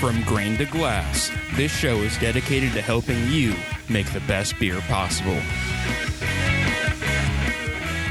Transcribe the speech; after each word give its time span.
From 0.00 0.22
grain 0.22 0.56
to 0.56 0.64
glass, 0.64 1.30
this 1.56 1.70
show 1.70 1.98
is 1.98 2.16
dedicated 2.16 2.72
to 2.72 2.80
helping 2.80 3.28
you 3.28 3.54
make 3.90 4.10
the 4.14 4.20
best 4.20 4.58
beer 4.58 4.80
possible. 4.88 5.38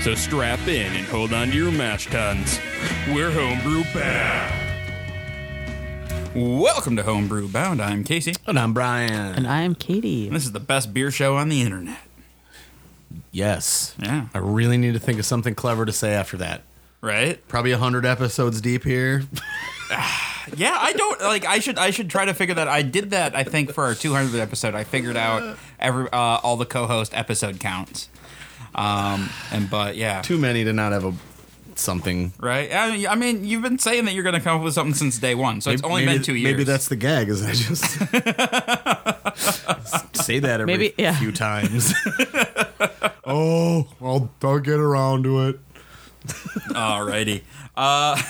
So 0.04 0.14
strap 0.14 0.60
in 0.68 0.96
and 0.96 1.07
hold 1.07 1.34
on 1.34 1.48
to 1.48 1.56
your 1.56 1.71
mash 1.71 2.06
tuns. 2.06 2.60
We're 3.07 3.32
Homebrew 3.32 3.86
Bound. 3.92 4.54
Welcome 6.36 6.96
to 6.96 7.02
Homebrew 7.02 7.48
Bound. 7.48 7.82
I'm 7.82 8.04
Casey. 8.04 8.36
And 8.46 8.60
I'm 8.60 8.71
Brian. 8.71 9.34
And 9.34 9.48
I'm 9.48 9.74
Katie. 9.74 10.30
This 10.30 10.46
is 10.46 10.52
the 10.52 10.60
best 10.60 10.94
beer 10.94 11.10
show 11.10 11.38
on 11.38 11.50
the 11.50 11.64
internet. 11.64 12.02
Yes. 13.32 13.96
Yeah. 13.98 14.28
I 14.36 14.38
really 14.38 14.78
need 14.78 14.93
to 14.93 15.00
think 15.00 15.18
of 15.18 15.26
something 15.26 15.56
clever 15.56 15.87
to 15.87 15.92
say 15.92 16.14
after 16.14 16.37
that. 16.37 16.62
Right? 17.01 17.46
Probably 17.48 17.71
100 17.71 18.06
episodes 18.06 18.62
deep 18.62 18.84
here. 18.84 19.24
Yeah, 20.58 20.78
I 20.80 20.94
don't 20.94 21.21
like. 21.21 21.46
I 21.46 21.60
should. 21.60 21.78
I 21.78 21.92
should 21.92 22.10
try 22.10 22.26
to 22.26 22.34
figure 22.34 22.56
that. 22.56 22.68
I 22.68 22.82
did 22.82 23.12
that. 23.12 23.36
I 23.36 23.44
think 23.44 23.74
for 23.74 23.86
our 23.86 23.94
200th 23.94 24.40
episode, 24.40 24.76
I 24.76 24.84
figured 24.84 25.18
out 25.18 25.57
every 25.80 26.10
uh, 26.12 26.40
all 26.44 26.57
the 26.57 26.66
co-host 26.66 27.14
episode 27.16 27.60
counts. 27.60 28.10
Um, 28.76 29.30
and 29.52 29.70
but 29.70 29.96
yeah, 29.96 30.21
Too 30.21 30.38
many 30.38 30.64
to 30.64 30.74
not 30.74 30.92
have 30.92 31.06
a 31.06 31.14
something. 31.76 32.34
right. 32.40 32.70
I 32.73 33.16
mean, 33.16 33.45
you've 33.45 33.62
been 33.64 33.80
saying 33.80 34.06
that 34.06 34.14
you're 34.14 34.23
going 34.23 34.36
to 34.36 34.42
come 34.42 34.58
up 34.58 34.64
with 34.64 34.73
something 34.73 34.94
since 34.94 35.17
day 35.17 35.34
one, 35.34 35.62
so 35.62 35.72
it's 35.72 35.81
only 35.81 36.06
maybe, 36.06 36.17
been 36.17 36.23
two 36.26 36.36
years. 36.36 36.52
Maybe 36.54 36.64
that's 36.66 36.88
the 36.90 36.98
gag, 36.98 37.30
is 37.30 37.42
I 37.42 37.54
just 37.54 37.86
say 40.26 40.40
that 40.40 40.62
every 40.62 40.66
Maybe- 40.66 40.94
yeah. 40.98 41.18
few 41.18 41.31
times. 41.31 41.94
oh, 43.26 43.88
I'll, 44.02 44.30
I'll 44.44 44.59
get 44.59 44.80
around 44.80 45.23
to 45.23 45.48
it. 45.50 45.59
Alrighty. 46.70 47.42
Uh, 47.78 48.22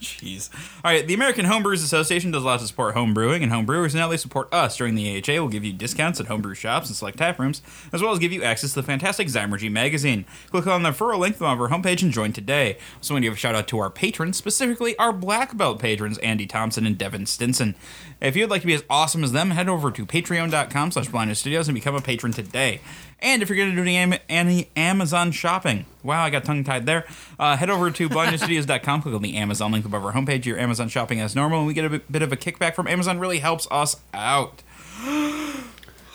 jeez. 0.00 0.50
All 0.84 0.90
right. 0.90 1.06
The 1.06 1.14
American 1.14 1.46
Homebrewers 1.46 1.84
Association 1.84 2.30
does 2.30 2.42
a 2.42 2.46
lot 2.46 2.60
to 2.60 2.66
support 2.66 2.94
home 2.94 3.14
brewing 3.14 3.42
and 3.42 3.52
home 3.52 3.66
brewers, 3.66 3.94
now 3.94 4.08
they 4.08 4.16
support 4.16 4.52
us 4.52 4.76
during 4.76 4.94
the 4.94 5.18
AHA. 5.18 5.34
we'll 5.34 5.48
give 5.48 5.64
you 5.64 5.72
discounts 5.72 6.20
at 6.20 6.26
homebrew 6.26 6.54
shops 6.54 6.88
and 6.88 6.96
select 6.96 7.18
tap 7.18 7.38
rooms, 7.38 7.62
as 7.92 8.02
well 8.02 8.12
as 8.12 8.18
give 8.18 8.32
you 8.32 8.42
access 8.42 8.72
to 8.72 8.80
the 8.80 8.86
fantastic 8.86 9.28
Zymurgy 9.28 9.70
magazine. 9.70 10.24
Click 10.50 10.66
on 10.66 10.82
the 10.82 10.90
referral 10.90 11.18
link 11.18 11.40
on 11.40 11.58
our 11.58 11.68
homepage 11.68 12.02
and 12.02 12.12
join 12.12 12.32
today. 12.32 12.78
Also, 12.96 13.14
want 13.14 13.22
to 13.22 13.26
give 13.26 13.34
a 13.34 13.36
shout 13.36 13.54
out 13.54 13.68
to 13.68 13.78
our 13.78 13.90
patrons, 13.90 14.36
specifically 14.36 14.96
our 14.98 15.12
black 15.12 15.56
belt 15.56 15.78
patrons, 15.78 16.18
Andy 16.18 16.46
Thompson 16.46 16.86
and 16.86 16.96
Devin 16.96 17.26
Stinson. 17.26 17.74
If 18.20 18.36
you'd 18.36 18.50
like 18.50 18.62
to 18.62 18.66
be 18.66 18.74
as 18.74 18.84
awesome 18.90 19.24
as 19.24 19.32
them, 19.32 19.50
head 19.50 19.68
over 19.68 19.90
to 19.90 20.06
patreon.com 20.06 20.92
slash 20.92 21.08
blindness 21.08 21.40
studios 21.40 21.68
and 21.68 21.74
become 21.74 21.94
a 21.94 22.00
patron 22.00 22.32
today. 22.32 22.80
And 23.22 23.42
if 23.42 23.48
you're 23.48 23.56
going 23.56 23.74
to 23.74 23.84
do 23.84 24.18
any 24.28 24.70
Amazon 24.76 25.30
shopping, 25.30 25.84
wow, 26.02 26.24
I 26.24 26.30
got 26.30 26.44
tongue 26.44 26.64
tied 26.64 26.86
there. 26.86 27.06
Uh, 27.38 27.56
head 27.56 27.70
over 27.70 27.90
to 27.90 28.08
blindnessstudios.com, 28.08 29.02
click 29.02 29.14
on 29.14 29.22
the 29.22 29.36
Amazon 29.36 29.72
link 29.72 29.84
above 29.84 30.04
our 30.04 30.12
homepage. 30.12 30.44
Your 30.44 30.58
Amazon 30.58 30.88
shopping 30.88 31.20
as 31.20 31.34
normal, 31.34 31.58
and 31.58 31.66
we 31.66 31.74
get 31.74 31.84
a 31.84 31.98
bit, 31.98 32.22
of 32.22 32.32
a 32.32 32.36
kickback 32.36 32.74
from 32.74 32.86
Amazon. 32.86 33.18
Really 33.18 33.38
helps 33.38 33.66
us 33.70 33.96
out. 34.14 34.62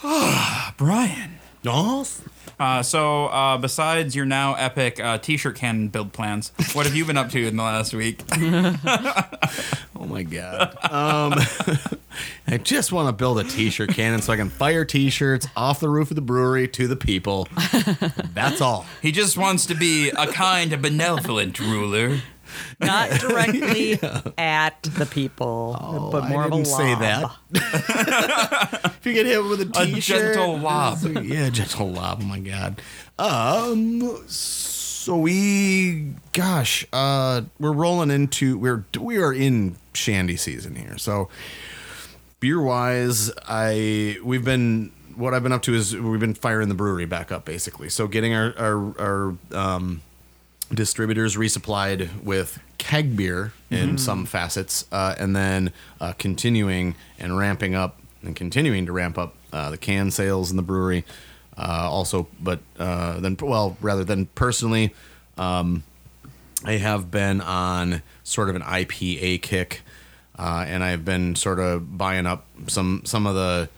Brian. 0.78 1.40
Yes. 1.64 2.22
Uh, 2.60 2.82
so, 2.82 3.26
uh, 3.28 3.58
besides 3.58 4.16
your 4.16 4.26
now 4.26 4.54
epic 4.56 5.00
uh, 5.00 5.18
t-shirt 5.18 5.56
cannon 5.56 5.90
build 5.90 6.14
plans, 6.14 6.52
what 6.74 6.86
have 6.86 6.96
you 6.96 7.04
been 7.06 7.18
up 7.18 7.30
to 7.32 7.46
in 7.48 7.56
the 7.58 7.64
last 7.64 7.94
week? 7.94 8.22
Oh 9.98 10.08
my 10.08 10.24
god. 10.24 10.78
Um, 10.92 11.34
I 12.48 12.58
just 12.58 12.92
want 12.92 13.08
to 13.08 13.14
build 13.14 13.40
a 13.40 13.44
t-shirt 13.44 13.90
cannon 13.90 14.22
so 14.22 14.34
I 14.34 14.36
can 14.36 14.50
fire 14.50 14.86
t-shirts 14.86 15.48
off 15.56 15.80
the 15.80 15.90
roof 15.90 16.12
of 16.12 16.16
the 16.16 16.22
brewery 16.22 16.68
to 16.68 16.88
the 16.88 16.96
people. 16.96 17.48
That's 18.34 18.62
all. 18.62 18.86
he 19.02 19.12
just 19.12 19.36
wants 19.36 19.66
to 19.66 19.74
be 19.74 20.10
a 20.10 20.28
kind 20.28 20.72
and 20.74 20.82
benevolent 20.82 21.60
ruler. 21.60 22.20
Not 22.80 23.10
directly 23.20 24.00
at 24.38 24.82
the 24.84 25.06
people, 25.06 26.10
but 26.12 26.30
more 26.30 26.44
I 26.44 26.46
of 26.48 26.52
a 26.52 26.56
didn't 26.56 26.68
say 26.68 26.96
lob. 26.96 27.00
that. 27.52 28.92
if 28.98 29.06
you 29.06 29.14
get 29.14 29.26
hit 29.26 29.44
with 29.44 29.62
a 29.62 29.66
t-shirt, 29.66 30.32
a 30.32 30.34
gentle 30.34 30.58
lob. 30.58 31.00
yeah, 31.24 31.50
gentle 31.50 31.92
lob. 31.92 32.20
Oh 32.22 32.26
my 32.26 32.40
god. 32.40 32.82
Um. 33.18 34.24
So 34.28 35.18
we, 35.18 36.14
gosh, 36.34 36.84
uh, 36.92 37.44
we're 37.60 37.72
rolling 37.72 38.10
into 38.10 38.58
we're 38.58 38.86
we 39.00 39.18
are 39.18 39.32
in 39.32 39.76
shandy 39.94 40.36
season 40.36 40.76
here. 40.76 40.98
So 40.98 41.30
beer 42.40 42.60
wise, 42.62 43.32
I 43.48 44.18
we've 44.24 44.44
been 44.44 44.92
what 45.16 45.34
I've 45.34 45.44
been 45.44 45.52
up 45.52 45.62
to 45.64 45.74
is 45.76 45.96
we've 45.96 46.20
been 46.20 46.34
firing 46.34 46.70
the 46.70 46.76
brewery 46.76 47.06
back 47.06 47.32
up 47.32 47.46
basically. 47.46 47.90
So 47.90 48.08
getting 48.08 48.34
our 48.34 48.54
our, 48.58 49.00
our 49.00 49.36
um, 49.54 50.02
distributors 50.74 51.36
resupplied 51.36 52.24
with 52.24 52.60
keg 52.78 53.16
beer 53.16 53.54
in 53.70 53.98
some 53.98 54.26
facets, 54.26 54.86
uh, 54.92 55.16
and 55.18 55.36
then 55.36 55.72
uh, 56.00 56.14
continuing 56.18 56.96
and 57.20 57.38
ramping 57.38 57.76
up 57.76 58.00
and 58.22 58.36
continuing 58.36 58.86
to 58.86 58.92
ramp 58.92 59.18
up 59.18 59.36
uh, 59.54 59.70
the 59.70 59.78
can 59.78 60.12
sales 60.12 60.52
in 60.52 60.58
the 60.58 60.64
brewery. 60.64 61.06
Uh, 61.58 61.88
also, 61.90 62.28
but 62.42 62.60
uh, 62.80 63.20
then, 63.20 63.38
well, 63.42 63.78
rather 63.80 64.04
than 64.04 64.26
personally, 64.28 64.94
um, 65.38 65.84
I 66.66 66.74
have 66.74 67.10
been 67.12 67.40
on 67.42 68.02
sort 68.24 68.50
of 68.50 68.56
an 68.56 68.62
IPA 68.62 69.42
kick, 69.42 69.82
uh, 70.38 70.66
and 70.68 70.84
I've 70.84 71.06
been 71.06 71.36
sort 71.36 71.60
of 71.60 71.98
buying 71.98 72.26
up 72.26 72.46
some 72.68 73.04
some 73.06 73.26
of 73.26 73.36
the 73.36 73.70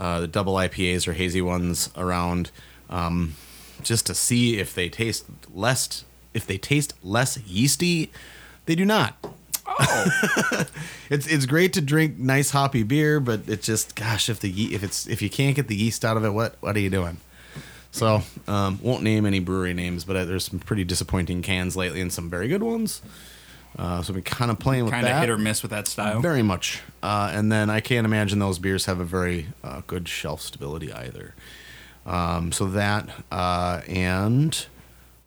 uh, 0.00 0.20
the 0.20 0.28
double 0.28 0.54
IPAs 0.54 1.06
or 1.06 1.12
hazy 1.12 1.42
ones 1.42 1.90
around, 1.96 2.50
um, 2.88 3.34
just 3.82 4.06
to 4.06 4.14
see 4.14 4.58
if 4.58 4.74
they 4.74 4.88
taste 4.88 5.26
less 5.52 6.04
if 6.34 6.46
they 6.46 6.58
taste 6.58 6.94
less 7.02 7.38
yeasty. 7.38 8.10
They 8.66 8.74
do 8.74 8.84
not. 8.84 9.16
Oh, 9.66 10.64
It's 11.10 11.26
it's 11.26 11.46
great 11.46 11.72
to 11.72 11.80
drink 11.80 12.18
nice 12.18 12.50
hoppy 12.50 12.82
beer, 12.82 13.18
but 13.18 13.40
it's 13.46 13.64
just 13.66 13.94
gosh 13.96 14.28
if 14.28 14.40
the 14.40 14.50
ye- 14.50 14.74
if 14.74 14.82
it's 14.82 15.06
if 15.06 15.22
you 15.22 15.30
can't 15.30 15.56
get 15.56 15.66
the 15.68 15.76
yeast 15.76 16.04
out 16.04 16.16
of 16.18 16.24
it, 16.24 16.30
what 16.30 16.56
what 16.60 16.76
are 16.76 16.80
you 16.80 16.90
doing? 16.90 17.16
So 17.90 18.20
um, 18.46 18.78
won't 18.82 19.02
name 19.02 19.24
any 19.24 19.40
brewery 19.40 19.72
names, 19.72 20.04
but 20.04 20.16
uh, 20.16 20.24
there's 20.26 20.44
some 20.44 20.58
pretty 20.58 20.84
disappointing 20.84 21.40
cans 21.40 21.76
lately 21.76 22.02
and 22.02 22.12
some 22.12 22.28
very 22.28 22.46
good 22.48 22.62
ones. 22.62 23.00
Uh, 23.78 24.02
so 24.02 24.10
I've 24.10 24.14
been 24.16 24.24
kind 24.24 24.50
of 24.50 24.58
playing 24.58 24.84
with 24.84 24.92
kind 24.92 25.06
of 25.06 25.12
that. 25.12 25.20
hit 25.20 25.30
or 25.30 25.38
miss 25.38 25.62
with 25.62 25.70
that 25.70 25.86
style. 25.88 26.20
Very 26.20 26.42
much. 26.42 26.82
Uh, 27.02 27.30
and 27.32 27.50
then 27.50 27.70
I 27.70 27.80
can't 27.80 28.04
imagine 28.04 28.38
those 28.38 28.58
beers 28.58 28.84
have 28.84 29.00
a 29.00 29.04
very 29.04 29.46
uh, 29.64 29.80
good 29.86 30.08
shelf 30.08 30.42
stability 30.42 30.92
either. 30.92 31.34
Um, 32.04 32.52
so 32.52 32.66
that, 32.66 33.08
uh, 33.32 33.80
and 33.88 34.66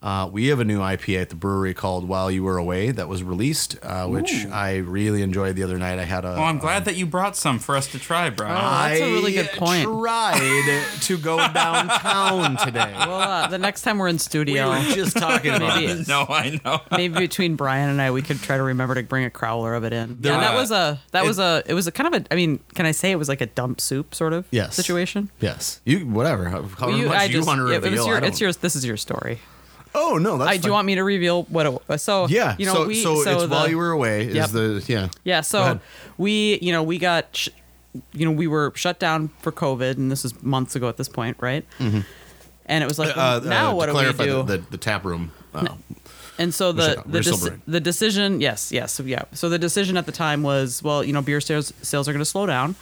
uh, 0.02 0.28
we 0.32 0.48
have 0.48 0.60
a 0.60 0.66
new 0.66 0.80
IPA 0.80 1.22
at 1.22 1.30
the 1.30 1.36
brewery 1.36 1.74
called 1.76 2.08
While 2.08 2.32
You 2.32 2.44
Were 2.44 2.58
Away 2.58 2.90
that 2.92 3.08
was 3.08 3.22
released, 3.24 3.78
uh, 3.84 4.08
which 4.08 4.46
I 4.48 4.78
really 4.78 5.22
enjoyed 5.22 5.56
the 5.56 5.64
other 5.64 5.78
night. 5.78 6.00
I 6.00 6.06
had 6.06 6.26
a. 6.26 6.30
Well, 6.30 6.44
I'm 6.44 6.58
glad 6.58 6.86
that 6.86 6.96
you 6.96 7.06
brought 7.06 7.38
some 7.38 7.60
for 7.60 7.76
us 7.78 7.86
to 7.92 8.00
try, 8.00 8.30
Brian. 8.32 8.58
Oh, 8.58 8.90
that's 8.90 9.02
a 9.02 9.12
really 9.14 9.34
good 9.34 9.50
point. 9.52 9.88
I 9.88 10.34
tried 10.90 11.02
to 11.04 11.18
go 11.20 11.38
downtown 11.38 12.58
today. 12.58 12.94
Well, 12.98 13.14
uh, 13.22 13.48
the 13.48 13.58
next 13.58 13.84
time 13.84 13.98
we're 14.00 14.08
in 14.08 14.18
studio, 14.20 14.72
we 14.72 14.76
studio, 14.82 14.90
were 14.90 14.96
just 14.96 15.18
talking 15.18 15.54
about 15.54 15.76
Maybe- 15.76 15.94
this. 15.94 16.08
no, 16.08 16.26
I 16.28 16.60
know. 16.66 16.82
maybe 16.92 17.20
between 17.20 17.56
Brian 17.56 17.90
and 17.90 18.02
I, 18.02 18.12
we 18.12 18.22
could 18.22 18.42
try 18.42 18.58
to 18.58 18.64
remember 18.64 18.96
to 18.96 19.04
bring 19.04 19.26
a 19.26 19.30
crowler 19.30 19.76
of 19.78 19.84
it 19.84 19.94
in. 19.94 20.18
There- 20.20 20.34
yeah, 20.34 20.40
that 20.40 20.56
was 20.56 20.72
a 20.72 21.00
that 21.12 21.24
it- 21.24 21.28
was 21.28 21.40
a 21.40 21.64
it 21.68 21.74
was 21.74 21.88
a 21.88 21.92
kind 21.92 22.14
of 22.14 22.22
a. 22.22 22.34
I 22.34 22.36
mean, 22.36 22.60
can 22.74 22.86
I 22.86 22.92
say 22.92 23.12
it 23.12 23.18
was 23.18 23.30
like 23.30 23.42
a 23.42 23.46
dump 23.48 23.80
soup 23.80 24.16
sort 24.16 24.34
of 24.34 24.48
Yes. 24.52 24.76
situation? 24.76 25.30
Yes, 25.40 25.80
you 25.86 26.08
whatever. 26.08 26.50
How, 26.50 26.64
however 26.64 26.98
You- 26.98 27.06
much 27.08 27.18
I 27.18 27.24
you 27.26 27.34
just- 27.34 27.48
want 27.48 27.60
to 27.60 27.68
it 27.68 27.82
was 27.82 27.92
reveal. 27.92 28.08
your- 28.08 28.24
I 28.24 28.28
it's 28.28 28.42
yours. 28.42 28.58
This 28.58 28.76
is 28.76 28.84
your 28.86 28.98
story. 28.98 29.40
Oh 29.94 30.18
no, 30.18 30.38
that's 30.38 30.50
I 30.50 30.56
do 30.58 30.62
fine. 30.64 30.68
you 30.70 30.74
want 30.74 30.88
me 30.88 30.96
to 30.96 31.04
reveal 31.04 31.44
what 31.44 31.66
it 31.66 31.88
was? 31.90 32.02
So 32.02 32.28
Yeah. 32.28 32.56
you 32.58 32.66
know 32.66 32.74
so 32.74 32.88
we 32.88 33.04
so, 33.04 33.22
it's 33.22 33.26
the, 33.44 33.48
while 33.48 33.68
you 33.70 33.78
were 33.78 33.92
away. 33.92 34.28
Is 34.28 34.36
Yep. 34.36 34.50
the 34.52 34.84
yeah. 34.88 35.08
Yeah, 35.24 35.42
so 35.42 35.80
we, 36.18 36.60
you 36.62 36.72
know, 36.72 36.84
we 36.84 36.98
got, 36.98 37.28
sh- 37.36 37.50
you 38.14 38.26
know, 38.26 38.32
we 38.32 38.48
were 38.48 38.72
shut 38.76 39.00
down 39.00 39.30
for 39.40 39.52
COVID, 39.52 39.98
and 39.98 40.10
this 40.12 40.24
is 40.24 40.42
months 40.42 40.76
ago 40.76 40.88
at 40.88 40.96
this 40.98 41.10
point, 41.10 41.38
right? 41.42 41.66
Mm-hmm. 41.80 42.00
And 42.68 42.84
it 42.84 42.88
was 42.88 42.98
like, 42.98 43.16
well, 43.16 43.38
Uh, 43.38 43.40
now 43.50 43.72
uh, 43.72 43.76
what 43.76 43.88
do 43.88 43.94
we 43.94 44.00
clarify, 44.00 44.26
do? 44.26 44.44
The, 44.44 44.58
the, 44.58 44.64
the 44.72 44.78
tap 44.78 45.04
room. 45.04 45.32
Uh, 45.54 45.68
and 46.38 46.54
so 46.54 46.72
the 46.72 47.04
the, 47.06 47.60
the 47.68 47.80
decision, 47.82 48.40
yes, 48.40 48.72
yes, 48.72 49.00
yeah. 49.04 49.24
So 49.34 49.50
the 49.50 49.60
decision 49.60 49.98
at 49.98 50.06
the 50.06 50.14
time 50.14 50.42
was, 50.42 50.82
well, 50.82 51.04
you 51.04 51.12
know, 51.12 51.22
beer 51.22 51.42
sales 51.42 51.74
sales 51.82 52.08
are 52.08 52.14
going 52.14 52.20
to 52.24 52.26
slow 52.26 52.46
down, 52.46 52.76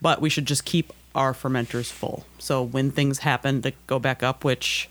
but 0.00 0.20
we 0.20 0.30
should 0.30 0.46
just 0.46 0.64
keep 0.64 0.92
our 1.14 1.34
fermenters 1.34 1.90
full. 1.90 2.24
So 2.38 2.62
when 2.62 2.90
things 2.92 3.18
happen 3.18 3.62
to 3.62 3.72
go 3.88 3.98
back 3.98 4.22
up, 4.22 4.44
which 4.44 4.88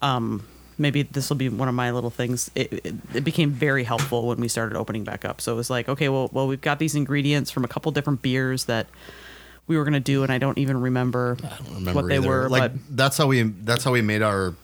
um, 0.00 0.46
maybe 0.80 1.02
this 1.02 1.28
will 1.28 1.36
be 1.36 1.48
one 1.48 1.68
of 1.68 1.74
my 1.74 1.92
little 1.92 2.10
things. 2.10 2.50
It, 2.56 2.72
it, 2.72 2.94
it 3.14 3.24
became 3.24 3.50
very 3.50 3.84
helpful 3.84 4.26
when 4.26 4.38
we 4.40 4.48
started 4.48 4.76
opening 4.76 5.04
back 5.04 5.24
up. 5.24 5.40
So 5.40 5.52
it 5.52 5.56
was 5.56 5.70
like, 5.70 5.88
okay, 5.88 6.08
well, 6.08 6.28
well, 6.32 6.48
we've 6.48 6.60
got 6.60 6.78
these 6.80 6.94
ingredients 6.96 7.50
from 7.52 7.64
a 7.64 7.68
couple 7.68 7.92
different 7.92 8.22
beers 8.22 8.64
that 8.64 8.88
we 9.68 9.76
were 9.76 9.84
gonna 9.84 10.00
do, 10.00 10.24
and 10.24 10.32
I 10.32 10.38
don't 10.38 10.58
even 10.58 10.80
remember, 10.80 11.36
remember 11.72 11.92
what 11.92 12.08
they 12.08 12.16
either. 12.16 12.26
were. 12.26 12.48
Like 12.48 12.72
but 12.72 12.96
that's 12.96 13.16
how 13.16 13.28
we 13.28 13.42
that's 13.42 13.84
how 13.84 13.92
we 13.92 14.02
made 14.02 14.22
our 14.22 14.54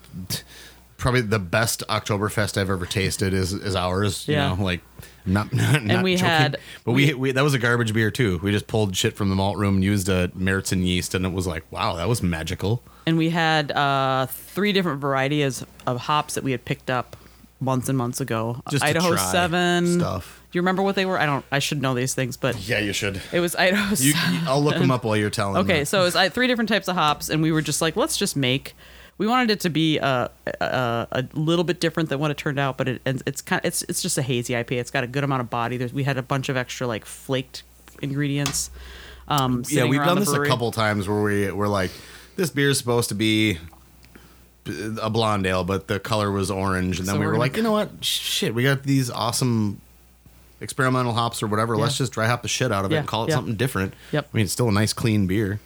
probably 0.97 1.21
the 1.21 1.39
best 1.39 1.83
Oktoberfest 1.87 2.57
I've 2.59 2.69
ever 2.69 2.85
tasted 2.85 3.33
is 3.33 3.53
is 3.53 3.75
ours. 3.75 4.27
You 4.27 4.33
Yeah. 4.33 4.55
know, 4.55 4.63
like 4.63 4.81
not, 5.27 5.51
not 5.53 5.83
not 5.83 6.03
we 6.03 6.15
joking. 6.15 6.27
had- 6.29 6.57
but 6.85 6.93
we, 6.93 7.13
we 7.13 7.31
that 7.31 7.43
was 7.43 7.53
a 7.53 7.59
garbage 7.59 7.93
beer 7.93 8.09
too. 8.11 8.39
We 8.41 8.51
just 8.51 8.67
pulled 8.67 8.95
shit 8.95 9.15
from 9.15 9.29
the 9.29 9.35
malt 9.35 9.57
room, 9.57 9.81
used 9.81 10.09
a 10.09 10.29
Märzen 10.29 10.85
yeast, 10.85 11.13
and 11.13 11.25
it 11.25 11.33
was 11.33 11.45
like, 11.47 11.63
wow, 11.71 11.95
that 11.95 12.07
was 12.07 12.23
magical. 12.23 12.81
and 13.05 13.17
we 13.17 13.29
had 13.29 13.71
uh, 13.71 14.27
three 14.29 14.71
different 14.73 15.01
varieties 15.01 15.63
of 15.85 16.01
hops 16.01 16.35
that 16.35 16.43
we 16.43 16.51
had 16.51 16.65
picked 16.65 16.89
up 16.89 17.15
months 17.59 17.89
and 17.89 17.97
months 17.97 18.21
ago. 18.21 18.61
Just 18.69 18.83
Idaho 18.83 19.15
Seven 19.15 19.99
stuff. 19.99 20.41
Do 20.51 20.57
you 20.57 20.61
remember 20.61 20.81
what 20.81 20.95
they 20.95 21.05
were? 21.05 21.19
I 21.19 21.25
don't. 21.25 21.43
I 21.51 21.59
should 21.59 21.81
know 21.81 21.93
these 21.93 22.13
things, 22.15 22.37
but 22.37 22.55
Yeah, 22.69 22.79
you 22.79 22.93
should. 22.93 23.21
it 23.33 23.41
was 23.41 23.55
Idaho. 23.55 23.89
You, 23.89 24.13
7. 24.13 24.47
I'll 24.47 24.61
look 24.61 24.75
them 24.77 24.91
up 24.91 25.03
while 25.03 25.17
you're 25.17 25.29
telling. 25.29 25.57
Okay, 25.57 25.79
me. 25.79 25.85
so 25.85 26.01
it 26.01 26.03
was 26.05 26.15
I, 26.15 26.29
three 26.29 26.47
different 26.47 26.69
types 26.69 26.87
of 26.87 26.95
hops, 26.95 27.29
and 27.29 27.41
we 27.41 27.51
were 27.51 27.61
just 27.61 27.81
like, 27.81 27.95
let's 27.97 28.15
just 28.17 28.35
make. 28.37 28.73
We 29.17 29.27
wanted 29.27 29.49
it 29.49 29.59
to 29.61 29.69
be 29.69 29.97
a, 29.97 30.29
a, 30.61 31.07
a 31.11 31.25
little 31.33 31.63
bit 31.63 31.79
different 31.79 32.09
than 32.09 32.19
what 32.19 32.29
it 32.29 32.37
turned 32.37 32.59
out, 32.59 32.77
but 32.77 32.87
it, 32.87 33.01
and 33.05 33.23
it's 33.25 33.41
kind 33.41 33.59
of 33.59 33.65
it's 33.65 33.81
it's 33.83 34.01
just 34.01 34.17
a 34.17 34.21
hazy 34.21 34.53
IPA. 34.53 34.73
It's 34.73 34.91
got 34.91 35.03
a 35.03 35.07
good 35.07 35.23
amount 35.23 35.41
of 35.41 35.49
body. 35.49 35.77
There's, 35.77 35.93
we 35.93 36.03
had 36.03 36.17
a 36.17 36.21
bunch 36.21 36.49
of 36.49 36.57
extra 36.57 36.85
like 36.85 37.05
flaked 37.05 37.63
ingredients. 38.01 38.69
Um, 39.27 39.63
yeah, 39.67 39.85
we've 39.85 39.99
done 40.03 40.19
this 40.19 40.31
a 40.31 40.45
couple 40.45 40.71
times 40.71 41.07
where 41.07 41.21
we 41.21 41.51
we're 41.51 41.67
like, 41.67 41.91
this 42.35 42.49
beer 42.49 42.69
is 42.69 42.77
supposed 42.77 43.09
to 43.09 43.15
be 43.15 43.57
a 45.01 45.09
blonde 45.09 45.45
ale, 45.47 45.63
but 45.63 45.87
the 45.87 45.99
color 45.99 46.31
was 46.31 46.51
orange, 46.51 46.99
and 46.99 47.07
then 47.07 47.15
So 47.15 47.19
we 47.19 47.25
we're 47.25 47.33
were 47.33 47.39
like, 47.39 47.57
you 47.57 47.63
know 47.63 47.71
what? 47.71 48.03
Shit, 48.03 48.53
we 48.53 48.63
got 48.63 48.83
these 48.83 49.09
awesome 49.09 49.81
experimental 50.61 51.13
hops 51.13 51.41
or 51.43 51.47
whatever. 51.47 51.77
Let's 51.77 51.97
just 51.97 52.11
dry 52.11 52.27
hop 52.27 52.41
the 52.41 52.47
shit 52.47 52.71
out 52.71 52.85
of 52.85 52.91
it 52.91 52.95
Yeah, 52.95 52.99
and 53.01 53.07
call 53.07 53.25
it 53.25 53.29
yeah. 53.29 53.35
something 53.35 53.55
different. 53.55 53.93
Yep. 54.11 54.29
I 54.31 54.37
mean, 54.37 54.43
it's 54.45 54.53
still 54.53 54.69
a 54.69 54.71
nice 54.71 54.93
clean 54.93 55.27
beer. 55.27 55.59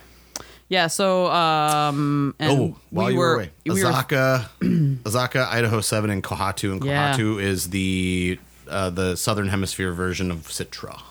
Yeah, 0.72 0.88
so 0.88 1.28
um, 1.28 2.34
and 2.40 2.52
oh, 2.52 2.78
while 2.92 3.08
we 3.08 3.14
you 3.14 3.20
were, 3.20 3.26
were 3.28 3.36
away, 3.36 3.52
we 3.66 3.84
were 3.84 3.90
Azacca, 3.92 4.48
Azacca, 5.04 5.46
Idaho 5.50 5.82
Seven, 5.82 6.10
and 6.10 6.24
Kohatu, 6.24 6.72
and 6.72 6.82
Yeah. 6.86 7.12
Kohatu 7.14 7.42
is 7.42 7.72
the 7.72 8.40
uh, 8.70 8.90
the 8.90 9.18
southern 9.18 9.50
hemisphere 9.50 9.92
version 9.92 10.32
of 10.32 10.48
Citra. 10.48 11.02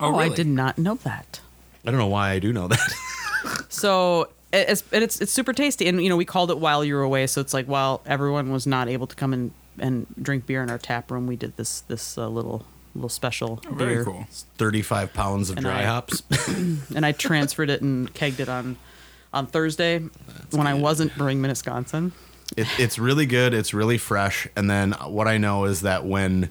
Oh, 0.00 0.14
Oh, 0.14 0.16
I 0.16 0.30
did 0.30 0.46
not 0.46 0.78
know 0.78 0.94
that. 1.04 1.40
I 1.86 1.90
don't 1.90 2.00
know 2.00 2.06
why 2.06 2.30
I 2.30 2.38
do 2.38 2.50
know 2.52 2.66
that. 2.68 2.80
So 3.68 4.30
it's 4.54 4.82
and 4.90 5.04
it's 5.04 5.20
it's 5.20 5.30
super 5.32 5.52
tasty, 5.52 5.86
and 5.86 6.02
you 6.02 6.08
know 6.08 6.16
we 6.16 6.24
called 6.24 6.50
it 6.50 6.58
while 6.58 6.82
you 6.82 6.94
were 6.94 7.02
away. 7.02 7.26
So 7.26 7.42
it's 7.42 7.52
like 7.52 7.66
while 7.66 8.00
everyone 8.06 8.50
was 8.52 8.66
not 8.66 8.88
able 8.88 9.06
to 9.06 9.14
come 9.14 9.34
and 9.34 9.50
and 9.78 10.06
drink 10.20 10.46
beer 10.46 10.62
in 10.62 10.70
our 10.70 10.78
tap 10.78 11.10
room, 11.10 11.26
we 11.26 11.36
did 11.36 11.56
this 11.58 11.80
this 11.82 12.16
uh, 12.16 12.26
little 12.28 12.64
little 12.94 13.10
special 13.10 13.60
Oh, 13.66 13.74
very 13.74 13.96
beer, 13.96 14.04
cool. 14.04 14.26
Thirty-five 14.56 15.12
pounds 15.12 15.50
of 15.50 15.58
And 15.58 15.66
dry 15.66 15.80
I- 15.82 15.84
hops. 15.84 16.22
and 16.96 17.04
I 17.04 17.12
transferred 17.12 17.68
it 17.68 17.82
and 17.82 18.12
kegged 18.14 18.40
it 18.40 18.48
on 18.48 18.76
on 19.34 19.46
Thursday 19.46 19.98
when 20.52 20.66
I 20.66 20.74
wasn't 20.74 21.14
brewing 21.16 21.40
Minnetonka. 21.42 22.10
It, 22.56 22.66
it's 22.78 22.98
really 22.98 23.26
good. 23.26 23.52
It's 23.52 23.74
really 23.74 23.98
fresh. 23.98 24.46
And 24.56 24.70
then 24.70 24.92
what 24.92 25.26
I 25.28 25.38
know 25.38 25.64
is 25.64 25.80
that 25.82 26.04
when 26.06 26.50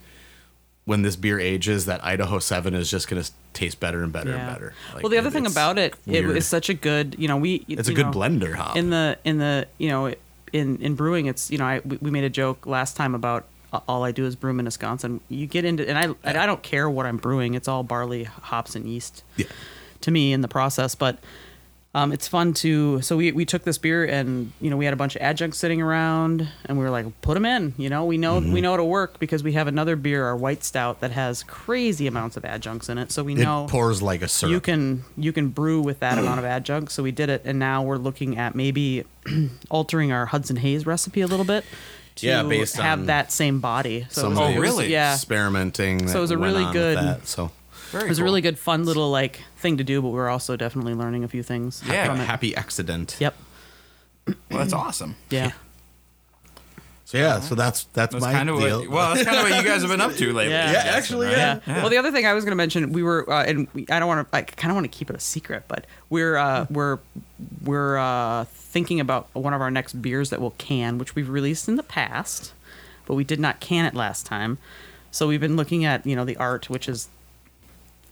when 0.86 1.02
this 1.02 1.16
beer 1.16 1.40
ages, 1.40 1.86
that 1.86 2.04
Idaho 2.04 2.40
Seven 2.40 2.74
is 2.74 2.92
just 2.92 3.08
going 3.08 3.24
to 3.24 3.32
taste 3.54 3.80
better 3.80 4.04
and 4.04 4.12
better 4.12 4.34
and 4.34 4.46
better. 4.52 4.74
Like, 4.94 5.04
well, 5.04 5.10
the 5.10 5.18
other 5.18 5.30
it- 5.30 5.32
thing 5.32 5.46
about 5.46 5.78
it, 5.78 5.94
it 6.06 6.26
weird. 6.26 6.36
is 6.38 6.46
such 6.46 6.68
a 6.70 6.74
good, 6.74 7.16
you 7.18 7.28
know, 7.30 7.38
we 7.38 7.64
It's 7.70 7.88
a 7.88 7.94
good 7.94 8.08
know, 8.08 8.12
blender 8.12 8.54
hop. 8.56 8.76
in 8.76 8.90
the 8.90 9.18
in 9.24 9.38
the 9.38 9.66
you 9.78 9.90
know 9.90 10.14
in 10.52 10.78
in 10.82 10.96
brewing 10.96 11.28
it's 11.28 11.50
you 11.50 11.58
know 11.58 11.66
I 11.66 11.80
we, 11.86 12.12
made 12.12 12.26
a 12.26 12.30
joke 12.30 12.66
last 12.66 12.98
time 12.98 13.16
about 13.16 13.46
all 13.88 14.04
I 14.04 14.12
do 14.12 14.26
is 14.26 14.36
brew 14.36 14.52
in 14.52 14.66
Wisconsin. 14.66 15.22
You 15.30 15.48
get 15.48 15.64
into 15.64 15.88
and 15.88 15.98
I 15.98 16.14
and 16.24 16.38
I 16.38 16.46
don't 16.46 16.62
care 16.62 16.90
what 16.90 17.06
I'm 17.06 17.18
brewing. 17.18 17.54
It's 17.54 17.68
all 17.70 17.84
barley, 17.84 18.26
hops, 18.26 18.76
and 18.76 18.86
yeast 18.86 19.24
Yeah. 19.38 19.46
to 20.02 20.12
me 20.12 20.34
in 20.34 20.42
the 20.42 20.48
process, 20.50 20.96
but. 20.96 21.18
Um, 21.96 22.12
it's 22.12 22.28
fun 22.28 22.54
to 22.56 23.02
so 23.04 23.18
we, 23.18 23.32
we 23.34 23.46
took 23.46 23.66
this 23.66 23.78
beer 23.78 24.04
and 24.04 24.52
you 24.60 24.72
know 24.72 24.78
we 24.78 24.86
had 24.86 24.96
a 24.96 24.98
bunch 24.98 25.16
of 25.16 25.22
adjuncts 25.22 25.60
sitting 25.60 25.80
around 25.80 26.48
and 26.66 26.76
we 26.80 26.84
were 26.84 26.90
like 26.90 27.06
put 27.22 27.36
them 27.36 27.46
in 27.46 27.76
you 27.78 27.88
know 27.88 28.06
we 28.06 28.18
know 28.18 28.42
Mm-hmm. 28.42 28.52
we 28.52 28.62
know 28.62 28.74
it'll 28.74 28.90
work 28.90 29.20
because 29.20 29.44
we 29.44 29.54
have 29.54 29.68
another 29.68 29.96
beer 29.96 30.26
our 30.26 30.36
white 30.36 30.64
stout 30.64 31.02
that 31.02 31.12
has 31.12 31.44
crazy 31.44 32.08
amounts 32.08 32.36
of 32.36 32.46
adjuncts 32.46 32.90
in 32.90 32.98
it 32.98 33.12
so 33.12 33.24
we 33.24 33.34
It 33.34 33.44
know 33.44 33.68
pours 33.70 34.02
like 34.02 34.24
a 34.24 34.28
syrup. 34.28 34.52
you 34.54 34.60
can 34.60 35.04
you 35.18 35.32
can 35.32 35.50
brew 35.50 35.82
with 35.82 36.00
that 36.00 36.18
amount 36.18 36.40
of 36.40 36.46
adjuncts 36.58 36.96
So 36.96 37.04
we 37.04 37.12
did 37.12 37.30
it, 37.30 37.44
and 37.46 37.60
now 37.60 37.84
we're 37.84 37.98
looking 37.98 38.40
at 38.40 38.56
maybe 38.56 39.04
altering 39.70 40.12
our 40.12 40.26
Hudson 40.26 40.56
Hayes 40.56 40.88
recipe 40.88 41.22
a 41.22 41.28
little 41.28 41.46
bit 41.46 41.64
to 42.16 42.26
Yeah, 42.26 42.42
based 42.42 42.76
have 42.78 43.02
on 43.02 43.06
that 43.06 43.32
same 43.32 43.60
body. 43.60 44.08
So 44.10 44.26
it 44.26 44.30
was- 44.32 44.40
Oh, 44.40 44.60
really? 44.60 44.88
Yeah. 44.92 45.14
experimenting. 45.14 46.08
So 46.08 46.18
it 46.18 46.22
was 46.22 46.32
a 46.32 46.38
really 46.40 46.66
good- 46.74 46.98
That, 46.98 47.28
so 47.28 47.52
Very 47.94 48.06
It 48.06 48.10
was 48.10 48.20
a 48.20 48.24
really 48.24 48.42
good, 48.42 48.60
fun 48.60 48.84
little 48.86 49.10
like 49.10 49.40
thing 49.58 49.78
to 49.78 49.84
do, 49.84 50.02
but 50.02 50.10
we 50.10 50.16
we're 50.16 50.30
also 50.30 50.56
definitely 50.58 50.94
learning 50.96 51.24
a 51.24 51.28
few 51.28 51.44
things 51.44 51.82
Yeah. 51.88 52.06
from 52.08 52.20
it. 52.20 52.26
happy 52.26 52.56
accident. 52.56 53.16
Yep. 53.20 53.36
Well, 54.28 54.36
that's 54.50 54.74
awesome. 54.74 55.16
Yeah. 55.30 55.52
So 57.06 57.18
yeah, 57.20 57.42
so 57.42 57.54
that's 57.54 57.84
that's, 57.94 58.14
That's 58.14 58.24
my 58.24 58.32
kind 58.34 58.50
of 58.50 58.60
deal. 58.60 58.80
what. 58.80 58.90
Well, 58.90 59.14
that's 59.14 59.26
kind 59.28 59.38
of 59.38 59.44
what 59.44 59.56
you 59.62 59.70
guys 59.70 59.82
have 59.82 59.92
been 59.92 60.02
up 60.02 60.14
to 60.14 60.34
lately. 60.34 60.52
Yeah. 60.54 60.66
Yeah, 60.72 60.74
guessing, 60.84 60.90
actually, 60.98 61.28
right? 61.28 61.38
yeah. 61.38 61.60
Yeah. 61.68 61.82
Well, 61.82 61.90
the 61.90 61.98
other 61.98 62.12
thing 62.12 62.26
I 62.26 62.34
was 62.34 62.44
going 62.44 62.54
to 62.54 62.56
mention, 62.56 62.92
we 62.94 63.04
were, 63.04 63.30
uh, 63.32 63.44
and 63.44 63.68
we, 63.74 63.86
I 63.92 64.00
don't 64.00 64.08
want 64.08 64.32
to, 64.32 64.36
I 64.36 64.42
kind 64.42 64.72
of 64.72 64.76
want 64.76 64.92
to 64.92 64.98
keep 64.98 65.10
it 65.12 65.16
a 65.16 65.20
secret, 65.20 65.64
but 65.68 65.86
we're, 66.10 66.38
uh, 66.38 66.66
we're, 66.72 66.98
we're 67.64 67.98
uh, 67.98 68.46
thinking 68.46 69.00
about 69.00 69.28
one 69.34 69.54
of 69.54 69.62
our 69.62 69.70
next 69.70 70.02
beers 70.02 70.32
that 70.32 70.42
we'll 70.42 70.56
can, 70.58 70.98
which 70.98 71.14
we've 71.14 71.30
released 71.30 71.68
in 71.68 71.76
the 71.76 71.84
past, 71.84 72.54
but 73.06 73.14
we 73.14 73.24
did 73.24 73.40
not 73.40 73.60
can 73.60 73.86
it 73.86 73.94
last 73.94 74.26
time. 74.26 74.58
So 75.12 75.28
we've 75.28 75.42
been 75.42 75.56
looking 75.58 75.86
at, 75.86 76.06
you 76.08 76.16
know, 76.16 76.26
the 76.26 76.38
art, 76.38 76.68
which 76.70 76.90
is 76.90 77.10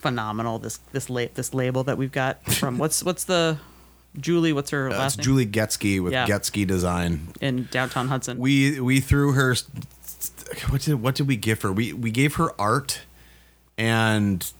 phenomenal. 0.01 0.59
This 0.59 0.79
this 0.91 1.09
la- 1.09 1.31
this 1.33 1.53
label 1.53 1.83
that 1.85 1.97
we've 1.97 2.11
got 2.11 2.43
from 2.53 2.77
what's 2.77 3.03
what's 3.03 3.23
the 3.23 3.57
Julie? 4.19 4.51
What's 4.53 4.71
her 4.71 4.89
Uh, 4.89 4.97
last 4.97 5.17
name? 5.17 5.23
Julie 5.25 5.45
Getsky 5.47 6.01
with 6.03 6.13
Yeah. 6.13 6.27
Getsky 6.27 6.65
Design. 6.67 7.29
in 7.39 7.67
downtown 7.71 8.07
Hudson. 8.09 8.37
We 8.37 8.79
we 8.79 8.99
threw 8.99 9.33
her. 9.33 9.55
What 10.69 10.81
did 10.81 10.95
what 11.01 11.15
did 11.15 11.27
we 11.27 11.35
give 11.37 11.61
her? 11.61 11.71
We 11.71 11.93
we 11.93 12.11
gave 12.11 12.35
her 12.35 12.49
art 12.59 13.01
and 13.77 14.51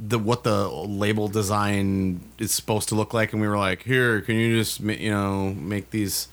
the 0.00 0.18
what 0.18 0.44
the 0.44 0.66
label 0.68 1.28
design 1.28 2.20
is 2.38 2.52
supposed 2.52 2.88
to 2.88 2.94
look 2.94 3.12
like, 3.12 3.32
and 3.34 3.42
we 3.42 3.46
were 3.48 3.58
like, 3.58 3.82
"Here, 3.82 4.22
can 4.22 4.36
you 4.36 4.56
just 4.58 4.80
you 4.80 5.10
know 5.10 5.52
make 5.52 5.90
these 5.90 6.28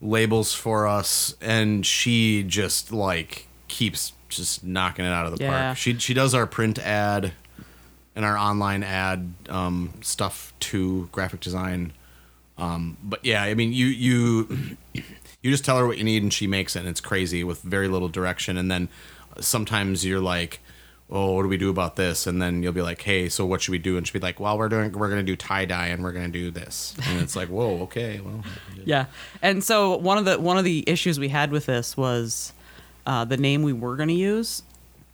labels 0.00 0.52
for 0.54 0.86
us?" 0.86 1.34
And 1.40 1.84
she 1.84 2.44
just 2.44 2.92
like 2.92 3.48
keeps 3.66 4.12
just 4.36 4.64
knocking 4.64 5.04
it 5.04 5.12
out 5.12 5.26
of 5.26 5.36
the 5.36 5.44
Yeah. 5.44 5.50
park. 5.68 5.78
She 5.78 5.98
she 5.98 6.14
does 6.14 6.34
our 6.34 6.46
print 6.46 6.78
ad 6.78 7.32
and 8.14 8.24
our 8.24 8.36
online 8.36 8.82
ad 8.82 9.32
um, 9.48 9.92
stuff 10.00 10.52
to 10.60 11.08
graphic 11.12 11.40
design. 11.40 11.92
Um, 12.58 12.96
but 13.02 13.24
yeah, 13.24 13.42
I 13.42 13.54
mean, 13.54 13.72
you 13.72 13.86
you 13.86 14.76
you 15.42 15.50
just 15.50 15.64
tell 15.64 15.78
her 15.78 15.86
what 15.86 15.98
you 15.98 16.04
need 16.04 16.22
and 16.22 16.32
she 16.32 16.46
makes 16.46 16.74
it, 16.76 16.80
and 16.80 16.88
it's 16.88 17.00
crazy 17.02 17.44
with 17.44 17.60
very 17.62 17.88
little 17.88 18.08
direction. 18.08 18.56
And 18.56 18.70
then 18.70 18.88
sometimes 19.40 20.04
you're 20.06 20.20
like, 20.20 20.60
"Oh, 21.10 21.32
what 21.34 21.42
do 21.42 21.48
we 21.48 21.58
do 21.58 21.68
about 21.68 21.96
this?" 21.96 22.26
And 22.26 22.40
then 22.40 22.62
you'll 22.62 22.72
be 22.72 22.80
like, 22.80 23.02
"Hey, 23.02 23.28
so 23.28 23.44
what 23.44 23.60
should 23.60 23.72
we 23.72 23.78
do?" 23.78 23.98
And 23.98 24.06
she'll 24.06 24.14
be 24.14 24.26
like, 24.26 24.40
"Well, 24.40 24.56
we're 24.56 24.70
doing 24.70 24.92
we're 24.92 25.10
gonna 25.10 25.22
do 25.22 25.36
tie 25.36 25.66
dye 25.66 25.88
and 25.88 26.02
we're 26.02 26.12
gonna 26.12 26.28
do 26.28 26.50
this." 26.50 26.94
And 27.06 27.20
it's 27.20 27.36
like, 27.36 27.48
"Whoa, 27.48 27.82
okay, 27.82 28.20
well." 28.24 28.42
Yeah, 28.86 29.06
and 29.42 29.62
so 29.64 29.96
one 29.96 30.16
of 30.16 30.24
the 30.24 30.38
one 30.38 30.56
of 30.58 30.64
the 30.64 30.84
issues 30.86 31.18
we 31.18 31.28
had 31.28 31.50
with 31.50 31.66
this 31.66 31.96
was 31.96 32.52
uh, 33.06 33.24
the 33.24 33.36
name 33.36 33.62
we 33.62 33.72
were 33.72 33.96
going 33.96 34.08
to 34.08 34.14
use. 34.14 34.62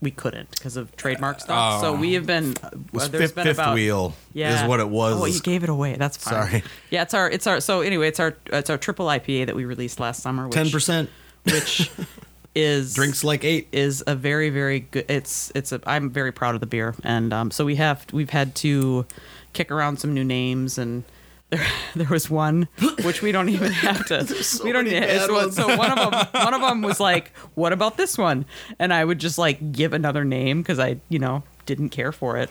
We 0.01 0.11
couldn't 0.11 0.51
because 0.51 0.77
of 0.77 0.97
trademark 0.97 1.39
stuff. 1.39 1.81
So 1.81 1.95
Oh. 1.95 1.97
we 1.97 2.15
have 2.15 2.27
been. 2.27 2.55
Uh, 2.61 2.71
was 2.93 3.09
there's 3.11 3.23
fifth, 3.23 3.35
been 3.37 3.45
fifth 3.45 3.59
about 3.59 3.75
wheel 3.75 4.15
yeah 4.33 4.65
is 4.65 4.69
what 4.69 4.81
it 4.81 4.89
was. 4.89 5.21
Oh, 5.21 5.27
you 5.27 5.39
gave 5.41 5.63
it 5.63 5.69
away. 5.69 5.95
That's 5.95 6.17
fine. 6.17 6.33
Sorry. 6.49 6.63
Yeah, 6.91 7.03
it's 7.03 7.15
our 7.15 7.31
it's 7.31 7.47
our 7.47 7.61
so 7.61 7.83
anyway 7.83 8.09
it's 8.09 8.19
our 8.19 8.37
it's 8.47 8.69
our 8.69 8.79
triple 8.79 9.07
IPA 9.07 9.47
that 9.47 9.55
we 9.55 9.65
released 9.65 10.01
last 10.01 10.21
summer. 10.23 10.49
Ten 10.49 10.71
percent 10.71 11.09
which 11.45 11.89
is 12.57 12.95
drinks 12.95 13.23
like 13.23 13.45
eight. 13.45 13.69
is 13.71 14.03
a 14.09 14.15
very 14.17 14.51
very 14.51 14.81
good 14.81 15.05
it's 15.09 15.51
it's 15.55 15.73
a 15.73 15.81
i'm 15.87 16.11
very 16.11 16.31
proud 16.33 16.55
of 16.55 16.61
the 16.61 16.67
beer 16.67 16.95
and 17.03 17.33
um, 17.33 17.51
so 17.51 17.65
we 17.65 17.77
have 17.77 18.05
we've 18.13 18.31
had 18.31 18.55
to 18.55 19.07
kick 19.55 19.71
around 19.71 19.99
some 19.99 20.13
new 20.13 20.23
names 20.25 20.77
and 20.79 21.03
there, 21.53 21.67
there 21.95 22.09
was 22.09 22.29
one 22.29 22.67
which 23.05 23.23
we 23.23 23.31
don't 23.31 23.49
even 23.49 23.71
have 23.71 24.05
to 24.07 24.25
so 24.43 24.65
we 24.65 24.73
don't 24.73 24.85
need 24.85 25.01
bad 25.01 25.53
so 25.53 25.77
one 25.77 25.97
of 25.97 26.11
them 26.11 26.27
one 26.33 26.55
of 26.55 26.61
them 26.61 26.83
was 26.83 26.99
like 26.99 27.37
what 27.55 27.73
about 27.73 27.97
this 27.97 28.19
one? 28.19 28.45
And 28.79 28.93
i 28.93 29.05
would 29.05 29.19
just 29.19 29.39
like 29.39 29.73
give 29.73 29.93
another 29.93 30.25
name 30.25 30.63
because 30.63 30.79
i 30.79 30.97
you 31.09 31.19
know 31.19 31.43
didn't 31.67 31.91
care 31.91 32.11
for 32.11 32.37
it. 32.39 32.51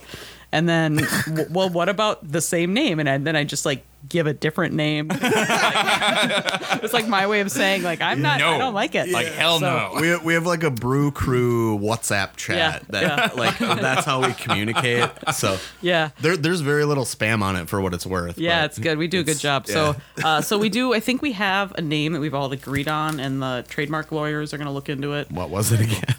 And 0.53 0.69
then 0.69 0.97
w- 1.25 1.47
well 1.51 1.69
what 1.69 1.89
about 1.89 2.31
the 2.31 2.41
same 2.41 2.73
name? 2.73 2.99
And 2.99 3.09
I, 3.09 3.17
then 3.17 3.35
i 3.35 3.43
just 3.43 3.65
like 3.65 3.83
give 4.09 4.27
a 4.27 4.33
different 4.33 4.73
name 4.73 5.07
it's 5.13 6.93
like 6.93 7.07
my 7.07 7.27
way 7.27 7.39
of 7.41 7.51
saying 7.51 7.83
like 7.83 8.01
i'm 8.01 8.21
not 8.21 8.39
No. 8.39 8.49
i 8.51 8.57
don't 8.57 8.73
like 8.73 8.95
it 8.95 9.09
Like 9.09 9.27
hell 9.27 9.59
So- 9.59 9.65
no. 9.95 10.01
We, 10.01 10.15
we 10.17 10.33
have 10.33 10.45
like 10.45 10.63
a 10.63 10.71
brew 10.71 11.11
crew 11.11 11.77
WhatsApp 11.79 12.35
chat 12.35 12.57
Yeah, 12.57 12.79
that 12.89 13.03
yeah. 13.03 13.29
like 13.39 13.57
that's 13.59 14.05
how 14.05 14.25
we 14.25 14.33
communicate. 14.33 15.09
So 15.33 15.57
yeah 15.81 16.09
there, 16.21 16.35
there's 16.37 16.61
very 16.61 16.85
little 16.85 17.05
spam 17.05 17.41
on 17.41 17.55
it 17.55 17.69
for 17.69 17.79
what 17.81 17.93
it's 17.93 18.05
worth. 18.05 18.37
Yeah, 18.37 18.65
it's 18.65 18.79
good. 18.79 18.97
We 18.97 19.07
do 19.07 19.19
a 19.19 19.23
good 19.23 19.39
job. 19.39 19.65
yeah. 19.67 19.73
So, 19.73 19.95
uh, 20.23 20.41
so 20.41 20.57
we 20.57 20.69
do. 20.69 20.93
I 20.93 20.99
think 20.99 21.21
we 21.21 21.31
have 21.33 21.71
a 21.73 21.81
name 21.81 22.13
that 22.13 22.19
we've 22.19 22.33
all 22.33 22.51
agreed 22.51 22.87
on, 22.87 23.19
and 23.19 23.41
the 23.41 23.65
trademark 23.67 24.11
lawyers 24.11 24.53
are 24.53 24.57
going 24.57 24.67
to 24.67 24.71
look 24.73 24.89
into 24.89 25.13
it. 25.13 25.31
what 25.31 25.49
was 25.49 25.71
it 25.71 25.81
again? 25.81 26.15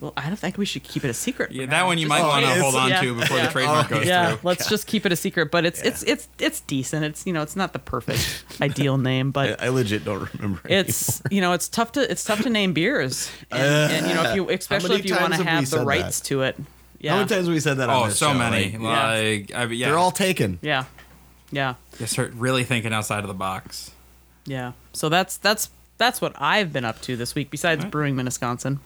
Well, 0.00 0.12
I 0.16 0.26
don't 0.28 0.36
think 0.38 0.58
we 0.58 0.64
should 0.64 0.82
keep 0.84 1.04
it 1.04 1.08
a 1.08 1.14
secret. 1.14 1.50
Yeah, 1.52 1.66
that 1.66 1.86
one 1.86 1.98
you 1.98 2.06
Just- 2.06 2.08
might 2.08 2.22
oh, 2.24 2.28
want 2.28 2.44
to 2.46 2.60
hold 2.62 2.74
on 2.74 2.88
yeah, 2.90 3.00
to 3.00 3.14
before 3.14 3.36
yeah. 3.36 3.46
the 3.46 3.52
trademark 3.52 3.86
Oh, 3.92 3.96
goes 3.96 4.06
Yeah, 4.06 4.30
through. 4.36 4.40
let's 4.42 4.68
just 4.68 4.86
keep 4.86 5.04
it 5.06 5.12
a 5.12 5.16
secret. 5.16 5.50
But 5.50 5.64
it's 5.66 5.80
it's 5.82 6.02
it's 6.04 6.28
it's 6.38 6.60
decent. 6.60 7.04
It's 7.04 7.26
you 7.26 7.32
know 7.32 7.42
it's 7.42 7.56
not 7.56 7.72
the 7.72 7.78
perfect 7.78 8.44
ideal 8.60 8.98
name, 8.98 9.30
but 9.30 9.62
I 9.62 9.68
legit 9.68 10.04
don't 10.04 10.32
remember. 10.34 10.60
it's 10.68 11.20
you 11.30 11.40
know 11.40 11.52
it's 11.52 11.68
tough 11.68 11.92
to 11.92 12.10
it's 12.10 12.24
tough 12.24 12.42
to 12.42 12.50
name 12.50 12.72
beers, 12.72 13.30
and, 13.50 13.60
uh, 13.60 13.94
and 13.94 14.06
you 14.06 14.14
know 14.14 14.22
if 14.30 14.36
you 14.36 14.50
especially 14.50 14.96
if 14.96 15.04
you 15.06 15.14
want 15.16 15.32
to 15.34 15.44
have 15.44 15.46
have 15.46 15.70
the 15.70 15.84
rights 15.84 16.20
that? 16.20 16.26
to 16.28 16.42
it. 16.42 16.56
Yeah. 17.00 17.12
How 17.12 17.16
many 17.18 17.28
times 17.28 17.46
have 17.46 17.54
we 17.54 17.60
said 17.60 17.76
that? 17.78 17.88
on 17.88 18.02
Oh, 18.02 18.06
this 18.08 18.18
so 18.18 18.32
show? 18.32 18.38
many. 18.38 18.72
Like, 18.72 18.80
Like, 18.80 19.54
I, 19.54 19.64
yeah. 19.72 19.86
They're 19.88 19.98
all 19.98 20.10
taken. 20.10 20.58
Yeah. 20.62 20.84
Yeah. 21.52 21.74
You 22.00 22.06
start 22.06 22.32
really 22.34 22.64
thinking 22.64 22.92
outside 22.92 23.20
of 23.20 23.28
the 23.28 23.34
box. 23.34 23.92
Yeah. 24.46 24.72
So 24.92 25.08
that's 25.08 25.36
that's 25.36 25.70
that's 25.96 26.20
what 26.20 26.32
I've 26.40 26.72
been 26.72 26.84
up 26.84 27.00
to 27.02 27.16
this 27.16 27.34
week. 27.34 27.50
Besides 27.50 27.84
brewing 27.84 28.16
Minnetonka. 28.16 28.78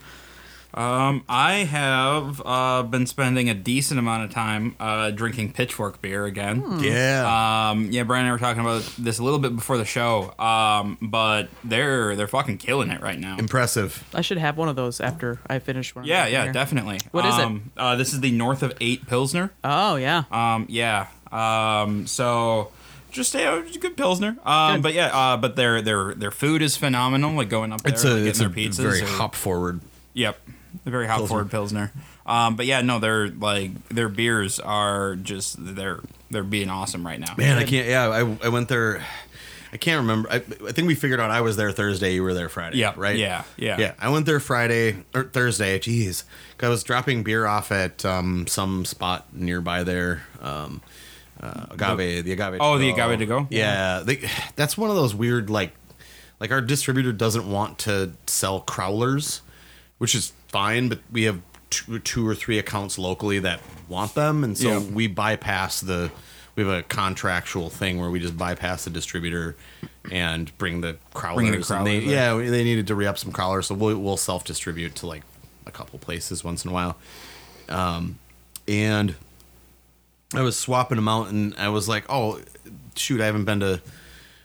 Um, 0.74 1.24
I 1.28 1.64
have 1.64 2.40
uh, 2.44 2.82
been 2.84 3.06
spending 3.06 3.50
a 3.50 3.54
decent 3.54 3.98
amount 3.98 4.24
of 4.24 4.30
time 4.30 4.74
uh, 4.80 5.10
drinking 5.10 5.52
Pitchfork 5.52 6.00
beer 6.00 6.24
again. 6.24 6.80
Yeah. 6.80 7.70
Um, 7.70 7.90
yeah, 7.90 8.04
Brian 8.04 8.24
and 8.24 8.30
I 8.30 8.32
were 8.32 8.38
talking 8.38 8.62
about 8.62 8.82
this 8.98 9.18
a 9.18 9.22
little 9.24 9.38
bit 9.38 9.54
before 9.54 9.76
the 9.76 9.84
show. 9.84 10.32
Um, 10.38 10.96
but 11.02 11.48
they're 11.62 12.16
they're 12.16 12.26
fucking 12.28 12.58
killing 12.58 12.90
it 12.90 13.02
right 13.02 13.18
now. 13.18 13.36
Impressive. 13.38 14.02
I 14.14 14.22
should 14.22 14.38
have 14.38 14.56
one 14.56 14.68
of 14.68 14.76
those 14.76 15.00
after 15.00 15.40
I 15.46 15.58
finish 15.58 15.94
one. 15.94 16.04
Yeah, 16.06 16.26
yeah, 16.26 16.50
definitely. 16.52 17.00
What 17.10 17.26
is 17.26 17.36
it? 17.38 17.44
um, 17.44 17.70
Uh, 17.76 17.96
this 17.96 18.12
is 18.14 18.20
the 18.20 18.32
North 18.32 18.62
of 18.62 18.72
Eight 18.80 19.06
Pilsner. 19.06 19.52
Oh 19.62 19.96
yeah. 19.96 20.24
Um, 20.30 20.66
yeah. 20.70 21.08
Um, 21.30 22.06
so 22.06 22.70
just 23.10 23.34
you 23.34 23.40
know, 23.40 23.58
a 23.58 23.78
good 23.78 23.96
pilsner. 23.96 24.36
Um, 24.44 24.76
Good. 24.76 24.82
but 24.84 24.94
yeah, 24.94 25.06
uh, 25.08 25.36
but 25.36 25.56
their 25.56 25.82
their 25.82 26.14
their 26.14 26.30
food 26.30 26.62
is 26.62 26.76
phenomenal. 26.78 27.34
Like 27.34 27.48
going 27.50 27.72
up 27.72 27.82
there, 27.82 27.92
It's 27.92 28.04
like 28.04 28.12
a 28.12 28.16
getting 28.24 28.28
it's 28.30 28.38
their 28.38 28.48
a 28.48 28.52
pizzas. 28.52 28.76
very 29.00 29.00
hop 29.02 29.34
forward. 29.34 29.80
Yep, 30.14 30.38
a 30.86 30.90
very 30.90 31.06
hop 31.06 31.26
forward 31.28 31.50
pilsner. 31.50 31.92
Um, 32.26 32.56
but 32.56 32.66
yeah, 32.66 32.80
no, 32.82 32.98
they're 32.98 33.28
like 33.28 33.88
their 33.88 34.08
beers 34.08 34.58
are 34.60 35.16
just 35.16 35.56
they're 35.58 36.00
they're 36.30 36.42
being 36.44 36.70
awesome 36.70 37.04
right 37.06 37.20
now. 37.20 37.34
Man, 37.36 37.58
I 37.58 37.64
can't. 37.64 37.86
Yeah, 37.88 38.08
I, 38.08 38.46
I 38.46 38.48
went 38.48 38.68
there. 38.68 39.04
I 39.74 39.78
can't 39.78 40.02
remember. 40.02 40.30
I, 40.30 40.36
I 40.36 40.72
think 40.72 40.86
we 40.86 40.94
figured 40.94 41.18
out 41.18 41.30
I 41.30 41.40
was 41.40 41.56
there 41.56 41.72
Thursday. 41.72 42.14
You 42.14 42.22
were 42.22 42.34
there 42.34 42.50
Friday. 42.50 42.76
Yeah, 42.76 42.92
Right. 42.94 43.16
yeah, 43.16 43.44
yeah. 43.56 43.78
Yeah. 43.80 43.94
I 43.98 44.10
went 44.10 44.26
there 44.26 44.38
Friday 44.38 44.96
or 45.14 45.24
Thursday. 45.24 45.78
Jeez, 45.78 46.24
'Cause 46.58 46.66
I 46.66 46.68
was 46.68 46.82
dropping 46.84 47.22
beer 47.22 47.46
off 47.46 47.72
at 47.72 48.04
um, 48.04 48.46
some 48.46 48.84
spot 48.84 49.28
nearby 49.32 49.82
there. 49.82 50.22
Um, 50.42 50.82
uh, 51.40 51.66
agave, 51.70 52.24
the 52.24 52.32
agave. 52.32 52.58
Oh, 52.60 52.74
to 52.74 52.78
the 52.78 52.90
agave 52.90 53.18
to 53.20 53.26
go? 53.26 53.46
Yeah, 53.50 54.02
they, 54.04 54.28
that's 54.56 54.76
one 54.76 54.90
of 54.90 54.96
those 54.96 55.14
weird 55.14 55.48
like, 55.48 55.72
like 56.38 56.52
our 56.52 56.60
distributor 56.60 57.12
doesn't 57.12 57.50
want 57.50 57.78
to 57.80 58.12
sell 58.26 58.60
crowlers, 58.60 59.40
which 60.02 60.16
is 60.16 60.32
fine, 60.48 60.88
but 60.88 60.98
we 61.12 61.22
have 61.22 61.40
two, 61.70 62.00
two 62.00 62.26
or 62.26 62.34
three 62.34 62.58
accounts 62.58 62.98
locally 62.98 63.38
that 63.38 63.60
want 63.88 64.16
them, 64.16 64.42
and 64.42 64.58
so 64.58 64.68
Yeah. 64.68 64.78
we 64.80 65.06
bypass 65.06 65.80
the. 65.80 66.10
We 66.56 66.64
have 66.64 66.72
a 66.72 66.82
contractual 66.82 67.70
thing 67.70 68.00
where 68.00 68.10
we 68.10 68.18
just 68.18 68.36
bypass 68.36 68.82
the 68.82 68.90
distributor 68.90 69.54
and 70.10 70.50
bring 70.58 70.80
the 70.80 70.96
crawlers. 71.14 71.36
Bring 71.48 71.60
the 71.60 71.76
and 71.76 71.86
they, 71.86 72.00
yeah, 72.00 72.34
they 72.34 72.64
needed 72.64 72.88
to 72.88 72.96
re 72.96 73.06
up 73.06 73.16
some 73.16 73.30
crawlers, 73.30 73.68
so 73.68 73.76
we'll, 73.76 73.96
we'll 73.96 74.16
self 74.16 74.42
distribute 74.44 74.96
to 74.96 75.06
like 75.06 75.22
a 75.66 75.70
couple 75.70 76.00
places 76.00 76.42
once 76.42 76.64
in 76.64 76.72
a 76.72 76.74
while. 76.74 76.96
Um, 77.68 78.18
and 78.66 79.14
I 80.34 80.42
was 80.42 80.58
swapping 80.58 80.96
them 80.96 81.06
out, 81.06 81.28
and 81.28 81.54
I 81.56 81.68
was 81.68 81.88
like, 81.88 82.06
"Oh, 82.08 82.40
shoot, 82.96 83.20
I 83.20 83.26
haven't 83.26 83.44
been 83.44 83.60
to 83.60 83.80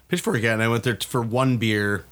Pitchfork 0.07 0.39
yet." 0.39 0.53
And 0.53 0.61
I 0.61 0.67
went 0.67 0.83
there 0.83 0.99
for 1.01 1.23
one 1.23 1.57
beer. 1.57 2.05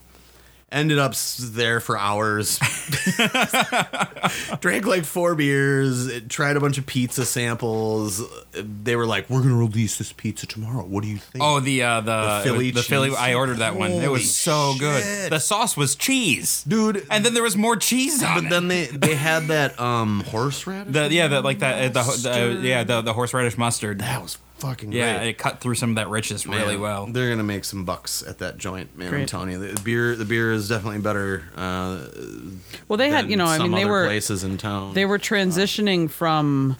Ended 0.75 0.99
up 0.99 1.13
there 1.39 1.79
for 1.79 1.97
hours. 1.97 2.59
Drank 4.59 4.85
like 4.85 5.05
four 5.05 5.33
beers. 5.33 6.21
Tried 6.27 6.57
a 6.57 6.59
bunch 6.59 6.77
of 6.77 6.85
pizza 6.85 7.25
samples. 7.25 8.21
They 8.51 8.97
were 8.97 9.05
like, 9.05 9.29
"We're 9.29 9.41
gonna 9.41 9.55
release 9.55 9.97
this 9.97 10.11
pizza 10.11 10.45
tomorrow. 10.45 10.83
What 10.83 11.03
do 11.03 11.09
you 11.09 11.17
think?" 11.17 11.41
Oh, 11.43 11.61
the 11.61 11.83
uh, 11.83 12.01
the 12.01 12.37
The 12.37 12.41
Philly 12.43 12.71
the 12.71 12.83
Philly. 12.83 13.11
I 13.17 13.35
ordered 13.35 13.59
that 13.59 13.77
one. 13.77 13.91
It 13.91 14.11
was 14.11 14.35
so 14.35 14.73
shit. 14.73 14.79
good. 14.81 15.31
The 15.31 15.39
sauce 15.39 15.77
was 15.77 15.95
cheese, 15.95 16.63
dude. 16.63 17.07
and 17.09 17.23
then 17.25 17.33
there 17.33 17.43
was 17.43 17.55
more 17.55 17.77
cheese 17.77 18.21
on 18.21 18.35
but 18.35 18.43
it. 18.45 18.49
then 18.49 18.67
they 18.67 18.85
they 18.87 19.15
had 19.15 19.47
that 19.47 19.79
um 19.79 20.23
horseradish. 20.27 20.93
the 20.93 21.07
yeah, 21.13 21.27
the 21.27 21.41
like 21.41 21.59
that 21.59 21.95
uh, 21.95 22.03
the, 22.03 22.17
the 22.21 22.33
uh, 22.33 22.47
yeah 22.61 22.83
the 22.83 23.01
the 23.01 23.13
horseradish 23.13 23.57
mustard. 23.57 23.99
that 23.99 24.21
was 24.21 24.37
fucking 24.57 24.91
yeah, 24.91 25.17
great. 25.17 25.29
it 25.29 25.37
cut 25.37 25.59
through 25.61 25.75
some 25.75 25.89
of 25.91 25.95
that 25.97 26.09
richness 26.09 26.45
really 26.47 26.73
Man, 26.73 26.81
well. 26.81 27.05
They're 27.07 27.29
gonna 27.29 27.43
make 27.43 27.65
some 27.65 27.85
bucks 27.85 28.23
at 28.23 28.39
that 28.39 28.57
joint, 28.57 28.97
man. 28.97 29.13
I'm 29.13 29.25
telling 29.25 29.51
you, 29.51 29.59
the 29.73 29.81
beer 29.81 30.15
the 30.15 30.25
beer 30.25 30.51
is 30.51 30.67
definitely 30.69 30.99
better. 31.01 31.43
Uh, 31.55 32.05
Well, 32.87 32.97
they 32.97 33.09
had 33.09 33.29
you 33.29 33.37
know 33.37 33.45
I 33.45 33.57
mean 33.59 33.71
they 33.71 33.85
were 33.85 34.05
places 34.05 34.43
in 34.43 34.57
town. 34.57 34.93
they 34.93 35.05
were 35.05 35.19
transitioning 35.19 36.09
from 36.09 36.77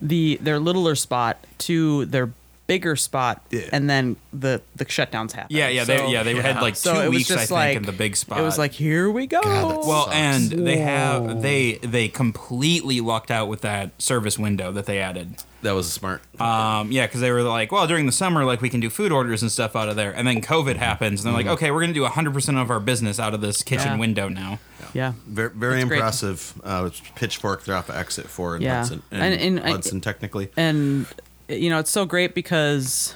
the 0.00 0.38
their 0.42 0.58
littler 0.58 0.94
spot 0.94 1.38
to 1.58 2.04
their 2.06 2.30
bigger 2.68 2.94
spot, 2.96 3.42
Yeah. 3.50 3.62
and 3.72 3.88
then 3.88 4.16
the 4.32 4.60
the 4.76 4.84
shutdowns 4.84 5.32
happened. 5.32 5.56
Yeah, 5.56 5.68
yeah, 5.68 5.84
So- 5.84 5.96
they 5.96 6.12
yeah 6.12 6.22
they 6.22 6.34
had 6.34 6.56
yeah. 6.56 6.60
like 6.60 6.76
So 6.76 6.92
two 6.94 7.00
it 7.00 7.08
was 7.08 7.16
weeks 7.16 7.30
I 7.30 7.34
just 7.36 7.48
think 7.48 7.50
like 7.56 7.76
in 7.78 7.82
the 7.84 7.92
big 7.92 8.14
spot. 8.14 8.38
It 8.38 8.42
was 8.42 8.58
like 8.58 8.72
here 8.72 9.10
we 9.10 9.26
go. 9.26 9.40
God, 9.40 9.86
Well, 9.86 10.04
sucks. 10.04 10.14
and 10.16 10.66
they 10.66 10.76
have 10.76 11.40
they 11.42 11.74
they 11.82 12.08
completely 12.08 13.00
lucked 13.00 13.30
out 13.30 13.48
with 13.48 13.62
that 13.62 13.90
service 14.00 14.38
window 14.38 14.70
that 14.72 14.84
they 14.84 14.98
added. 15.00 15.36
That 15.62 15.72
was 15.72 15.92
smart. 15.92 16.22
Um, 16.40 16.92
yeah, 16.92 17.06
because 17.06 17.20
they 17.20 17.30
were 17.32 17.42
like, 17.42 17.72
well, 17.72 17.86
during 17.86 18.06
the 18.06 18.12
summer, 18.12 18.44
like 18.44 18.60
we 18.60 18.68
can 18.70 18.80
do 18.80 18.90
food 18.90 19.10
orders 19.12 19.42
and 19.42 19.50
stuff 19.50 19.74
out 19.74 19.88
of 19.88 19.96
there, 19.96 20.12
and 20.12 20.26
then 20.26 20.40
COVID 20.40 20.76
happens, 20.76 21.24
and 21.24 21.26
they're 21.34 21.42
like, 21.44 21.50
okay, 21.54 21.70
we're 21.70 21.80
gonna 21.80 21.92
do 21.92 22.02
100 22.02 22.32
percent 22.32 22.58
of 22.58 22.70
our 22.70 22.80
business 22.80 23.18
out 23.18 23.34
of 23.34 23.40
this 23.40 23.62
kitchen 23.62 23.86
Yeah. 23.92 23.96
window 23.98 24.28
now. 24.28 24.58
yeah. 24.94 25.12
very 25.26 25.50
very 25.50 25.74
That's 25.74 25.88
great. 25.88 25.96
impressive. 25.98 26.60
Uh, 26.64 26.84
it's 26.86 27.02
pitchfork 27.16 27.64
they're 27.64 27.74
off 27.76 27.88
of 27.88 27.96
exit 27.96 28.28
four 28.28 28.56
in 28.56 28.62
Yeah. 28.62 28.78
Hudson, 28.78 29.02
and, 29.10 29.22
And- 29.22 29.40
and 29.58 29.60
I- 29.66 29.70
Hudson 29.72 30.00
technically. 30.00 30.50
and 30.56 31.06
you 31.48 31.70
know 31.70 31.78
it's 31.78 31.90
so 31.90 32.04
great 32.06 32.34
because 32.34 33.14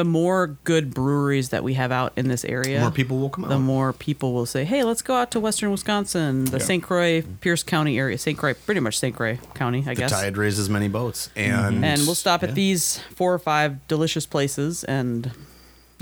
the 0.00 0.04
more 0.04 0.56
good 0.64 0.94
breweries 0.94 1.50
that 1.50 1.62
we 1.62 1.74
have 1.74 1.92
out 1.92 2.10
in 2.16 2.26
this 2.28 2.42
area 2.46 2.76
the 2.78 2.84
More 2.86 2.90
people 2.90 3.18
will 3.18 3.28
come 3.28 3.46
the 3.46 3.58
more 3.58 3.92
people 3.92 4.32
will 4.32 4.46
say 4.46 4.64
hey 4.64 4.82
let's 4.82 5.02
go 5.02 5.14
out 5.14 5.30
to 5.32 5.40
western 5.40 5.70
wisconsin 5.70 6.46
the 6.46 6.52
Yeah. 6.58 6.64
st 6.64 6.82
croix 6.82 7.22
pierce 7.42 7.62
county 7.62 7.98
area 7.98 8.16
st 8.16 8.38
croix 8.38 8.54
pretty 8.54 8.80
much 8.80 8.98
st 8.98 9.14
croix 9.14 9.38
county 9.54 9.80
i 9.80 9.92
the 9.92 10.00
guess 10.00 10.10
tide 10.10 10.38
raises 10.38 10.70
many 10.70 10.88
boats, 10.88 11.28
and 11.36 11.84
and 11.84 12.00
we'll 12.06 12.14
stop 12.14 12.42
at 12.42 12.48
yeah. 12.50 12.54
these 12.54 12.98
four 13.14 13.34
or 13.34 13.38
five 13.38 13.86
delicious 13.88 14.24
places 14.24 14.84
and 14.84 15.32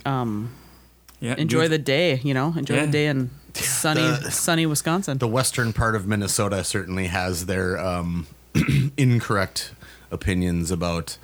um, 0.06 0.50
Yeah, 1.18 1.34
enjoy 1.36 1.66
the 1.66 1.78
day 1.96 2.20
you 2.22 2.34
know 2.34 2.54
enjoy 2.56 2.76
Yeah. 2.76 2.86
the 2.86 2.92
day 2.92 3.06
in 3.08 3.30
sunny 3.54 4.00
The- 4.02 4.30
sunny 4.30 4.64
wisconsin 4.66 5.18
the 5.18 5.26
western 5.26 5.72
part 5.72 5.96
of 5.96 6.06
Minnesota 6.06 6.62
certainly 6.62 7.08
has 7.08 7.46
their 7.46 7.76
um, 7.78 8.28
incorrect 8.96 9.72
opinions 10.12 10.70
about 10.70 11.18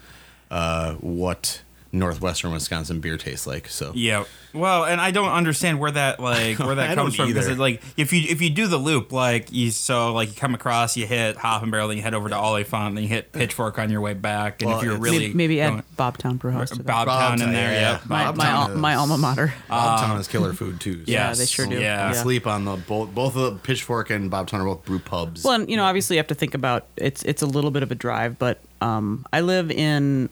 uh, 0.50 0.94
what 0.94 1.62
northwestern 1.94 2.52
Wisconsin 2.52 3.00
beer 3.00 3.16
tastes 3.16 3.46
like. 3.46 3.68
So 3.68 3.92
Yeah. 3.94 4.24
Well, 4.52 4.84
and 4.84 5.00
I 5.00 5.10
don't 5.10 5.30
understand 5.30 5.80
where 5.80 5.90
that 5.90 6.20
like 6.20 6.58
where 6.60 6.74
that 6.76 6.94
comes 6.94 7.16
from 7.16 7.26
because 7.28 7.48
either. 7.48 7.58
like 7.58 7.82
if 7.96 8.12
you 8.12 8.22
if 8.28 8.40
you 8.40 8.50
do 8.50 8.66
the 8.68 8.76
loop 8.76 9.10
like 9.10 9.50
you 9.52 9.70
so 9.72 10.12
like 10.12 10.28
you 10.28 10.34
come 10.36 10.54
across 10.54 10.96
you 10.96 11.06
hit 11.06 11.36
Hop 11.36 11.62
and 11.62 11.72
Barrel 11.72 11.88
then 11.88 11.96
you 11.96 12.02
head 12.04 12.14
over 12.14 12.28
to 12.28 12.36
Oliphant 12.36 12.94
then 12.94 13.02
you 13.02 13.08
hit 13.08 13.32
Pitchfork 13.32 13.78
on 13.80 13.90
your 13.90 14.00
way 14.00 14.14
back 14.14 14.62
and 14.62 14.70
Well, 14.70 14.78
if 14.78 14.84
you're 14.84 14.96
really 14.96 15.18
maybe, 15.28 15.34
maybe 15.34 15.56
going- 15.56 15.78
add 15.78 15.84
bobtown 15.96 16.38
brewhouse 16.38 16.70
to 16.70 16.82
that. 16.84 17.06
Bobtown 17.08 17.42
in 17.42 17.52
there, 17.52 17.72
yeah. 17.72 17.80
yeah. 17.80 18.00
my, 18.06 18.30
my, 18.30 18.44
Bobtown 18.44 18.46
al- 18.70 18.76
my 18.76 18.94
alma 18.94 19.18
mater 19.18 19.52
Bobtown 19.68 20.20
is 20.20 20.28
killer 20.28 20.52
food 20.52 20.80
too. 20.80 21.04
so 21.04 21.10
yeah 21.10 21.28
Yes, 21.28 21.38
they 21.38 21.46
sure 21.46 21.66
do 21.66 21.80
yeah. 21.80 22.12
Don't 22.12 22.22
sleep 22.22 22.46
on 22.46 22.64
the 22.64 22.76
both 22.76 23.12
both 23.14 23.34
of 23.36 23.42
the 23.54 23.58
Pitchfork 23.60 24.10
and 24.10 24.30
Bobtown 24.30 24.60
are 24.60 24.64
both 24.66 24.84
brew 24.84 24.98
pubs. 25.00 25.42
Well, 25.42 25.54
and, 25.54 25.68
you 25.68 25.76
know, 25.76 25.84
obviously 25.84 26.16
you 26.16 26.18
have 26.18 26.26
to 26.28 26.34
think 26.34 26.54
about 26.54 26.86
it's 26.96 27.22
it's 27.24 27.42
a 27.42 27.46
little 27.46 27.70
bit 27.72 27.82
of 27.82 27.90
a 27.90 27.94
drive, 27.96 28.38
but 28.38 28.60
um, 28.80 29.24
I 29.32 29.40
live 29.40 29.70
in 29.70 30.28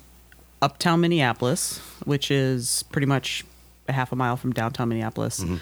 uptown 0.62 1.00
Minneapolis, 1.02 1.78
which 2.04 2.30
is 2.30 2.84
pretty 2.84 3.06
much 3.06 3.44
a 3.88 3.92
half 3.92 4.12
a 4.12 4.16
mile 4.16 4.36
from 4.38 4.52
downtown 4.52 4.88
Minneapolis. 4.88 5.40
Mm-hmm. 5.40 5.56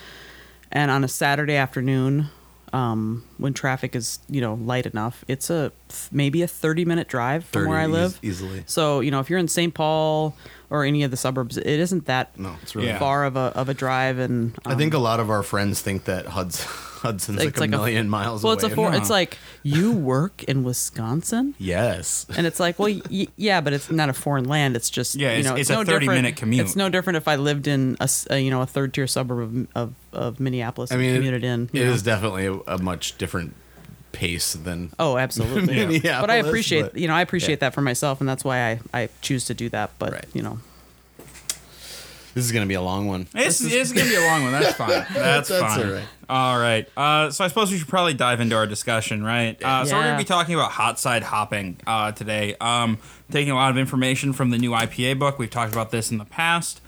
And 0.70 0.90
on 0.92 1.02
a 1.02 1.08
Saturday 1.08 1.56
afternoon, 1.56 2.28
um, 2.72 3.24
when 3.38 3.52
traffic 3.52 3.96
is 3.96 4.20
you 4.28 4.40
know 4.40 4.54
light 4.54 4.86
enough, 4.86 5.24
it's 5.26 5.50
a 5.50 5.72
maybe 6.12 6.42
a 6.42 6.46
thirty 6.46 6.84
minute 6.84 7.08
drive 7.08 7.44
from 7.44 7.62
30 7.62 7.68
where 7.68 7.78
I 7.78 7.84
eas- 7.86 7.90
live. 7.90 8.18
easily. 8.22 8.62
So 8.66 9.00
you 9.00 9.10
know, 9.10 9.18
if 9.18 9.28
you're 9.28 9.40
in 9.40 9.48
St. 9.48 9.74
Paul 9.74 10.36
or 10.68 10.84
any 10.84 11.02
of 11.02 11.10
the 11.10 11.16
suburbs, 11.16 11.56
it 11.56 11.66
isn't 11.66 12.06
that 12.06 12.38
No, 12.38 12.54
it's 12.62 12.76
really 12.76 12.88
Yeah. 12.88 12.98
far 13.00 13.24
of 13.24 13.34
a 13.36 13.52
of 13.56 13.68
a 13.68 13.74
drive. 13.74 14.18
And 14.18 14.56
I 14.64 14.76
think 14.76 14.94
a 14.94 14.98
um, 14.98 15.02
lot 15.02 15.18
of 15.18 15.30
our 15.30 15.42
friends 15.42 15.80
think 15.82 16.04
that 16.04 16.26
Hudson, 16.26 16.68
Hudson's 17.00 17.38
like 17.38 17.48
it's 17.48 17.60
a 17.60 17.66
million 17.68 18.08
miles 18.08 18.42
well, 18.42 18.52
away. 18.52 18.62
it's 18.62 18.72
a 18.72 18.74
four. 18.74 18.90
No. 18.90 18.96
It's 18.98 19.10
like 19.10 19.38
you 19.62 19.92
work 19.92 20.44
in 20.44 20.64
Wisconsin. 20.64 21.54
yes. 21.58 22.26
And 22.36 22.46
it's 22.46 22.60
like, 22.60 22.78
well, 22.78 22.94
y- 23.10 23.26
yeah, 23.36 23.60
but 23.60 23.72
it's 23.72 23.90
not 23.90 24.08
a 24.08 24.12
foreign 24.12 24.44
land. 24.44 24.76
It's 24.76 24.90
just, 24.90 25.14
Yeah, 25.14 25.32
you 25.32 25.38
it's- 25.40 25.44
know, 25.46 25.52
it's 25.56 25.62
it's, 25.62 25.70
a 25.70 25.74
no 25.74 25.84
30 25.84 25.98
different. 26.00 26.18
minute 26.22 26.36
commute. 26.36 26.64
It's 26.66 26.76
no 26.76 26.88
different 26.88 27.16
if 27.16 27.26
I 27.28 27.36
lived 27.36 27.66
in 27.66 27.96
a, 28.00 28.08
a, 28.30 28.38
you 28.38 28.50
know, 28.50 28.62
a 28.62 28.66
third 28.66 28.92
tier 28.94 29.06
suburb 29.06 29.40
of, 29.40 29.66
of, 29.74 29.94
of 30.12 30.40
Minneapolis 30.40 30.90
I 30.92 30.94
and 30.96 31.02
mean, 31.02 31.14
commuted 31.14 31.44
in. 31.44 31.70
it 31.72 31.84
know. 31.84 31.90
is 31.92 32.02
definitely 32.02 32.46
a, 32.46 32.54
a 32.66 32.78
much 32.78 33.16
different 33.18 33.54
pace 34.12 34.52
than. 34.54 34.90
Oh, 34.98 35.16
absolutely. 35.16 35.74
Minneapolis, 35.74 36.20
But 36.20 36.30
I 36.30 36.36
appreciate, 36.36 36.82
but- 36.82 36.96
you 36.96 37.08
know, 37.08 37.14
I 37.14 37.22
appreciate 37.22 37.56
yeah. 37.56 37.68
that 37.68 37.74
for 37.74 37.80
myself, 37.80 38.20
and 38.20 38.28
that's 38.28 38.44
why 38.44 38.70
I, 38.72 38.80
I 38.92 39.08
choose 39.22 39.44
to 39.46 39.54
do 39.54 39.68
that. 39.70 39.90
But 39.98 40.12
Right. 40.12 40.26
you 40.34 40.42
know, 40.42 40.58
This 42.34 42.44
is 42.44 42.52
gonna 42.52 42.66
be 42.66 42.74
a 42.74 42.80
long 42.82 43.06
one. 43.08 43.26
It's, 43.34 43.60
it's 43.62 43.92
gonna 43.92 44.08
be 44.08 44.14
a 44.14 44.20
long 44.20 44.44
one. 44.44 44.52
That's 44.52 44.74
fine. 44.74 44.88
That's, 45.14 45.48
That's 45.48 45.50
fine. 45.76 45.86
all 45.86 45.92
right. 45.92 46.04
All 46.28 46.58
right. 46.58 46.88
Uh, 46.96 47.30
so 47.30 47.44
I 47.44 47.48
suppose 47.48 47.70
we 47.72 47.78
should 47.78 47.88
probably 47.88 48.14
dive 48.14 48.40
into 48.40 48.54
our 48.56 48.66
discussion, 48.66 49.22
right? 49.24 49.60
Uh, 49.62 49.84
So 49.84 49.96
we're 49.96 50.02
Yeah. 50.02 50.06
gonna 50.08 50.18
be 50.18 50.24
talking 50.24 50.54
about 50.54 50.70
hot 50.72 50.98
side 51.00 51.22
hopping 51.24 51.76
uh, 51.86 52.12
today. 52.12 52.54
Um, 52.60 52.98
taking 53.30 53.50
a 53.50 53.56
lot 53.56 53.70
of 53.70 53.78
information 53.78 54.32
from 54.32 54.50
the 54.50 54.58
new 54.58 54.70
IPA 54.70 55.18
book. 55.18 55.38
We've 55.38 55.50
talked 55.50 55.72
about 55.72 55.90
this 55.90 56.10
in 56.10 56.18
the 56.18 56.24
past. 56.24 56.80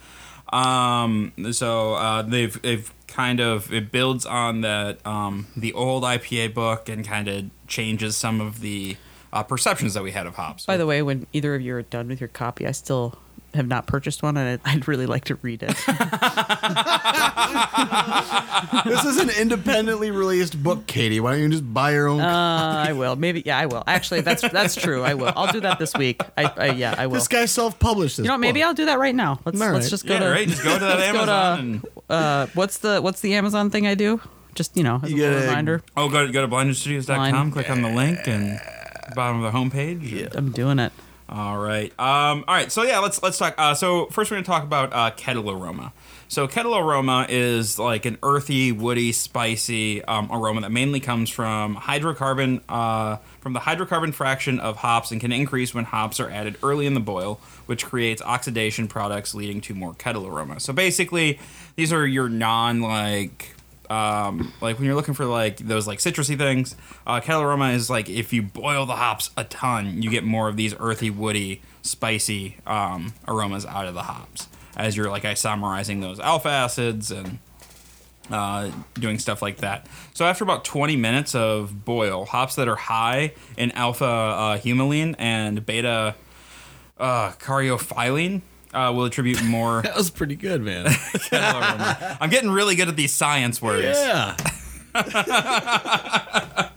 Um, 0.53 1.33
so 1.53 1.95
uh, 1.95 2.23
they've 2.23 2.61
they've 2.63 2.93
kind 3.07 3.41
of 3.41 3.73
it 3.73 3.91
builds 3.91 4.25
on 4.27 4.61
that 4.63 5.05
um, 5.07 5.47
the 5.57 5.73
old 5.73 6.03
IPA 6.05 6.55
book 6.55 6.89
and 6.89 7.07
kind 7.07 7.29
of 7.29 7.45
changes 7.67 8.17
some 8.17 8.41
of 8.41 8.61
the 8.61 8.97
uh, 9.33 9.43
perceptions 9.43 9.95
that 9.95 10.03
we 10.03 10.11
had 10.13 10.27
of 10.27 10.35
hops. 10.37 10.67
by 10.67 10.77
the 10.77 10.87
way, 10.87 11.01
when 11.03 11.27
either 11.33 11.55
of 11.55 11.63
you 11.63 11.75
are 11.75 11.83
done 11.83 12.09
with 12.09 12.21
your 12.21 12.29
copy, 12.29 12.67
I 12.67 12.73
still 12.73 13.19
have 13.55 13.69
not 13.69 13.87
purchased 13.87 14.23
one, 14.23 14.37
and 14.37 14.61
I'd, 14.65 14.77
I'd 14.77 14.89
really 14.89 15.07
like 15.07 15.25
to 15.27 15.37
read 15.37 15.63
it. 15.63 15.69
this 18.85 19.05
is 19.05 19.19
an 19.19 19.31
independently 19.31 20.11
released 20.11 20.63
book, 20.63 20.87
Katie. 20.87 21.21
Why 21.21 21.33
don't 21.33 21.43
you 21.43 21.49
just 21.51 21.73
buy 21.75 21.93
your 21.93 22.09
own? 22.09 22.21
Uh, 22.21 22.85
I 22.89 22.93
will. 22.93 23.17
Maybe. 23.17 23.43
Yeah, 23.45 23.59
I 23.59 23.67
will. 23.67 23.85
Actually, 23.87 24.23
that's 24.23 24.43
that's 24.49 24.75
true. 24.75 25.03
I 25.03 25.15
will. 25.15 25.33
I'll 25.37 25.53
do 25.53 25.61
that 25.61 25.79
this 25.79 25.95
week. 25.95 26.21
I, 26.37 26.45
I 26.57 26.67
yeah, 26.73 26.95
I 26.97 27.07
will. 27.07 27.15
this 27.15 27.29
guy 27.29 27.45
self-published 27.47 28.17
this. 28.19 28.25
you 28.25 28.29
know, 28.29 28.35
what, 28.35 28.41
maybe 28.41 28.61
book. 28.61 28.69
I'll 28.69 28.75
do 28.75 28.85
that 28.87 28.99
right 28.99 29.15
now. 29.15 29.41
Let's 29.45 29.61
All 29.61 29.73
let's 29.73 29.85
right. 29.87 29.91
just 29.91 30.07
go 30.07 30.15
Yeah, 30.15 30.21
to 30.21 30.31
right. 30.31 30.49
Just 30.49 30.63
go 30.63 30.75
to 30.75 30.81
that 30.81 30.99
let's 30.99 31.13
go 31.13 31.27
to, 31.27 31.33
Amazon 31.33 31.61
and 31.61 31.87
uh, 32.09 32.47
what's 32.55 32.79
the 32.79 33.01
what's 33.01 33.21
the 33.21 33.35
Amazon 33.35 33.71
thing 33.71 33.87
I 33.87 33.95
do? 33.95 34.21
Just 34.55 34.77
you 34.77 34.83
know, 34.83 35.01
as 35.03 35.11
You 35.11 35.17
a 35.17 35.19
little 35.19 35.35
gotta- 35.41 35.47
reminder. 35.49 35.83
oh, 35.97 36.09
go 36.09 36.27
to 36.27 36.33
go 36.33 36.43
to 36.43 36.49
blindstudios.com. 36.49 37.31
Blind. 37.31 37.53
Click 37.53 37.71
on 37.71 37.83
the 37.83 37.91
link 37.91 38.19
and 38.27 38.61
bottom 39.15 39.43
of 39.43 39.53
the 39.53 39.59
homepage. 39.59 40.35
I'm 40.35 40.53
doing 40.53 40.79
it. 40.79 40.93
All 41.33 41.57
right. 41.57 41.91
Um, 41.99 42.45
all 42.47 42.55
right. 42.55 42.71
So 42.71 42.83
yeah, 42.83 42.99
let's 42.99 43.23
let's 43.23 43.39
talk. 43.39 43.55
Uh, 43.57 43.73
so 43.73 44.05
first, 44.07 44.31
we're 44.31 44.37
gonna 44.37 44.45
talk 44.45 44.65
about 44.65 44.93
uh, 44.93 45.13
kettle 45.13 45.51
aroma. 45.51 45.95
So 46.29 46.47
kettle 46.47 46.77
aroma 46.77 47.25
is 47.31 47.79
like 47.79 48.05
an 48.05 48.19
earthy, 48.23 48.71
woody, 48.71 49.13
spicy 49.13 50.05
um, 50.05 50.31
aroma 50.31 50.61
that 50.61 50.73
mainly 50.73 51.01
comes 51.01 51.31
from 51.31 51.75
hydrocarbon 51.77 52.61
uh, 52.69 53.17
from 53.41 53.55
the 53.55 53.61
hydrocarbon 53.61 54.13
fraction 54.13 54.61
of 54.61 54.77
hops 54.77 55.11
and 55.11 55.23
can 55.23 55.33
increase 55.33 55.75
when 55.75 55.85
hops 55.85 56.21
are 56.21 56.29
added 56.29 56.59
early 56.63 56.85
in 56.85 56.93
the 56.93 57.01
boil, 57.01 57.41
which 57.65 57.87
creates 57.87 58.21
oxidation 58.21 58.87
products 58.87 59.35
leading 59.35 59.63
to 59.63 59.75
more 59.75 59.95
kettle 59.95 60.27
aroma. 60.27 60.61
So 60.61 60.75
basically, 60.75 61.39
these 61.77 61.95
are 61.95 62.07
your 62.07 62.29
non 62.29 62.83
like 62.83 63.55
um, 63.93 64.53
like 64.63 64.79
when 64.79 64.87
you're 64.87 64.95
looking 64.95 65.13
for 65.13 65.27
like 65.27 65.59
those 65.59 65.87
like 65.87 65.99
citrusy 65.99 66.39
things, 66.39 66.77
uh, 67.07 67.21
kettle 67.21 67.43
aroma 67.43 67.71
is 67.71 67.91
like 67.91 68.09
if 68.09 68.33
you 68.33 68.41
boil 68.43 68.87
the 68.87 68.97
hops 68.97 69.31
a 69.37 69.45
ton, 69.45 70.03
you 70.03 70.09
get 70.09 70.25
more 70.25 70.49
of 70.49 70.57
these 70.57 70.75
earthy, 70.81 71.11
woody, 71.11 71.61
spicy 71.83 72.57
um, 72.67 73.13
aromas 73.29 73.67
out 73.67 73.87
of 73.87 73.93
the 73.93 74.05
hops 74.05 74.49
as 74.77 74.97
you're 74.97 75.11
like 75.11 75.25
isomerizing 75.25 76.01
those 76.01 76.19
alpha 76.19 76.49
acids 76.49 77.11
and 77.11 77.39
uh, 78.31 78.71
doing 78.95 79.19
stuff 79.19 79.43
like 79.43 79.59
that. 79.59 79.87
So 80.15 80.25
after 80.25 80.43
about 80.43 80.65
20 80.65 80.97
minutes 80.97 81.35
of 81.35 81.85
boil, 81.85 82.25
hops 82.25 82.55
that 82.55 82.69
are 82.69 82.77
high 82.77 83.35
in 83.59 83.73
alpha 83.73 84.07
uh, 84.07 84.59
humulene 84.59 85.15
and 85.19 85.67
beta 85.67 86.15
uh, 86.99 87.33
caryophyllene 87.33 88.41
uh, 88.73 88.93
will 88.95 89.05
attribute 89.05 89.43
more 89.45 89.83
That 89.85 89.97
was 89.97 90.11
pretty 90.11 90.37
good, 90.37 90.63
man. 90.63 90.87
I'm 91.33 92.31
getting 92.31 92.51
really 92.51 92.75
good 92.75 92.89
at 92.89 92.97
these 92.97 93.13
science 93.13 93.61
words. 93.63 93.85
yeah. 93.85 94.37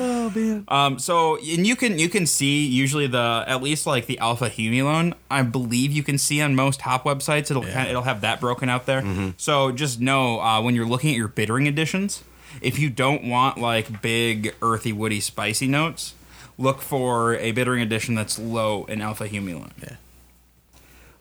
Oh 0.00 0.30
man. 0.32 0.64
Um, 0.68 0.98
so 1.00 1.36
and 1.38 1.66
you 1.66 1.74
can 1.74 1.98
you 1.98 2.08
can 2.08 2.24
see 2.26 2.64
usually 2.66 3.08
the 3.08 3.44
at 3.48 3.62
least 3.62 3.84
like 3.86 4.06
the 4.06 4.18
alpha 4.20 4.48
humulone. 4.48 5.14
I 5.28 5.42
believe 5.42 5.90
you 5.90 6.04
can 6.04 6.18
see 6.18 6.40
on 6.40 6.54
most 6.54 6.82
hop 6.82 7.02
websites. 7.04 7.50
It'll 7.50 7.64
kind 7.64 7.88
it'll 7.88 8.02
have 8.02 8.20
that 8.20 8.40
broken 8.40 8.68
out 8.68 8.86
there. 8.86 9.32
So 9.38 9.72
just 9.72 10.00
know 10.00 10.40
uh, 10.40 10.62
when 10.62 10.76
you're 10.76 10.86
looking 10.86 11.10
at 11.10 11.16
your 11.16 11.26
bittering 11.28 11.66
additions, 11.66 12.22
if 12.60 12.78
you 12.78 12.90
don't 12.90 13.24
want 13.24 13.58
like 13.58 14.00
big 14.00 14.54
earthy, 14.62 14.92
woody, 14.92 15.18
spicy 15.18 15.66
notes, 15.66 16.14
look 16.56 16.80
for 16.80 17.34
a 17.34 17.50
bittering 17.50 17.82
addition 17.82 18.14
that's 18.14 18.38
low 18.38 18.84
in 18.84 19.00
alpha 19.00 19.28
humulone. 19.28 19.72
Yeah. 19.82 19.96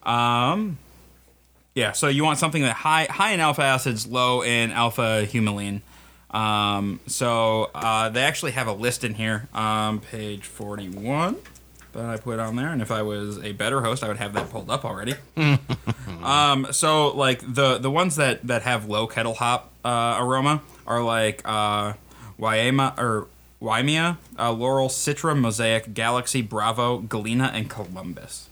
Um. 0.08 0.78
Yeah, 1.76 1.92
so 1.92 2.08
you 2.08 2.24
want 2.24 2.40
something 2.40 2.64
that 2.64 2.74
high 2.74 3.06
high 3.06 3.34
in 3.34 3.40
alpha 3.40 3.62
acids, 3.62 4.08
low 4.08 4.42
in 4.42 4.72
alpha 4.72 5.28
humulene. 5.30 5.82
Um, 6.32 7.00
so 7.06 7.70
uh, 7.76 8.10
they 8.10 8.24
actually 8.24 8.52
have 8.52 8.68
a 8.68 8.74
list 8.74 9.04
in 9.04 9.14
here, 9.14 9.48
um, 9.54 10.00
page 10.00 10.46
forty 10.46 10.90
one, 10.90 11.36
that 11.94 12.06
I 12.06 12.18
put 12.18 12.40
on 12.40 12.56
there. 12.56 12.70
And 12.70 12.82
if 12.82 12.90
I 12.90 13.02
was 13.04 13.38
a 13.44 13.52
better 13.52 13.82
host, 13.82 14.04
I 14.04 14.08
would 14.08 14.18
have 14.18 14.34
that 14.34 14.50
pulled 14.50 14.70
up 14.70 14.86
already. 14.86 15.16
um, 16.24 16.68
so 16.72 17.10
like 17.10 17.42
the 17.42 17.78
the 17.78 17.92
ones 17.92 18.16
that 18.16 18.46
that 18.48 18.64
have 18.64 18.90
low 18.90 19.06
kettle 19.06 19.36
hop 19.36 19.72
uh, 19.86 20.18
aroma 20.20 20.64
are 20.88 21.04
like 21.04 21.42
uh, 21.46 21.94
Waima 22.40 22.98
or 22.98 23.28
Waimea, 23.62 24.18
uh, 24.38 24.52
Laurel, 24.52 24.90
Citra, 24.90 25.38
Mosaic, 25.38 25.94
Galaxy, 25.94 26.42
Bravo, 26.42 27.00
Galena, 27.00 27.52
and 27.54 27.70
Columbus. 27.70 28.50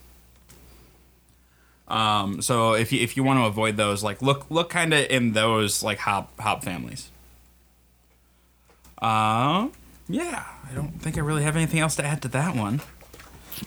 Um, 1.87 2.41
so 2.41 2.73
if 2.73 2.91
you 2.91 3.01
if 3.01 3.15
you 3.15 3.23
want 3.23 3.39
to 3.39 3.45
avoid 3.45 3.77
those, 3.77 4.03
like 4.03 4.21
look 4.21 4.45
look 4.49 4.69
kind 4.69 4.93
of 4.93 5.05
in 5.09 5.33
those 5.33 5.83
like 5.83 5.99
hop 5.99 6.39
hop 6.39 6.63
families. 6.63 7.11
Uh, 9.01 9.67
yeah, 10.07 10.45
I 10.69 10.73
don't 10.73 10.99
think 11.01 11.17
I 11.17 11.21
really 11.21 11.43
have 11.43 11.55
anything 11.55 11.79
else 11.79 11.95
to 11.97 12.05
add 12.05 12.21
to 12.23 12.27
that 12.29 12.55
one. 12.55 12.81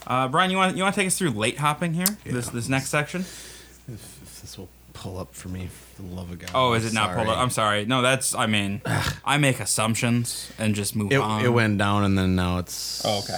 Uh, 0.07 0.28
Brian, 0.28 0.50
you 0.50 0.57
want 0.57 0.76
you 0.76 0.83
want 0.83 0.94
to 0.94 1.00
take 1.00 1.07
us 1.07 1.16
through 1.18 1.31
late 1.31 1.59
hopping 1.59 1.94
here? 1.94 2.07
This 2.24 2.48
this 2.48 2.68
next 2.68 2.88
section. 2.88 3.22
If 3.22 4.40
this 4.42 4.59
will 4.59 4.68
pull 4.94 5.16
up 5.18 5.33
for 5.35 5.48
me, 5.48 5.68
for 5.94 6.02
the 6.02 6.09
love 6.09 6.31
of 6.31 6.38
God. 6.40 6.50
Oh, 6.54 6.72
is 6.72 6.85
it 6.85 6.92
not 6.92 7.11
Sorry. 7.11 7.16
pulled 7.16 7.28
up? 7.28 7.38
I'm 7.38 7.50
sorry. 7.50 7.85
No, 7.85 8.02
that's 8.02 8.35
I 8.35 8.46
mean, 8.46 8.83
I 9.24 9.38
make 9.38 9.61
assumptions 9.61 10.50
and 10.59 10.74
just 10.74 10.96
move 10.96 11.12
It, 11.12 11.20
on. 11.20 11.44
it 11.44 11.48
went 11.52 11.78
down 11.78 12.04
and 12.04 12.18
then 12.18 12.35
now 12.35 12.59
it's 12.59 13.02
Oh, 13.04 13.20
okay. 13.20 13.37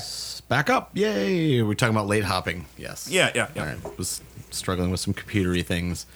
back 0.48 0.70
up. 0.70 0.90
Yay! 0.94 1.60
We're 1.62 1.74
talking 1.74 1.94
about 1.94 2.06
late 2.06 2.24
hopping. 2.24 2.66
Yes. 2.78 3.08
Yeah, 3.10 3.30
yeah, 3.34 3.48
yeah. 3.54 3.62
All 3.62 3.68
right. 3.68 3.98
Was 3.98 4.20
struggling 4.54 4.90
with 4.90 5.00
some 5.00 5.14
computery 5.14 5.64
things. 5.64 6.06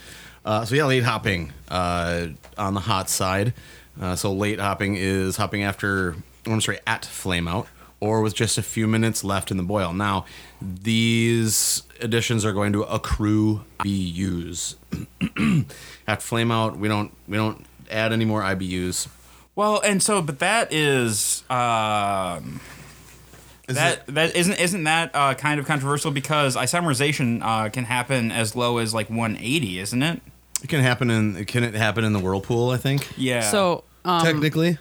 Uh, 0.45 0.65
so 0.65 0.75
yeah, 0.75 0.85
late 0.85 1.05
hopping 1.05 1.53
uh, 1.69 2.29
on 2.59 2.75
the 2.75 2.81
hot 2.81 3.09
side. 3.09 3.55
Uh, 4.01 4.17
so 4.17 4.33
late 4.33 4.61
hopping 4.61 4.97
is 4.97 5.37
hopping 5.37 5.63
after, 5.63 6.17
I'm 6.47 6.61
sorry, 6.61 6.81
at 6.87 7.05
flame 7.05 7.49
out 7.49 7.69
or 8.01 8.21
with 8.21 8.35
just 8.35 8.59
a 8.59 8.63
few 8.63 8.87
minutes 8.87 9.25
left 9.25 9.51
in 9.51 9.57
the 9.57 9.63
boil. 9.63 9.95
Now, 9.95 10.27
these 10.61 11.83
additions 12.01 12.45
are 12.45 12.53
going 12.53 12.73
to 12.75 12.83
accrue 12.83 13.65
IBUs. 13.81 14.77
at 16.07 16.21
flame 16.21 16.51
out, 16.51 16.77
we 16.77 16.89
don't 16.89 17.13
we 17.27 17.39
don't 17.39 17.65
add 17.91 18.13
any 18.13 18.27
more 18.27 18.43
IBUs. 18.43 19.09
Well, 19.57 19.81
and 19.81 20.03
so, 20.03 20.21
but 20.21 20.41
that 20.41 20.73
is 20.73 21.45
um, 21.49 22.61
Is 23.69 23.77
that 23.77 24.07
that 24.09 24.37
isn't 24.37 24.61
isn't 24.61 24.85
that 24.85 25.11
uh, 25.15 25.35
kind 25.35 25.59
of 25.59 25.67
controversial 25.67 26.11
because 26.11 26.55
isomerization 26.55 27.41
uh, 27.43 27.71
can 27.71 27.85
happen 27.85 28.31
as 28.31 28.55
low 28.55 28.79
as 28.79 28.93
like 28.93 29.09
180, 29.09 29.79
isn't 29.79 30.03
it? 30.03 30.21
It 30.63 30.69
can 30.69 30.81
happen 30.81 31.11
in 31.11 31.45
can 31.47 31.65
it 31.65 31.75
happen 31.75 32.05
in 32.05 32.13
the 32.13 32.21
whirlpool? 32.21 32.71
I 32.71 32.77
think 32.77 33.09
Yeah. 33.17 33.41
So 33.41 33.85
um, 34.05 34.25
technically. 34.25 34.79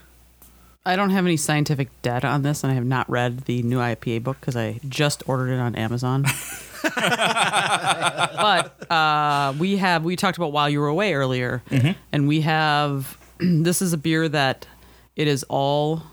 I 0.86 0.98
don't 0.98 1.12
have 1.12 1.26
any 1.26 1.38
scientific 1.38 1.88
data 2.02 2.28
on 2.28 2.41
this, 2.41 2.62
and 2.62 2.69
I 2.69 2.76
have 2.76 2.86
not 2.86 3.10
read 3.10 3.46
the 3.46 3.63
new 3.63 3.78
IPA 3.78 4.24
book 4.24 4.38
because 4.41 4.58
I 4.58 4.82
just 4.89 5.24
ordered 5.30 5.54
it 5.54 5.60
on 5.60 5.76
Amazon. 5.76 6.24
but 6.84 8.91
uh, 8.91 9.54
we 9.58 9.78
have 9.78 10.04
we 10.04 10.17
talked 10.17 10.38
about 10.38 10.52
while 10.52 10.69
you 10.69 10.82
were 10.82 10.88
away 10.88 11.13
earlier, 11.13 11.63
and 12.12 12.28
we 12.28 12.41
have 12.41 13.17
this 13.39 13.82
is 13.82 13.93
a 13.93 13.98
beer 13.98 14.28
that 14.28 14.67
it 15.15 15.30
is 15.30 15.46
all 15.48 16.04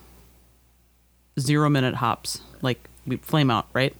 zero 1.40 1.68
minute 1.68 1.96
hops, 1.96 2.40
like 2.62 2.88
we 3.06 3.16
flame 3.16 3.50
out, 3.50 3.66
right? 3.72 3.94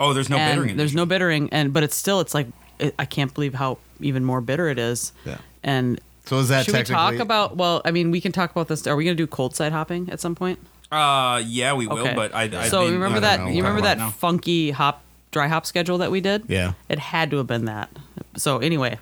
oh, 0.00 0.12
there's 0.12 0.28
no 0.30 0.36
and 0.36 0.52
bittering. 0.52 0.70
in 0.70 0.76
There's 0.76 0.90
this. 0.92 0.96
no 0.96 1.06
bittering, 1.06 1.48
and 1.52 1.72
but 1.72 1.82
it's 1.82 1.96
still 1.96 2.20
it's 2.20 2.34
like 2.34 2.46
it, 2.78 2.94
I 2.98 3.04
can't 3.04 3.32
believe 3.34 3.54
how 3.54 3.78
even 4.00 4.24
more 4.24 4.40
bitter 4.40 4.68
it 4.68 4.78
is. 4.78 5.12
Yeah. 5.24 5.38
And 5.62 6.00
So 6.26 6.38
is 6.38 6.48
that 6.48 6.64
should 6.66 6.74
we 6.74 6.82
talk 6.84 7.16
about? 7.16 7.56
Well, 7.56 7.82
I 7.84 7.90
mean, 7.90 8.10
we 8.10 8.20
can 8.20 8.32
talk 8.32 8.50
about 8.50 8.68
this. 8.68 8.86
Are 8.86 8.96
we 8.96 9.04
going 9.04 9.16
to 9.16 9.22
do 9.22 9.26
cold 9.26 9.54
side 9.56 9.72
hopping 9.72 10.10
at 10.10 10.20
some 10.20 10.34
point? 10.34 10.58
Uh, 10.92 11.42
yeah, 11.46 11.72
we 11.74 11.86
will, 11.86 11.98
Okay. 11.98 12.14
but 12.14 12.34
I. 12.34 12.42
I 12.44 12.68
so 12.68 12.84
mean, 12.84 12.94
remember 12.94 13.16
I 13.18 13.20
that 13.20 13.40
know 13.40 13.48
you 13.48 13.56
remember 13.62 13.80
that 13.82 13.94
talking 13.94 14.02
about 14.08 14.14
funky 14.14 14.70
hop 14.70 15.02
dry 15.32 15.48
hop 15.48 15.66
schedule 15.66 15.98
that 15.98 16.10
we 16.10 16.20
did? 16.20 16.44
Yeah. 16.48 16.74
It 16.88 16.98
had 16.98 17.30
to 17.32 17.38
have 17.38 17.46
been 17.46 17.64
that. 17.64 17.90
So 18.36 18.58
anyway, 18.58 18.98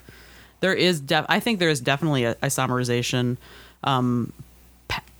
there 0.60 0.72
is 0.74 1.00
def- 1.00 1.26
I 1.28 1.40
think 1.40 1.58
there 1.58 1.68
is 1.70 1.80
definitely 1.80 2.24
a 2.24 2.34
isomerization 2.36 3.36
um 3.84 4.32
p- 4.36 4.44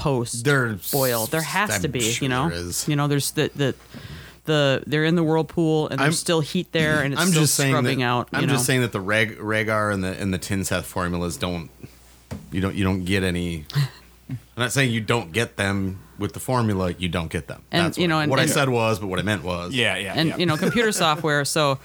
post 0.03 0.45
There's- 0.45 0.91
boil. 0.91 1.27
There 1.27 1.43
has 1.43 1.71
I'm 1.77 1.83
to 1.83 1.89
be, 1.89 2.01
sure 2.01 2.25
you 2.25 2.29
know. 2.29 2.49
there 2.49 2.59
is. 2.59 2.89
You 2.89 2.97
know, 2.97 3.09
there's 3.09 3.31
the 3.33 3.51
the 3.55 3.75
the 4.45 4.83
they're 4.87 5.05
in 5.05 5.15
the 5.15 5.23
whirlpool 5.23 5.89
and 5.89 6.01
there's 6.01 6.07
I'm- 6.07 6.13
still 6.13 6.41
heat 6.41 6.73
there 6.73 7.03
and 7.03 7.13
it's 7.15 7.23
I'm 7.23 7.29
still 7.29 7.43
just 7.43 7.55
saying 7.55 7.73
scrubbing 7.73 8.01
that, 8.01 8.05
out. 8.05 8.29
You 8.33 8.39
I'm 8.41 8.47
know? 8.47 8.55
just 8.55 8.67
saying 8.67 8.81
that 8.81 8.93
the 8.93 9.01
reg 9.01 9.39
Rager 9.39 9.93
and 9.95 10.03
the 10.03 10.19
and 10.21 10.35
the 10.35 10.39
Tinseth 10.39 10.85
formulas 10.85 11.37
don't 11.37 11.71
you 12.51 12.61
don't 12.61 12.75
you 12.75 12.83
don't 12.85 13.05
get 13.05 13.23
any. 13.23 13.65
I'm 14.29 14.39
not 14.57 14.73
saying 14.73 14.91
you 14.91 15.01
don't 15.01 15.33
get 15.33 15.57
them 15.57 16.01
with 16.19 16.33
the 16.33 16.41
formula. 16.41 16.93
You 16.99 17.09
don't 17.09 17.31
get 17.31 17.49
them. 17.49 17.63
And, 17.71 17.87
That's 17.87 17.99
you 17.99 18.05
what, 18.05 18.09
know, 18.09 18.19
I- 18.19 18.23
and- 18.25 18.31
what 18.31 18.41
I 18.41 18.47
said 18.47 18.69
was, 18.69 18.99
but 18.99 19.07
what 19.09 19.19
I 19.19 19.23
meant 19.23 19.43
was. 19.45 19.73
Yeah, 19.75 19.97
yeah, 19.97 20.15
and 20.17 20.29
yeah. 20.31 20.37
you 20.39 20.47
know 20.47 20.57
computer 20.67 20.93
software 20.93 21.45
so 21.45 21.79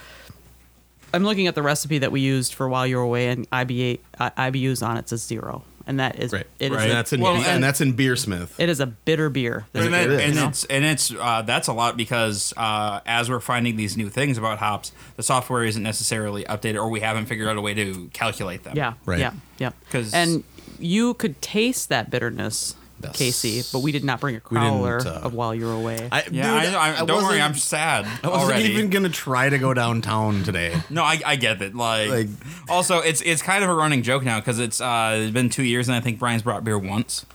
i'm 1.13 1.23
looking 1.23 1.47
at 1.47 1.55
the 1.55 1.61
recipe 1.61 1.99
that 1.99 2.11
we 2.11 2.19
used 2.19 2.53
for 2.53 2.67
while 2.67 2.85
you 2.85 2.97
were 2.97 3.01
away 3.01 3.27
and 3.29 3.49
IBA, 3.49 3.99
uh, 4.19 4.29
ibus 4.31 4.85
on 4.85 4.97
it 4.97 5.07
says 5.07 5.23
zero 5.23 5.63
and 5.87 5.99
that 5.99 6.19
is 6.19 6.31
Right. 6.33 6.45
it 6.59 6.65
is 6.71 6.77
Right. 6.77 6.83
And 6.83 6.91
that's 6.91 7.13
in 7.13 7.21
Well, 7.21 7.35
and, 7.37 7.45
and- 7.45 7.63
that's 7.63 7.81
in 7.81 7.93
Beersmith. 7.95 8.49
it 8.59 8.69
is 8.69 8.79
a 8.79 8.85
bitter 8.85 9.29
beer 9.29 9.65
There's 9.73 9.85
and, 9.85 9.93
that- 9.95 10.03
it 10.03 10.11
is. 10.11 10.21
and 10.21 10.35
you 10.35 10.41
know? 10.41 10.47
it's 10.49 10.63
and 10.65 10.85
it's 10.85 11.11
uh, 11.13 11.41
that's 11.43 11.67
a 11.67 11.73
lot 11.73 11.97
because 11.97 12.53
uh, 12.57 12.99
as 13.05 13.29
we're 13.29 13.39
finding 13.39 13.75
these 13.77 13.97
new 13.97 14.09
things 14.09 14.37
about 14.37 14.59
hops, 14.59 14.91
the 15.15 15.23
software 15.23 15.63
isn't 15.63 15.81
necessarily 15.83 16.43
updated, 16.43 16.75
or 16.75 16.89
we 16.89 16.99
haven't 16.99 17.25
figured 17.27 17.47
out 17.47 17.57
a 17.57 17.61
way 17.61 17.73
to 17.73 18.09
calculate 18.13 18.63
them. 18.63 18.75
yeah 18.77 18.93
Right. 19.05 19.19
yeah 19.19 19.31
Yeah. 19.57 19.71
Because 19.85 20.13
and 20.13 20.43
you 20.79 21.13
could 21.15 21.41
taste 21.41 21.89
that 21.89 22.11
bitterness 22.11 22.75
That's- 22.99 23.17
Casey, 23.17 23.63
but 23.71 23.79
we 23.79 23.91
did 23.91 24.03
not 24.03 24.19
bring 24.19 24.35
a 24.35 24.41
We 24.49 24.57
didn't, 24.59 24.73
crowler 24.73 25.05
uh, 25.05 25.09
of 25.25 25.33
while 25.33 25.53
you 25.53 25.65
were 25.65 25.73
away. 25.73 26.09
I, 26.11 26.23
Yeah, 26.31 26.63
dude, 26.65 26.73
I, 26.75 27.01
I, 27.01 27.05
don't 27.05 27.23
worry, 27.23 27.39
I'm 27.39 27.53
sad 27.55 28.05
I 28.23 28.27
wasn't 28.27 28.51
already. 28.51 28.69
even 28.69 28.89
gonna 28.89 29.09
try 29.09 29.49
to 29.49 29.57
go 29.57 29.73
downtown 29.73 30.43
today. 30.43 30.75
No, 30.89 31.03
I, 31.03 31.19
I 31.25 31.35
get 31.35 31.61
it. 31.61 31.75
Like, 31.75 32.09
Like- 32.09 32.27
also, 32.69 32.99
it's 32.99 33.21
it's 33.21 33.41
kind 33.41 33.63
of 33.63 33.69
a 33.69 33.73
running 33.73 34.01
joke 34.03 34.23
now 34.23 34.39
because 34.39 34.59
it's 34.59 34.81
uh, 34.81 35.17
it's 35.21 35.31
been 35.33 35.49
two 35.49 35.63
years 35.63 35.87
and 35.89 35.95
I 35.95 36.01
think 36.01 36.17
Brian's 36.19 36.41
brought 36.41 36.63
beer 36.63 36.77
once. 36.79 37.25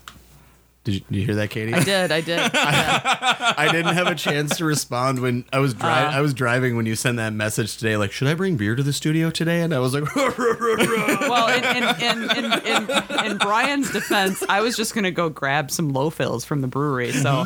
Did 0.85 0.95
you, 0.95 1.01
did 1.01 1.17
you 1.17 1.25
hear 1.27 1.35
that, 1.37 1.51
Katie? 1.51 1.73
I 1.73 1.85
did, 1.85 2.11
I 2.11 2.21
did. 2.21 2.39
Yeah. 2.39 3.55
I 3.57 3.71
didn't 3.71 3.95
have 3.95 4.09
a 4.09 4.17
chance 4.17 4.57
to 4.57 4.65
respond 4.65 5.21
when 5.21 5.45
I 5.53 5.61
was 5.61 5.75
driving. 5.75 6.13
Uh. 6.13 6.19
I 6.19 6.21
was 6.21 6.35
driving 6.35 6.77
when 6.77 6.87
you 6.87 6.97
sent 6.97 7.19
that 7.19 7.33
message 7.33 7.77
today. 7.77 7.97
Like, 7.97 8.11
should 8.11 8.27
I 8.27 8.35
bring 8.35 8.57
beer 8.57 8.75
to 8.75 8.83
the 8.83 8.93
studio 8.93 9.31
today? 9.31 9.63
And 9.63 9.73
I 9.73 9.79
was 9.79 9.95
like, 9.95 10.13
Well, 10.17 11.49
in, 11.49 11.85
in, 12.03 12.31
in, 12.67 13.31
in, 13.31 13.39
Brian's 13.39 13.93
defense, 13.93 14.43
I 14.49 14.61
was 14.61 14.77
just 14.77 14.93
gonna 14.95 15.13
go 15.13 15.29
grab 15.29 15.71
some 15.71 15.91
low 15.91 16.11
fills 16.11 16.45
from 16.45 16.63
the 16.63 16.69
brewery. 16.69 17.13
So, 17.13 17.45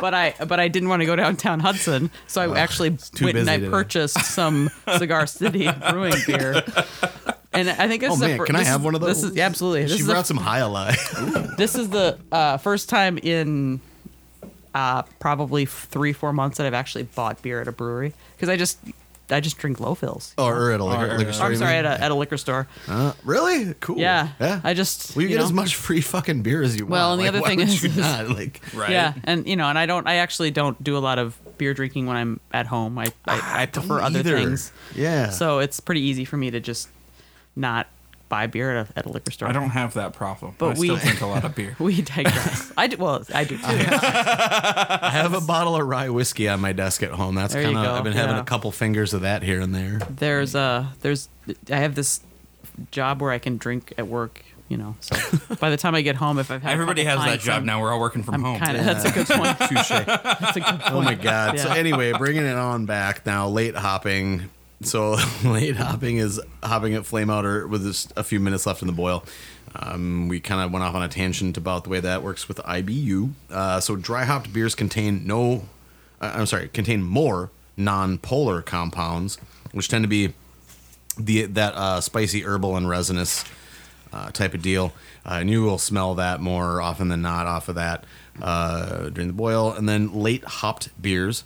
but 0.00 0.12
I 0.12 0.34
but 0.46 0.60
I 0.60 0.68
didn't 0.68 0.90
want 0.90 1.00
to 1.00 1.06
go 1.06 1.16
downtown 1.16 1.60
Hudson, 1.60 2.10
so 2.26 2.42
I 2.42 2.58
actually 2.58 2.90
went 3.22 3.38
and 3.38 3.48
I 3.48 3.56
today. 3.56 3.70
purchased 3.70 4.20
some 4.24 4.68
Cigar 4.98 5.26
City 5.26 5.70
brewing 5.90 6.14
beer. 6.26 6.62
And 7.54 7.68
I 7.70 7.88
think 7.88 8.00
this 8.02 8.10
"Oh 8.10 8.14
is 8.14 8.20
the 8.20 8.28
man, 8.28 8.38
fir- 8.38 8.46
can 8.46 8.56
I 8.56 8.64
have 8.64 8.80
is- 8.80 8.84
one 8.84 8.94
of 8.94 9.00
those?" 9.00 9.22
This 9.22 9.30
is 9.30 9.36
yeah, 9.36 9.46
absolutely. 9.46 9.82
This 9.82 9.92
she 9.92 10.00
is 10.00 10.06
the 10.06 10.12
brought 10.12 10.26
some 10.26 10.38
Jai 10.38 10.60
Alai. 10.60 11.56
this 11.56 11.74
is 11.74 11.88
the 11.90 12.18
uh, 12.32 12.56
first 12.58 12.88
time 12.88 13.18
in 13.18 13.80
uh, 14.74 15.02
probably 15.20 15.66
three 15.66 16.12
four 16.12 16.32
months 16.32 16.58
that 16.58 16.66
I've 16.66 16.74
actually 16.74 17.04
bought 17.04 17.40
beer 17.42 17.60
at 17.60 17.68
a 17.68 17.72
brewery 17.72 18.12
because 18.36 18.48
I 18.48 18.56
just 18.56 18.78
I 19.30 19.40
just 19.40 19.56
drink 19.56 19.80
low 19.80 19.94
fills. 19.94 20.34
or 20.36 20.72
at 20.72 20.80
a 20.80 20.84
liquor, 20.84 21.14
Or- 21.14 21.18
liquor 21.18 21.32
store. 21.32 21.46
I'm 21.46 21.56
sorry, 21.56 21.76
at 21.76 21.86
a, 21.86 21.98
at 22.02 22.10
a 22.10 22.14
liquor 22.14 22.36
store. 22.36 22.68
Uh, 22.86 23.12
really? 23.24 23.72
Cool. 23.80 23.96
Yeah, 23.98 24.28
Yeah. 24.38 24.60
I 24.62 24.74
just 24.74 25.16
Well, 25.16 25.22
you, 25.22 25.28
you 25.30 25.34
get 25.36 25.38
know, 25.40 25.46
as 25.46 25.52
much 25.52 25.76
free 25.76 26.02
fucking 26.02 26.42
beer 26.42 26.62
as 26.62 26.76
you 26.76 26.84
Well, 26.84 26.90
want. 26.90 26.92
Well, 26.92 27.12
and 27.12 27.20
the 27.20 27.24
Like, 27.24 27.28
other 27.30 27.40
why 27.40 27.48
thing 27.48 27.58
would 27.60 27.68
is- 27.68 27.82
you 27.82 27.88
is- 27.90 27.96
not? 27.96 28.28
like, 28.28 28.60
Right. 28.74 28.90
Yeah, 28.90 29.14
and 29.24 29.46
you 29.48 29.56
know, 29.56 29.66
and 29.68 29.78
I 29.78 29.86
don't. 29.86 30.06
I 30.06 30.16
actually 30.16 30.50
don't 30.50 30.82
do 30.84 30.96
a 30.96 31.00
lot 31.00 31.18
of 31.18 31.38
beer 31.56 31.72
drinking 31.72 32.06
when 32.06 32.16
I'm 32.16 32.40
at 32.52 32.66
home. 32.66 32.98
I 32.98 33.06
I, 33.24 33.62
I 33.62 33.66
prefer 33.66 34.00
other 34.00 34.22
things. 34.22 34.72
Yeah. 34.94 35.30
So 35.30 35.60
it's 35.60 35.80
pretty 35.80 36.02
easy 36.02 36.24
for 36.26 36.36
me 36.36 36.50
to 36.50 36.60
just 36.60 36.88
not 37.56 37.86
buy 38.28 38.46
beer 38.46 38.76
at 38.78 38.88
a, 38.90 38.98
at 38.98 39.06
a 39.06 39.08
liquor 39.10 39.30
store. 39.30 39.48
I 39.48 39.52
don't 39.52 39.70
have 39.70 39.94
that 39.94 40.12
problem, 40.14 40.54
But 40.58 40.66
but 40.66 40.70
I 40.70 40.74
still 40.80 40.94
we- 40.94 41.00
drink 41.00 41.20
a 41.20 41.26
lot 41.26 41.44
of 41.44 41.54
beer. 41.56 41.76
We 41.78 42.02
digress. 42.02 42.72
I 42.76 42.86
do. 42.88 42.96
Well, 42.96 43.24
I 43.34 43.44
do 43.44 43.56
too. 43.58 43.62
I 43.66 45.10
have 45.12 45.34
a 45.34 45.40
bottle 45.40 45.76
of 45.76 45.86
rye 45.86 46.08
whiskey 46.08 46.48
on 46.48 46.60
my 46.60 46.72
desk 46.72 47.02
at 47.02 47.10
home. 47.10 47.34
That's 47.34 47.52
There 47.52 47.62
you 47.62 47.68
kind 47.68 47.78
of. 47.78 47.84
go, 47.84 47.94
I've 47.98 48.04
been 48.04 48.12
having 48.14 48.36
yeah. 48.36 48.42
a 48.42 48.44
couple 48.44 48.70
fingers 48.72 49.14
of 49.14 49.20
that 49.22 49.42
here 49.42 49.60
and 49.60 49.74
there. 49.74 50.00
There's 50.10 50.54
uh 50.54 50.86
there's 51.00 51.28
I 51.70 51.76
have 51.76 51.94
this 51.94 52.20
job 52.90 53.20
where 53.20 53.30
I 53.30 53.38
can 53.38 53.56
drink 53.58 53.92
at 53.98 54.06
work. 54.08 54.42
You 54.66 54.78
know, 54.78 54.96
so 55.00 55.14
by 55.60 55.68
the 55.68 55.76
time 55.76 55.94
I 55.94 56.00
get 56.00 56.16
home, 56.16 56.38
if 56.38 56.50
I've 56.50 56.62
had 56.62 56.70
a 56.70 56.72
Everybody 56.72 57.04
has 57.04 57.16
couple 57.16 57.24
that 57.26 57.30
pints, 57.32 57.44
job 57.44 57.54
I'm- 57.56 57.66
now. 57.66 57.82
We're 57.82 57.92
all 57.92 58.00
working 58.00 58.22
from 58.22 58.34
I'm 58.36 58.42
home. 58.42 58.58
kind 58.58 58.76
of. 58.78 58.84
That's 58.86 59.04
a 59.04 59.12
good 59.12 59.26
point. 59.26 59.58
Touche. 59.58 59.88
That's 59.90 60.56
a 60.56 60.60
good 60.60 60.80
point. 60.80 60.82
Oh 60.90 61.02
my 61.02 61.14
god. 61.14 61.58
So 61.60 61.68
Yeah. 61.68 61.74
anyway, 61.76 62.12
bringing 62.12 62.44
it 62.46 62.56
on 62.56 62.86
back 62.86 63.26
now, 63.26 63.46
late 63.48 63.76
hopping. 63.76 64.48
So 64.82 65.16
late 65.44 65.76
hopping 65.76 66.18
is 66.18 66.40
hopping 66.62 66.94
at 66.94 67.06
flame 67.06 67.30
out 67.30 67.44
or 67.44 67.66
with 67.66 67.84
just 67.84 68.12
a 68.16 68.24
few 68.24 68.40
minutes 68.40 68.66
left 68.66 68.82
in 68.82 68.86
the 68.86 68.92
boil. 68.92 69.24
Um, 69.76 70.28
we 70.28 70.40
kind 70.40 70.60
of 70.60 70.72
went 70.72 70.84
off 70.84 70.94
on 70.94 71.02
a 71.02 71.08
tangent 71.08 71.56
about 71.56 71.84
the 71.84 71.90
way 71.90 72.00
that 72.00 72.22
works 72.22 72.46
with 72.48 72.58
IBU. 72.58 73.32
Uh, 73.50 73.80
so 73.80 73.96
dry 73.96 74.24
hopped 74.24 74.52
beers 74.52 74.74
contain 74.74 75.26
no, 75.26 75.64
uh, 76.20 76.32
I'm 76.36 76.46
sorry, 76.46 76.68
contain 76.68 77.02
more 77.02 77.50
non-polar 77.76 78.62
compounds, 78.62 79.36
which 79.72 79.88
tend 79.88 80.04
to 80.04 80.08
be 80.08 80.32
the 81.18 81.46
that 81.46 81.74
uh, 81.74 82.00
spicy 82.00 82.44
herbal 82.44 82.76
and 82.76 82.88
resinous 82.88 83.44
uh, 84.12 84.30
type 84.30 84.54
of 84.54 84.62
deal. 84.62 84.92
Uh, 85.26 85.38
and 85.40 85.50
you 85.50 85.62
will 85.62 85.78
smell 85.78 86.14
that 86.14 86.40
more 86.40 86.80
often 86.80 87.08
than 87.08 87.22
not 87.22 87.46
off 87.46 87.68
of 87.68 87.74
that 87.74 88.04
uh, 88.40 89.08
during 89.08 89.28
the 89.28 89.34
boil. 89.34 89.72
And 89.72 89.88
then 89.88 90.12
late 90.12 90.44
hopped 90.44 90.90
beers 91.00 91.44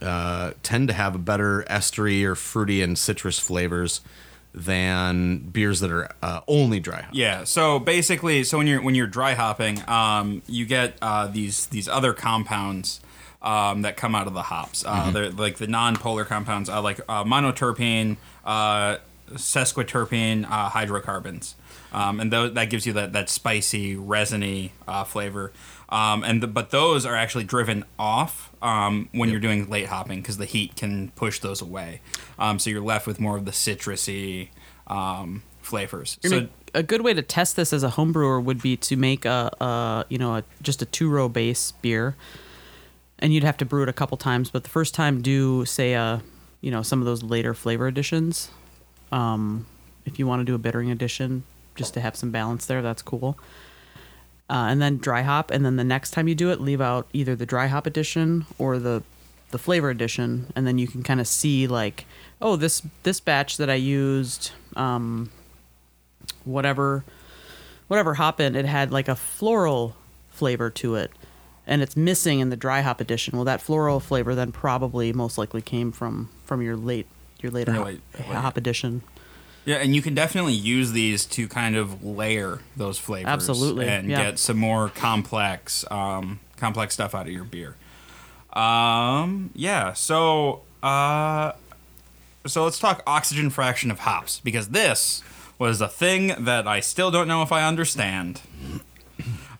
uh, 0.00 0.52
tend 0.62 0.88
to 0.88 0.94
have 0.94 1.14
a 1.14 1.18
better 1.18 1.64
estery 1.68 2.24
or 2.24 2.34
fruity 2.34 2.82
and 2.82 2.98
citrus 2.98 3.38
flavors 3.38 4.00
than 4.54 5.38
beers 5.38 5.80
that 5.80 5.90
are 5.90 6.10
uh, 6.22 6.40
only 6.48 6.80
dry 6.80 7.02
hopped. 7.02 7.14
Yeah. 7.14 7.44
So 7.44 7.78
basically, 7.78 8.42
so 8.44 8.58
when 8.58 8.66
you're 8.66 8.82
when 8.82 8.94
you're 8.94 9.06
dry 9.06 9.34
hopping, 9.34 9.86
um, 9.88 10.42
you 10.46 10.64
get 10.64 10.96
uh, 11.02 11.26
these 11.26 11.66
these 11.66 11.88
other 11.88 12.14
compounds 12.14 13.00
um, 13.42 13.82
that 13.82 13.96
come 13.96 14.14
out 14.14 14.26
of 14.26 14.34
the 14.34 14.42
hops. 14.42 14.84
Uh, 14.86 15.10
They're 15.10 15.30
like 15.30 15.58
the 15.58 15.66
non-polar 15.66 16.24
compounds, 16.24 16.68
uh, 16.70 16.80
like 16.80 17.00
uh, 17.08 17.22
monoterpene, 17.24 18.16
uh, 18.44 18.96
sesquiterpene, 19.34 20.44
uh, 20.44 20.70
hydrocarbons, 20.70 21.54
um, 21.92 22.18
and 22.20 22.32
tho- 22.32 22.48
that 22.48 22.70
gives 22.70 22.86
you 22.86 22.92
that 22.94 23.12
that 23.12 23.28
spicy, 23.28 23.94
resiny 23.94 24.72
uh, 24.88 25.04
flavor. 25.04 25.52
Um, 25.88 26.24
and 26.24 26.42
the, 26.42 26.46
but 26.48 26.70
those 26.70 27.06
are 27.06 27.14
actually 27.14 27.44
driven 27.44 27.84
off 27.98 28.52
um, 28.60 29.08
when 29.12 29.28
you're 29.28 29.40
doing 29.40 29.68
late 29.70 29.86
hopping 29.86 30.20
because 30.20 30.36
the 30.36 30.44
heat 30.44 30.74
can 30.74 31.10
push 31.10 31.38
those 31.38 31.62
away. 31.62 32.00
Um, 32.38 32.58
so 32.58 32.70
you're 32.70 32.80
left 32.80 33.06
with 33.06 33.20
more 33.20 33.36
of 33.36 33.44
the 33.44 33.52
citrusy 33.52 34.48
um, 34.88 35.42
flavors. 35.62 36.18
I 36.24 36.28
So 36.28 36.48
a 36.74 36.82
good 36.82 37.00
way 37.00 37.14
to 37.14 37.22
test 37.22 37.56
this 37.56 37.72
as 37.72 37.82
a 37.82 37.90
home 37.90 38.12
brewer 38.12 38.40
would 38.40 38.60
be 38.60 38.76
to 38.76 38.96
make 38.96 39.24
a, 39.24 39.50
a 39.60 40.04
you 40.08 40.18
know 40.18 40.36
a, 40.36 40.44
just 40.62 40.82
a 40.82 40.86
two 40.86 41.08
row 41.08 41.28
base 41.28 41.72
beer, 41.72 42.16
and 43.18 43.32
you'd 43.32 43.44
have 43.44 43.56
to 43.58 43.64
brew 43.64 43.82
it 43.82 43.88
a 43.88 43.92
couple 43.92 44.16
times. 44.16 44.50
But 44.50 44.64
the 44.64 44.70
first 44.70 44.94
time, 44.94 45.22
do 45.22 45.64
say 45.64 45.94
a 45.94 46.22
you 46.60 46.70
know 46.70 46.82
some 46.82 47.00
of 47.00 47.06
those 47.06 47.22
later 47.22 47.54
flavor 47.54 47.86
additions. 47.86 48.50
Um, 49.10 49.66
if 50.04 50.18
you 50.18 50.26
want 50.26 50.40
to 50.40 50.44
do 50.44 50.54
a 50.54 50.58
bittering 50.58 50.90
addition, 50.90 51.44
just 51.74 51.94
to 51.94 52.00
have 52.00 52.16
some 52.16 52.30
balance 52.30 52.66
there, 52.66 52.82
that's 52.82 53.02
cool. 53.02 53.38
Uh, 54.48 54.66
and 54.70 54.80
then 54.80 54.96
dry 54.98 55.22
hop, 55.22 55.50
and 55.50 55.64
then 55.64 55.74
the 55.76 55.82
next 55.84 56.12
time 56.12 56.28
you 56.28 56.34
do 56.34 56.50
it, 56.50 56.60
leave 56.60 56.80
out 56.80 57.08
either 57.12 57.34
the 57.34 57.46
dry 57.46 57.66
hop 57.66 57.86
addition 57.86 58.46
or 58.58 58.78
the 58.78 59.02
the 59.50 59.58
flavor 59.58 59.90
addition, 59.90 60.52
and 60.56 60.66
then 60.66 60.76
you 60.78 60.86
can 60.88 61.02
kind 61.02 61.20
of 61.20 61.26
see 61.26 61.66
like, 61.66 62.04
oh, 62.40 62.54
this 62.56 62.82
this 63.02 63.18
batch 63.20 63.56
that 63.56 63.68
I 63.70 63.74
used. 63.74 64.52
Um, 64.76 65.30
whatever 66.44 67.04
whatever 67.88 68.14
hop 68.14 68.40
in, 68.40 68.54
it 68.56 68.64
had 68.64 68.90
like 68.92 69.08
a 69.08 69.16
floral 69.16 69.96
flavor 70.30 70.70
to 70.70 70.94
it. 70.96 71.10
And 71.66 71.82
it's 71.82 71.96
missing 71.96 72.38
in 72.38 72.50
the 72.50 72.56
dry 72.56 72.80
hop 72.82 73.00
edition. 73.00 73.36
Well, 73.36 73.44
that 73.46 73.60
floral 73.60 73.98
flavor 73.98 74.34
then 74.36 74.52
probably 74.52 75.12
most 75.12 75.38
likely 75.38 75.62
came 75.62 75.90
from 75.90 76.28
from 76.44 76.62
your 76.62 76.76
late 76.76 77.06
your 77.40 77.50
later 77.50 77.72
Your 77.72 77.78
hop, 77.84 77.86
late. 77.86 78.00
hop 78.26 78.56
edition. 78.56 79.02
Yeah, 79.66 79.76
and 79.76 79.96
you 79.96 80.00
can 80.00 80.14
definitely 80.14 80.54
use 80.54 80.92
these 80.92 81.26
to 81.26 81.48
kind 81.48 81.74
of 81.74 82.04
layer 82.04 82.60
those 82.76 82.98
flavors. 82.98 83.28
Absolutely, 83.28 83.88
And 83.88 84.08
yeah. 84.08 84.22
get 84.22 84.38
some 84.38 84.56
more 84.56 84.88
complex, 84.88 85.84
um, 85.90 86.38
complex 86.56 86.94
stuff 86.94 87.16
out 87.16 87.26
of 87.26 87.32
your 87.32 87.42
beer. 87.42 87.74
Um, 88.52 89.50
yeah. 89.54 89.92
So, 89.92 90.62
uh, 90.84 91.52
so 92.46 92.62
let's 92.62 92.78
talk 92.78 93.02
oxygen 93.08 93.50
fraction 93.50 93.90
of 93.90 93.98
hops 93.98 94.38
because 94.38 94.68
this 94.68 95.24
was 95.58 95.80
a 95.80 95.88
thing 95.88 96.44
that 96.44 96.68
I 96.68 96.78
still 96.78 97.10
don't 97.10 97.26
know 97.26 97.42
if 97.42 97.50
I 97.50 97.66
understand. 97.66 98.42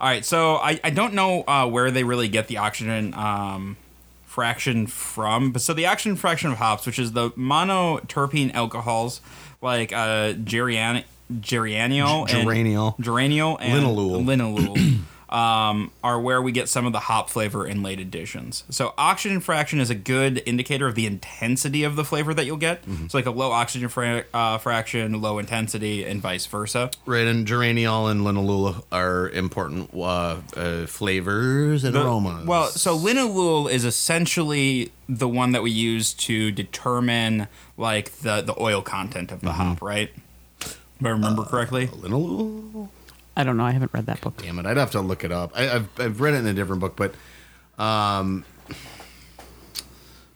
All 0.00 0.08
right, 0.08 0.24
so 0.24 0.56
I, 0.56 0.78
I 0.84 0.90
don't 0.90 1.14
know 1.14 1.42
uh, 1.48 1.66
where 1.66 1.90
they 1.90 2.04
really 2.04 2.28
get 2.28 2.46
the 2.46 2.58
oxygen 2.58 3.12
um, 3.14 3.76
fraction 4.24 4.86
from, 4.86 5.50
but 5.50 5.62
so 5.62 5.72
the 5.72 5.86
oxygen 5.86 6.14
fraction 6.14 6.52
of 6.52 6.58
hops, 6.58 6.86
which 6.86 6.98
is 6.98 7.12
the 7.12 7.30
monoterpene 7.30 8.54
alcohols 8.54 9.20
like 9.62 9.92
uh, 9.92 10.32
gerian- 10.34 11.04
geraniol, 11.32 12.28
G- 12.28 12.38
and- 12.38 12.48
geraniol, 12.48 13.56
and 13.60 13.84
Linalool. 13.84 14.24
linalool. 14.24 14.98
Um, 15.28 15.90
are 16.04 16.20
where 16.20 16.40
we 16.40 16.52
get 16.52 16.68
some 16.68 16.86
of 16.86 16.92
the 16.92 17.00
hop 17.00 17.30
flavor 17.30 17.66
in 17.66 17.82
late 17.82 17.98
additions. 17.98 18.62
So 18.70 18.94
oxygen 18.96 19.40
fraction 19.40 19.80
is 19.80 19.90
a 19.90 19.94
good 19.96 20.40
indicator 20.46 20.86
of 20.86 20.94
the 20.94 21.04
intensity 21.04 21.82
of 21.82 21.96
the 21.96 22.04
flavor 22.04 22.32
that 22.32 22.46
you'll 22.46 22.56
get. 22.58 22.82
Mm-hmm. 22.86 23.08
So 23.08 23.18
like 23.18 23.26
a 23.26 23.32
low 23.32 23.50
oxygen 23.50 23.88
fra- 23.88 24.24
uh, 24.32 24.58
fraction, 24.58 25.20
low 25.20 25.40
intensity, 25.40 26.04
and 26.04 26.20
vice 26.22 26.46
versa. 26.46 26.92
Right, 27.06 27.26
and 27.26 27.44
geraniol 27.44 28.08
and 28.08 28.20
linalool 28.20 28.84
are 28.92 29.28
important 29.30 29.90
uh, 29.92 30.36
uh, 30.56 30.86
flavors 30.86 31.82
and 31.82 31.96
The- 31.96 32.04
aromas. 32.04 32.46
Well, 32.46 32.66
so 32.68 32.96
linalool 32.96 33.68
is 33.68 33.84
essentially 33.84 34.92
the 35.08 35.26
one 35.28 35.50
that 35.50 35.62
we 35.64 35.72
use 35.72 36.12
to 36.14 36.52
determine 36.52 37.48
like 37.76 38.12
the 38.18 38.42
the 38.42 38.54
oil 38.62 38.80
content 38.80 39.32
of 39.32 39.40
the 39.40 39.48
Mm-hmm. 39.50 39.60
hop, 39.70 39.82
right? 39.82 40.10
If 40.60 41.04
I 41.04 41.08
remember 41.08 41.42
correctly. 41.44 41.88
linalool. 41.88 42.90
I 43.36 43.44
don't 43.44 43.56
know. 43.56 43.64
I 43.64 43.72
haven't 43.72 43.92
read 43.92 44.06
that 44.06 44.20
book. 44.20 44.42
Damn 44.42 44.58
it, 44.58 44.66
I'd 44.66 44.78
have 44.78 44.92
to 44.92 45.00
look 45.00 45.22
it 45.22 45.32
up. 45.32 45.52
I, 45.54 45.70
I've 45.70 45.88
I've 46.00 46.20
read 46.20 46.34
it 46.34 46.38
in 46.38 46.46
a 46.46 46.54
different 46.54 46.80
book, 46.80 46.96
but 46.96 47.14
um, 47.82 48.44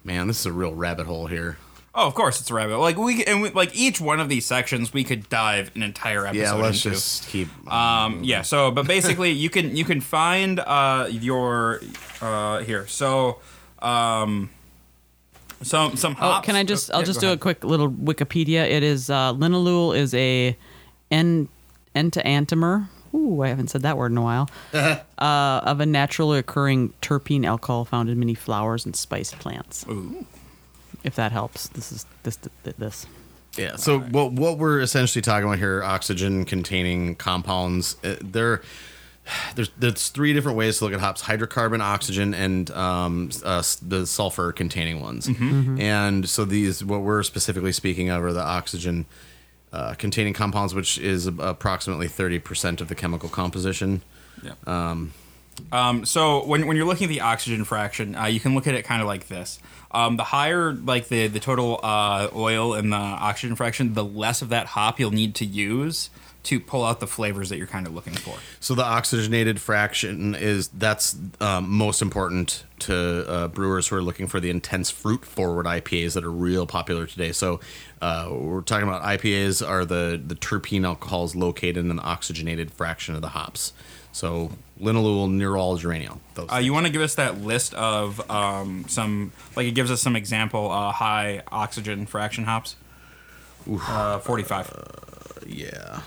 man, 0.05 0.27
this 0.27 0.41
is 0.41 0.47
a 0.47 0.53
real 0.53 0.75
rabbit 0.75 1.07
hole 1.07 1.27
here. 1.27 1.57
Oh, 1.93 2.07
of 2.07 2.15
course 2.15 2.41
it's 2.41 2.51
a 2.51 2.55
rabbit. 2.55 2.79
Like 2.79 2.97
we 2.97 3.25
and 3.25 3.43
we, 3.43 3.51
like 3.51 3.75
each 3.75 4.01
one 4.01 4.21
of 4.21 4.29
these 4.29 4.47
sections, 4.47 4.93
we 4.93 5.03
could 5.03 5.29
dive 5.29 5.73
an 5.75 5.83
entire 5.83 6.25
episode. 6.27 6.41
Yeah, 6.41 6.53
let's 6.53 6.85
into. 6.85 6.91
just 6.91 7.27
keep. 7.29 7.49
Um, 7.73 8.23
yeah. 8.23 8.43
So, 8.43 8.71
but 8.71 8.87
basically, 8.87 9.33
you 9.33 9.51
can 9.51 9.75
you 9.77 9.85
can 9.85 10.01
find 10.01 10.61
uh, 10.61 11.09
your 11.11 11.81
uh, 12.21 12.61
here. 12.61 12.87
So, 12.87 13.41
um, 13.81 14.51
some 15.63 15.97
some 15.97 16.17
Oh, 16.21 16.41
can 16.45 16.55
I 16.55 16.63
just? 16.63 16.93
I'll 16.93 17.01
yeah, 17.01 17.07
just 17.07 17.21
go 17.21 17.29
do 17.29 17.33
a 17.33 17.37
quick 17.37 17.65
little 17.65 17.91
Wikipedia. 17.91 18.71
It 18.71 18.85
is 18.85 19.11
uh, 19.11 19.35
linalool 19.35 19.97
is 19.97 20.15
a 20.15 20.57
N 21.11 21.49
enantiomer 21.95 22.89
ooh, 23.15 23.43
I 23.43 23.49
haven't 23.49 23.69
said 23.69 23.83
that 23.83 23.97
word 23.97 24.13
in 24.13 24.19
a 24.19 24.23
while, 24.23 24.49
uh, 24.73 25.03
of 25.19 25.81
a 25.81 25.87
naturally 25.87 26.39
occurring 26.39 26.93
terpene 27.03 27.45
alcohol 27.45 27.85
found 27.85 28.09
in 28.09 28.19
many 28.19 28.35
flowers 28.35 28.85
and 28.85 28.95
spice 28.95 29.33
plants. 29.33 29.85
Ooh. 29.89 30.27
If 31.03 31.15
that 31.17 31.33
helps, 31.33 31.69
this 31.69 31.93
is 31.93 32.07
this 32.25 32.39
this. 32.63 33.07
Yeah. 33.57 33.77
So 33.77 34.01
what 34.01 34.33
what 34.33 34.59
we're 34.59 34.81
essentially 34.81 35.23
talking 35.23 35.47
about 35.47 35.59
here, 35.59 35.83
oxygen 35.83 36.45
containing 36.45 37.17
compounds, 37.17 37.97
uh, 38.05 38.17
they're 38.21 38.61
there's 39.55 39.71
there's 39.79 40.09
three 40.09 40.35
different 40.35 40.59
ways 40.59 40.79
to 40.79 40.85
look 40.85 40.93
at 40.93 41.01
hops: 41.01 41.23
hydrocarbon, 41.23 41.81
oxygen, 41.81 42.35
and 42.35 42.71
um, 42.73 43.31
uh, 43.43 43.63
the 43.81 44.07
sulfur 44.07 44.53
containing 44.53 45.01
ones. 45.01 45.27
And 45.81 46.29
so 46.29 46.45
these, 46.45 46.85
what 46.85 47.01
we're 47.01 47.23
specifically 47.23 47.73
speaking 47.73 48.11
of, 48.11 48.23
are 48.23 48.33
the 48.33 48.43
oxygen 48.43 49.07
uh, 49.73 49.95
containing 49.95 50.33
compounds, 50.33 50.75
which 50.75 50.99
is 50.99 51.27
approximately 51.27 52.09
thirty 52.09 52.39
percent 52.39 52.81
of 52.81 52.89
the 52.89 52.95
chemical 52.95 53.29
composition. 53.29 54.03
Yeah. 54.43 54.53
Um, 54.67 55.13
um, 55.73 56.07
so 56.07 56.45
when, 56.47 56.67
when 56.67 56.77
you're 56.77 56.87
looking 56.87 57.05
at 57.05 57.11
the 57.11 57.21
oxygen 57.21 57.65
fraction, 57.65 58.15
uh, 58.15 58.25
you 58.25 58.41
can 58.41 58.55
look 58.55 58.67
at 58.67 58.75
it 58.75 58.85
kind 58.85 59.03
of 59.03 59.09
like 59.09 59.29
this. 59.29 59.59
Um, 59.91 60.17
the 60.17 60.25
higher 60.25 60.73
like 60.73 61.09
the 61.09 61.27
the 61.27 61.41
total 61.41 61.81
uh, 61.83 62.29
oil 62.35 62.75
and 62.75 62.93
the 62.93 62.97
oxygen 62.97 63.57
fraction, 63.57 63.95
the 63.95 64.05
less 64.05 64.43
of 64.43 64.49
that 64.51 64.67
hop 64.69 64.99
you'll 65.01 65.11
need 65.11 65.35
to 65.37 65.45
use 65.45 66.11
to 66.43 66.59
pull 66.59 66.85
out 66.85 67.01
the 67.01 67.07
flavors 67.07 67.51
that 67.51 67.59
you're 67.59 67.67
kind 67.67 67.87
of 67.87 67.95
looking 67.95 68.15
for. 68.15 68.35
So 68.61 68.75
the 68.75 68.85
oxygenated 68.85 69.61
fraction 69.61 70.35
is 70.35 70.69
that's 70.69 71.15
um, 71.41 71.69
most 71.71 72.01
important 72.01 72.65
to 72.81 73.29
uh, 73.29 73.49
brewers 73.49 73.89
who 73.89 73.97
are 73.97 74.03
looking 74.03 74.27
for 74.27 74.41
the 74.41 74.49
intense 74.49 74.91
fruit 74.91 75.25
forward 75.25 75.67
IPAs 75.67 76.15
that 76.15 76.25
are 76.25 76.31
real 76.31 76.67
popular 76.67 77.07
today. 77.07 77.33
So 77.33 77.61
uh, 78.01 78.29
we're 78.33 78.63
talking 78.63 78.89
about 78.89 79.03
IPAs 79.03 79.67
are 79.67 79.85
the 79.85 80.21
the 80.25 80.35
terpene 80.35 80.85
alcohols 80.87 81.37
located 81.37 81.77
in 81.79 81.91
an 81.91 82.01
oxygenated 82.01 82.71
fraction 82.71 83.15
of 83.15 83.21
the 83.21 83.29
hops. 83.29 83.75
So 84.13 84.51
linalool, 84.81 85.29
nerol, 85.31 85.79
geraniol. 85.79 86.19
Those 86.35 86.51
Uh, 86.51 86.57
you 86.57 86.73
want 86.73 86.87
to 86.87 86.93
give 86.93 87.03
us 87.03 87.15
that 87.17 87.43
list 87.43 87.75
of 87.75 88.29
um, 88.31 88.87
some 88.89 89.33
like 89.57 89.67
it 89.67 89.73
gives 89.73 89.91
us 89.91 90.01
some 90.01 90.17
example 90.17 90.71
uh, 90.71 90.91
high 90.91 91.43
oxygen 91.53 92.07
fraction 92.07 92.45
hops. 92.45 92.77
Uh, 93.71 94.19
Forty-five. 94.21 94.73
yeah. 95.47 96.01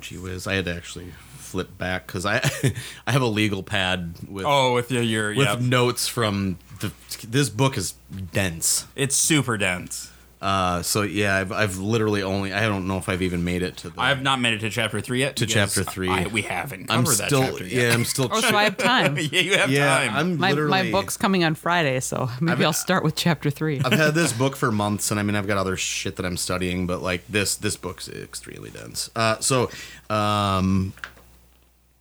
Gee 0.00 0.18
whiz, 0.18 0.46
I 0.46 0.54
had 0.54 0.64
to 0.66 0.74
actually 0.74 1.12
flip 1.36 1.76
back 1.78 2.06
because 2.06 2.24
I 2.24 2.36
I 3.06 3.12
have 3.12 3.22
a 3.22 3.26
legal 3.26 3.62
pad 3.62 4.14
with 4.28 4.44
oh, 4.46 4.74
with 4.74 4.90
your 4.90 5.02
your 5.02 5.28
with 5.34 5.46
yeah, 5.46 5.56
notes 5.60 6.06
from 6.06 6.58
the 6.80 6.92
this 7.26 7.48
book 7.48 7.76
is 7.76 7.94
dense. 8.32 8.86
it's 8.94 9.16
super 9.16 9.56
dense. 9.56 10.12
Uh, 10.40 10.80
so 10.80 11.02
yeah, 11.02 11.36
I've, 11.36 11.52
I've 11.52 11.76
literally 11.78 12.22
only 12.22 12.50
I 12.52 12.62
don't 12.62 12.86
know 12.88 12.96
if 12.96 13.10
I've 13.10 13.20
even 13.20 13.44
made 13.44 13.62
it 13.62 13.76
to 13.78 13.90
the. 13.90 14.00
I 14.00 14.08
have 14.08 14.22
not 14.22 14.40
made 14.40 14.54
it 14.54 14.60
to 14.60 14.70
chapter 14.70 14.98
three 15.00 15.20
yet. 15.20 15.36
To 15.36 15.46
chapter 15.46 15.84
three. 15.84 16.08
I, 16.08 16.28
we 16.28 16.40
haven't 16.42 16.86
covered 16.86 16.98
I'm 16.98 17.04
that 17.04 17.26
still 17.26 17.42
chapter 17.42 17.64
yet. 17.64 17.72
yeah 17.88 17.92
I'm 17.92 18.04
still 18.06 18.28
Oh, 18.32 18.40
so 18.40 18.56
I 18.56 18.64
have 18.64 18.78
time. 18.78 19.16
yeah, 19.18 19.40
you 19.40 19.56
have 19.58 19.70
yeah 19.70 20.06
time. 20.06 20.16
I'm 20.16 20.38
My, 20.38 20.50
literally 20.50 20.70
my 20.70 20.90
book's 20.90 21.18
coming 21.18 21.44
on 21.44 21.54
Friday, 21.54 22.00
so 22.00 22.30
maybe 22.40 22.52
I've- 22.52 22.64
I'll 22.64 22.72
start 22.72 23.04
with 23.04 23.16
chapter 23.16 23.50
three. 23.50 23.82
I've 23.84 23.92
had 23.92 24.14
this 24.14 24.32
book 24.38 24.56
for 24.56 24.72
months, 24.72 25.10
and 25.10 25.20
I 25.20 25.22
mean 25.24 25.36
I've 25.36 25.46
got 25.46 25.58
other 25.58 25.76
shit 25.76 26.16
that 26.16 26.24
I'm 26.24 26.38
studying, 26.38 26.86
but 26.86 27.02
like 27.02 27.26
this 27.28 27.56
this 27.56 27.76
book's 27.76 28.08
extremely 28.08 28.70
dense. 28.70 29.10
Uh, 29.14 29.38
so 29.40 29.70
um, 30.08 30.94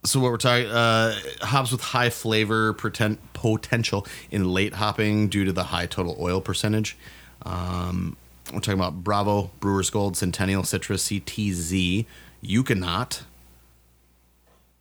so 0.06 0.22
what 0.22 0.32
we're 0.32 0.38
talking 0.38 0.68
uh, 0.68 1.14
hops 1.42 1.74
with 1.74 1.82
high 1.82 2.10
flavor 2.10 2.72
pretend, 2.72 3.18
potential 3.34 4.08
in 4.32 4.50
late 4.54 4.76
hopping 4.76 5.28
due 5.28 5.44
to 5.44 5.52
the 5.52 5.66
high 5.66 5.88
total 5.88 6.16
oil 6.22 6.40
percentage. 6.40 6.98
Um, 7.46 8.16
we're 8.54 8.60
talking 8.60 8.80
about 8.80 9.04
Bravo, 9.04 9.52
Brewer's 9.60 9.90
Gold, 9.90 10.18
Centennial, 10.18 10.64
Citra, 10.64 10.98
CTZ, 10.98 12.06
Ekuanot, 12.44 13.22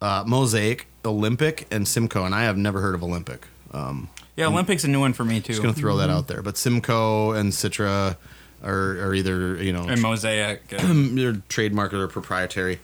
uh, 0.00 0.24
Mosaic, 0.26 0.86
Olympic, 1.04 1.66
and 1.70 1.86
Simcoe. 1.86 2.24
And 2.24 2.34
I 2.34 2.44
have 2.44 2.56
never 2.56 2.80
heard 2.80 2.94
of 2.94 3.02
Olympic. 3.02 3.46
Um, 3.72 4.08
yeah, 4.36 4.46
Olympics 4.46 4.84
a 4.84 4.88
new 4.88 5.00
one 5.00 5.12
for 5.12 5.24
me 5.24 5.40
too. 5.40 5.52
just 5.52 5.62
gonna 5.62 5.74
throw 5.74 5.96
that 5.96 6.10
out 6.10 6.28
there. 6.28 6.42
But 6.42 6.56
Simcoe 6.56 7.32
and 7.32 7.52
Citra 7.52 8.16
are, 8.62 9.00
are 9.00 9.14
either 9.14 9.62
you 9.62 9.72
know 9.72 9.88
and 9.88 10.00
mosaic. 10.00 10.62
uh, 10.72 10.78
they're 10.92 11.42
trademark 11.48 11.92
or 11.92 12.06
proprietary. 12.08 12.78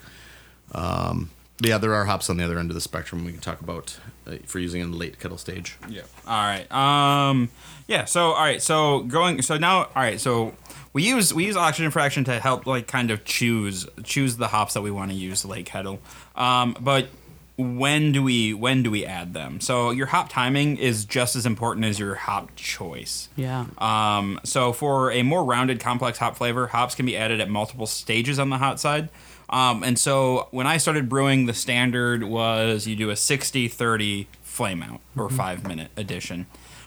Um, 0.73 1.31
yeah, 1.61 1.79
there 1.79 1.94
are 1.94 2.07
hops 2.07 2.29
on 2.29 2.37
the 2.37 2.44
other 2.44 2.59
end 2.59 2.70
of 2.70 2.75
the 2.75 2.81
spectrum 2.81 3.25
we 3.25 3.33
can 3.33 3.40
talk 3.40 3.61
about 3.61 3.99
uh, 4.26 4.37
for 4.46 4.58
using 4.58 4.80
in 4.80 4.90
the 4.90 4.96
late 4.96 5.18
kettle 5.18 5.38
stage. 5.38 5.76
Yeah. 5.88 6.02
All 6.26 6.42
right. 6.42 6.70
Um. 6.72 7.50
Yeah. 7.87 8.04
So 8.04 8.32
all 8.32 8.44
right. 8.44 8.62
So 8.62 9.00
going. 9.00 9.42
So 9.42 9.56
now. 9.56 9.78
All 9.78 9.90
right. 9.96 10.20
So 10.20 10.54
we 10.92 11.02
use 11.02 11.32
we 11.34 11.46
use 11.46 11.56
oxygen 11.56 11.90
fraction 11.90 12.24
to 12.24 12.38
help 12.40 12.66
like 12.66 12.87
kind 12.87 13.10
of 13.10 13.24
choose 13.24 13.87
choose 14.02 14.37
the 14.37 14.48
hops 14.48 14.74
that 14.74 14.82
we 14.82 14.90
want 14.90 15.10
to 15.10 15.16
use 15.16 15.44
late 15.44 15.66
kettle. 15.66 16.00
Um. 16.37 16.76
But 16.80 17.08
when 17.56 18.10
do 18.10 18.20
we 18.20 18.52
when 18.52 18.82
do 18.82 18.90
we 18.90 19.06
add 19.06 19.32
them? 19.32 19.60
So 19.60 19.90
your 19.90 20.06
hop 20.06 20.28
timing 20.28 20.76
is 20.76 21.04
just 21.04 21.37
as 21.37 21.46
important 21.46 21.87
as 21.87 22.00
your 22.00 22.16
hop 22.16 22.56
choice. 22.56 23.28
yeah. 23.37 23.66
Um, 23.78 24.40
so 24.42 24.72
for 24.72 25.12
a 25.12 25.22
more 25.22 25.44
rounded, 25.44 25.78
complex 25.78 26.18
hop 26.18 26.37
flavor, 26.37 26.66
hops 26.66 26.96
can 26.96 27.06
be 27.06 27.16
added 27.16 27.40
at 27.40 27.48
multiple 27.48 27.87
stages 27.87 28.40
on 28.40 28.50
the 28.50 28.58
hot 28.58 28.80
side. 28.80 29.08
Um, 29.54 29.84
and 29.84 29.96
so 29.96 30.48
when 30.50 30.66
I 30.66 30.78
started 30.78 31.08
brewing, 31.08 31.46
the 31.46 31.54
standard 31.54 32.24
was 32.24 32.88
you 32.88 32.96
do 32.96 33.10
a 33.10 33.14
60-30 33.14 34.26
flame 34.42 34.82
out 34.82 35.00
or 35.16 35.30
five 35.30 35.64
minute 35.64 35.92
addition. 35.96 36.46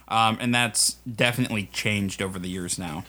Um, 0.09 0.37
and 0.41 0.53
that's 0.53 0.95
definitely 1.03 1.69
changed 1.71 2.21
over 2.21 2.37
the 2.37 2.49
years 2.49 2.77
now. 2.77 3.05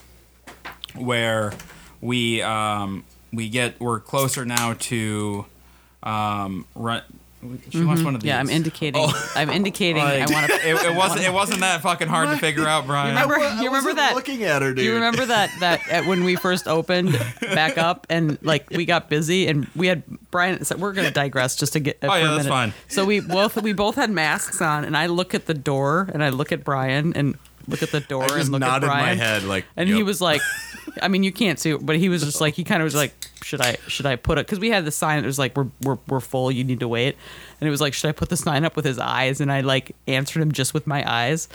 Where 0.94 1.54
we 2.00 2.40
um, 2.40 3.04
we 3.32 3.48
get 3.48 3.80
we're 3.80 3.98
closer 3.98 4.44
now 4.44 4.74
to 4.74 5.46
um, 6.04 6.64
run. 6.76 7.02
She 7.70 7.84
wants 7.84 8.02
one 8.02 8.16
of 8.16 8.20
these. 8.22 8.28
Yeah, 8.28 8.40
I'm 8.40 8.50
indicating. 8.50 9.00
Oh. 9.04 9.30
I'm 9.36 9.48
indicating. 9.50 10.02
Like, 10.02 10.28
I 10.28 10.32
want 10.32 10.46
to. 10.50 10.54
it, 10.68 10.74
it 10.90 10.94
wasn't. 10.96 11.20
It 11.24 11.32
wasn't 11.32 11.60
that 11.60 11.82
fucking 11.82 12.08
hard 12.08 12.30
to 12.30 12.36
figure 12.36 12.66
out, 12.66 12.86
Brian. 12.86 13.14
remember- 13.14 13.38
you 13.62 13.66
remember 13.68 13.94
that- 13.94 14.14
Looking 14.16 14.42
at 14.42 14.60
her, 14.62 14.74
dude. 14.74 14.84
You 14.84 14.94
remember 14.94 15.24
that 15.26 15.50
that 15.60 15.88
at 15.88 16.04
when 16.06 16.24
we 16.24 16.34
first 16.34 16.66
opened 16.66 17.12
back 17.40 17.78
up 17.78 18.06
and 18.10 18.38
like 18.42 18.68
we 18.70 18.84
got 18.84 19.08
busy 19.08 19.46
and 19.46 19.68
we 19.76 19.86
had 19.86 20.02
Brian. 20.32 20.64
So 20.64 20.76
we're 20.76 20.92
gonna 20.92 21.12
digress 21.12 21.54
just 21.54 21.74
to 21.74 21.80
get. 21.80 22.02
Uh, 22.02 22.08
oh, 22.08 22.10
for 22.10 22.18
yeah, 22.18 22.24
a 22.24 22.28
that's 22.30 22.36
minute. 22.38 22.48
fine. 22.50 22.72
So 22.88 23.04
we 23.04 23.20
both 23.20 23.60
we 23.62 23.72
both 23.72 23.94
had 23.94 24.10
masks 24.10 24.60
on 24.60 24.84
and 24.84 24.96
I 24.96 25.06
look 25.06 25.32
at 25.34 25.46
the 25.46 25.54
door 25.54 26.08
and 26.12 26.24
I 26.24 26.30
look 26.30 26.50
at 26.50 26.64
Brian 26.64 27.12
and 27.14 27.38
look 27.68 27.82
at 27.82 27.90
the 27.92 28.00
door 28.00 28.24
I 28.24 28.28
just 28.28 28.40
and 28.44 28.52
look 28.52 28.62
at 28.62 28.66
nodded 28.66 28.86
Brian. 28.86 29.18
my 29.18 29.24
head 29.24 29.44
like, 29.44 29.64
and 29.76 29.88
he 29.88 30.02
was 30.02 30.20
like, 30.22 30.40
I 31.02 31.08
mean, 31.08 31.22
you 31.22 31.32
can't 31.32 31.58
see 31.58 31.70
it, 31.70 31.84
but 31.84 31.96
he 31.96 32.08
was 32.08 32.22
just 32.24 32.40
like, 32.40 32.54
he 32.54 32.64
kind 32.64 32.82
of 32.82 32.84
was 32.84 32.94
like, 32.94 33.12
should 33.42 33.60
I, 33.60 33.76
should 33.86 34.06
I 34.06 34.16
put 34.16 34.38
it? 34.38 34.46
Because 34.46 34.58
we 34.58 34.70
had 34.70 34.84
the 34.84 34.90
sign 34.90 35.20
that 35.22 35.26
was 35.26 35.38
like, 35.38 35.56
we're, 35.56 35.68
we're, 35.82 35.98
we're 36.08 36.20
full, 36.20 36.50
you 36.50 36.64
need 36.64 36.80
to 36.80 36.88
wait. 36.88 37.16
And 37.60 37.66
it 37.68 37.70
was 37.70 37.80
like, 37.80 37.94
should 37.94 38.08
I 38.08 38.12
put 38.12 38.28
the 38.28 38.36
sign 38.36 38.64
up 38.64 38.76
with 38.76 38.84
his 38.84 38.98
eyes? 38.98 39.40
And 39.40 39.50
I 39.52 39.60
like 39.62 39.94
answered 40.06 40.42
him 40.42 40.52
just 40.52 40.74
with 40.74 40.86
my 40.86 41.08
eyes. 41.10 41.48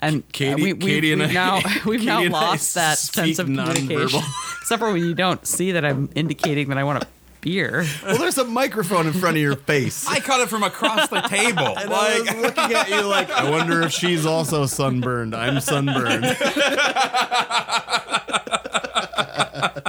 And 0.00 0.22
uh, 0.22 0.26
Katie- 0.32 0.62
we, 0.62 0.72
we, 0.74 0.80
Katie 0.80 1.12
and 1.12 1.20
we've 1.20 1.30
I- 1.30 1.34
now 1.34 1.56
we've 1.86 2.00
Katie 2.00 2.06
now 2.06 2.22
lost 2.28 2.74
that 2.74 2.98
sense 2.98 3.38
of 3.38 3.46
communication. 3.46 4.20
nonverbal. 4.20 4.58
Except 4.62 4.80
for 4.80 4.92
when 4.92 5.02
you 5.04 5.14
don't 5.14 5.44
see 5.46 5.72
that 5.72 5.84
I'm 5.84 6.08
indicating 6.14 6.68
that 6.68 6.78
I 6.78 6.84
want 6.84 7.02
a 7.02 7.06
beer. 7.40 7.84
Well, 8.04 8.18
there's 8.18 8.36
a 8.36 8.44
microphone 8.44 9.06
in 9.06 9.12
front 9.12 9.36
of 9.36 9.42
your 9.42 9.54
face. 9.56 10.06
I 10.08 10.18
caught 10.20 10.40
it 10.40 10.48
from 10.48 10.64
across 10.64 11.08
the 11.08 11.20
table. 11.22 11.66
And 11.78 11.90
I 11.92 12.18
was 12.18 12.26
like, 12.26 12.36
looking 12.42 12.74
at 12.76 12.88
you 12.90 13.02
like, 13.02 13.30
I 13.30 13.48
wonder 13.48 13.80
if 13.82 13.92
she's 13.92 14.26
also 14.26 14.66
sunburned. 14.66 15.34
I'm 15.36 15.60
sunburned. 15.60 16.24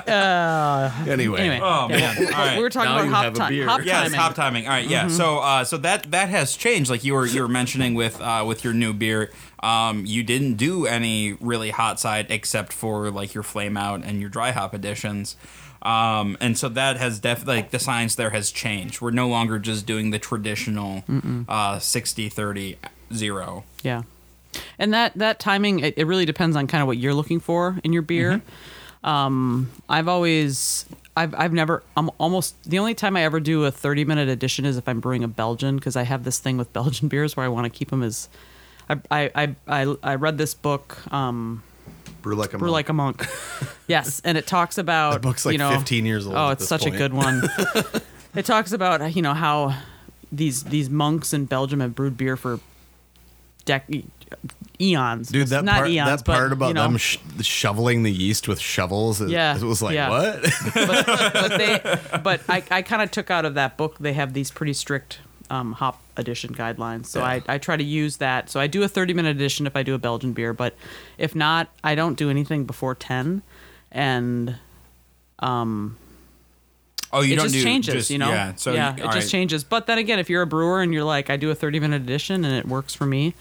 Anyway, 0.10 1.40
Anyway, 1.40 1.60
Oh, 1.62 1.88
yeah, 1.90 1.98
man. 1.98 2.18
All 2.26 2.32
right. 2.32 2.58
we 2.58 2.64
were 2.64 2.70
talking 2.70 2.90
Now 2.92 2.96
about 2.98 3.06
you 3.06 3.12
hop, 3.12 3.24
have 3.24 3.36
a 3.36 3.40
ti- 3.50 3.56
beer. 3.56 3.66
hop 3.68 3.86
yes, 3.86 4.04
timing. 4.04 4.20
hop 4.20 4.36
timing. 4.36 4.66
All 4.66 4.72
right, 4.74 4.88
yeah. 4.88 5.08
So, 5.08 5.40
uh, 5.40 5.64
so 5.64 5.78
that 5.78 6.12
that 6.12 6.30
has 6.30 6.56
changed. 6.56 6.90
Like 6.90 7.04
you 7.04 7.14
were 7.14 7.26
you 7.26 7.42
were 7.42 7.48
mentioning 7.48 7.94
with 7.94 8.20
uh, 8.22 8.44
with 8.48 8.64
your 8.64 8.74
new 8.74 8.94
beer, 8.94 9.32
um, 9.62 10.06
you 10.06 10.24
didn't 10.24 10.56
do 10.56 10.86
any 10.86 11.34
really 11.40 11.70
hot 11.72 12.00
side 12.00 12.28
except 12.30 12.74
for 12.74 13.10
like 13.12 13.34
your 13.34 13.44
flame 13.44 13.78
out 13.78 14.04
and 14.04 14.20
your 14.20 14.30
dry 14.30 14.52
hop 14.52 14.74
additions. 14.74 15.36
Um, 15.82 16.36
and 16.42 16.58
so 16.58 16.68
that 16.70 16.98
has 16.98 17.20
definitely 17.20 17.56
like 17.58 17.72
the 17.72 17.80
science 17.80 18.16
there 18.16 18.32
has 18.32 18.52
changed. 18.52 19.00
We're 19.00 19.12
no 19.12 19.30
longer 19.30 19.60
just 19.60 19.86
doing 19.86 20.12
the 20.12 20.20
traditional 20.20 21.04
uh, 21.48 21.80
60 21.80 22.28
30 22.28 22.78
0. 23.14 23.64
Yeah, 23.82 24.02
and 24.78 24.94
that 24.94 25.14
that 25.18 25.40
timing 25.40 25.80
it, 25.80 25.94
it 25.98 26.04
really 26.06 26.26
depends 26.26 26.58
on 26.58 26.68
kind 26.68 26.82
of 26.82 26.88
what 26.88 26.98
you're 26.98 27.14
looking 27.14 27.40
for 27.40 27.80
in 27.84 27.94
your 27.94 28.02
beer. 28.02 28.42
Um, 29.04 29.72
I've 29.88 30.08
always 30.08 30.86
I've 31.16 31.34
I've 31.36 31.54
never 31.54 31.84
I'm 31.96 32.10
almost 32.18 32.62
the 32.64 32.80
only 32.80 32.94
time 32.94 33.16
I 33.16 33.24
ever 33.24 33.40
do 33.40 33.64
a 33.66 33.72
30 33.72 34.06
minute 34.06 34.28
addition 34.30 34.66
is 34.66 34.78
if 34.78 34.88
I'm 34.90 35.00
brewing 35.00 35.24
a 35.24 35.28
Belgian 35.28 35.78
because 35.78 35.96
I 35.96 36.04
have 36.04 36.24
this 36.24 36.40
thing 36.40 36.58
with 36.58 36.72
Belgian 36.74 37.08
beers 37.14 37.38
where 37.38 37.46
I 37.46 37.50
want 37.50 37.66
to 37.66 37.70
keep 37.70 37.90
them 37.90 38.04
as 38.04 38.28
I 38.90 39.32
I 39.36 39.56
I 39.68 39.96
I, 40.04 40.16
read 40.16 40.38
this 40.38 40.54
book 40.54 40.98
um 41.14 41.64
brew 42.22 42.36
like 42.36 42.54
a 42.54 42.58
Brew 42.58 42.68
monk. 42.68 42.74
Like 42.74 42.90
a 42.90 42.94
Monk. 42.94 43.26
yes, 43.88 44.22
and 44.26 44.38
it 44.38 44.48
talks 44.48 44.78
about 44.78 45.14
That 45.14 45.22
book's 45.22 45.46
like 45.46 45.54
you 45.54 45.60
know, 45.60 45.72
15 45.72 46.06
years 46.06 46.26
old 46.28 46.36
Oh, 46.36 46.50
it's 46.50 46.68
such 46.68 46.84
point. 46.84 46.96
a 46.96 46.98
good 46.98 47.14
one. 47.14 47.44
it 48.36 48.46
talks 48.46 48.72
about 48.72 49.16
you 49.16 49.22
know 49.22 49.34
how 49.34 49.78
these 50.32 50.64
these 50.64 50.90
monks 50.90 51.34
in 51.34 51.46
Belgium 51.46 51.80
have 51.80 51.96
brewed 51.96 52.18
beer 52.18 52.36
for 52.36 52.60
dec- 53.66 54.06
eons. 54.82 55.30
Dude, 55.30 55.48
that 55.50 55.64
not 55.64 55.78
part, 55.78 55.90
eons, 55.90 56.10
that 56.10 56.26
part 56.26 56.50
but, 56.50 56.54
about 56.54 56.68
you 56.70 56.74
know, 56.76 56.84
them 56.84 56.98
sh- 56.98 57.18
shoveling 57.42 58.04
the 58.04 58.12
yeast 58.12 58.48
with 58.48 58.60
shovels, 58.60 59.22
it, 59.22 59.30
Yeah, 59.30 59.56
it 59.56 59.64
was 59.64 59.82
like, 59.82 59.94
yeah. 59.96 60.10
what? 60.10 60.42
but, 60.74 61.06
but 61.34 61.58
they, 61.58 62.20
but 62.24 62.42
I, 62.48 62.64
I 62.72 62.82
kind 62.82 63.02
of 63.02 63.12
took 63.12 63.30
out 63.30 63.46
of 63.46 63.56
that 63.56 63.78
book. 63.78 63.98
They 64.00 64.14
have 64.14 64.34
these 64.34 64.52
pretty 64.52 64.74
strict 64.74 65.20
um, 65.50 65.74
hop 65.74 66.02
addition 66.16 66.54
guidelines, 66.54 67.08
so 67.08 67.22
I, 67.22 67.42
I 67.48 67.58
try 67.58 67.76
to 67.76 67.84
use 67.84 68.18
that. 68.18 68.50
So 68.50 68.60
I 68.60 68.68
do 68.68 68.84
a 68.84 68.88
thirty 68.88 69.14
minute 69.14 69.36
addition 69.36 69.66
if 69.68 69.76
I 69.76 69.84
do 69.84 69.96
a 69.96 69.98
Belgian 70.00 70.34
beer, 70.34 70.54
but 70.54 70.76
if 71.18 71.36
not, 71.36 71.70
I 71.84 71.96
don't 71.96 72.16
do 72.16 72.30
anything 72.30 72.66
before 72.66 72.96
ten, 72.96 73.42
and 73.92 74.56
um. 75.40 75.98
Oh, 77.12 77.22
you 77.22 77.34
it 77.34 77.38
don't 77.38 77.46
just 77.46 77.56
do 77.56 77.64
changes, 77.64 77.94
just- 77.96 78.10
you 78.12 78.20
know. 78.20 78.30
Yeah, 78.30 78.54
so 78.56 78.72
yeah, 78.72 78.96
you, 78.96 79.02
it 79.02 79.06
all 79.08 79.14
just 79.14 79.26
right. 79.26 79.32
changes. 79.32 79.64
But 79.64 79.88
then 79.88 79.98
again, 79.98 80.20
if 80.20 80.30
you're 80.30 80.44
a 80.44 80.48
brewer 80.48 80.82
and 80.84 80.94
you're 80.94 81.04
like, 81.04 81.32
I 81.32 81.38
do 81.38 81.50
a 81.50 81.56
thirty 81.56 81.80
minute 81.80 82.04
addition 82.04 82.46
and 82.46 82.54
it 82.54 82.68
works 82.68 82.94
for 82.94 83.08
me, 83.08 83.34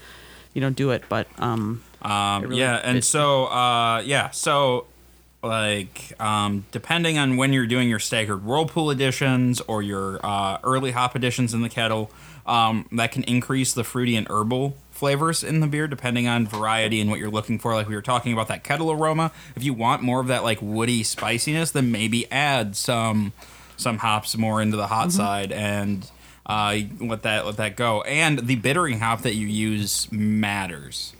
you 0.53 0.61
don't 0.61 0.75
do 0.75 0.91
it. 0.91 1.03
But 1.09 1.27
um, 1.37 1.83
Um, 2.01 2.43
really 2.43 2.59
yeah, 2.59 2.75
and 2.83 3.03
so 3.03 3.45
uh, 3.45 4.01
yeah, 4.05 4.29
so 4.31 4.85
like 5.43 6.13
um, 6.19 6.65
depending 6.71 7.17
on 7.17 7.37
when 7.37 7.53
you're 7.53 7.67
doing 7.67 7.89
your 7.89 7.99
staggered 7.99 8.43
whirlpool 8.43 8.89
additions 8.89 9.61
or 9.61 9.81
your 9.81 10.19
uh, 10.25 10.57
early 10.63 10.91
hop 10.91 11.15
additions 11.15 11.53
in 11.53 11.61
the 11.61 11.69
kettle, 11.69 12.11
um, 12.45 12.87
that 12.91 13.11
can 13.11 13.23
increase 13.23 13.73
the 13.73 13.83
fruity 13.83 14.15
and 14.15 14.27
herbal 14.29 14.75
flavors 14.91 15.43
in 15.45 15.61
the 15.61 15.67
beer 15.67 15.87
depending 15.87 16.27
on 16.27 16.45
variety 16.45 16.99
and 16.99 17.09
what 17.09 17.19
you're 17.19 17.29
looking 17.29 17.57
for. 17.57 17.73
Like 17.73 17.87
we 17.87 17.95
were 17.95 18.01
talking 18.01 18.33
about 18.33 18.49
that 18.49 18.63
kettle 18.65 18.91
aroma. 18.91 19.31
If 19.55 19.63
you 19.63 19.73
want 19.73 20.01
more 20.03 20.19
of 20.19 20.27
that 20.27 20.43
like 20.43 20.59
woody 20.61 21.03
spiciness, 21.03 21.71
then 21.71 21.89
maybe 21.91 22.29
add 22.31 22.75
some 22.75 23.31
some 23.77 23.99
hops 23.99 24.35
more 24.37 24.61
into 24.61 24.75
the 24.75 24.87
hot 24.87 25.07
Mm-hmm. 25.09 25.17
side 25.17 25.51
and. 25.51 26.09
Uh, 26.49 26.79
let 26.99 27.21
that 27.21 27.45
let 27.45 27.57
that 27.57 27.75
go, 27.75 28.01
and 28.01 28.39
the 28.39 28.55
bittering 28.55 28.99
hop 28.99 29.21
that 29.21 29.35
you 29.35 29.45
use 29.45 30.11
matters. 30.11 31.13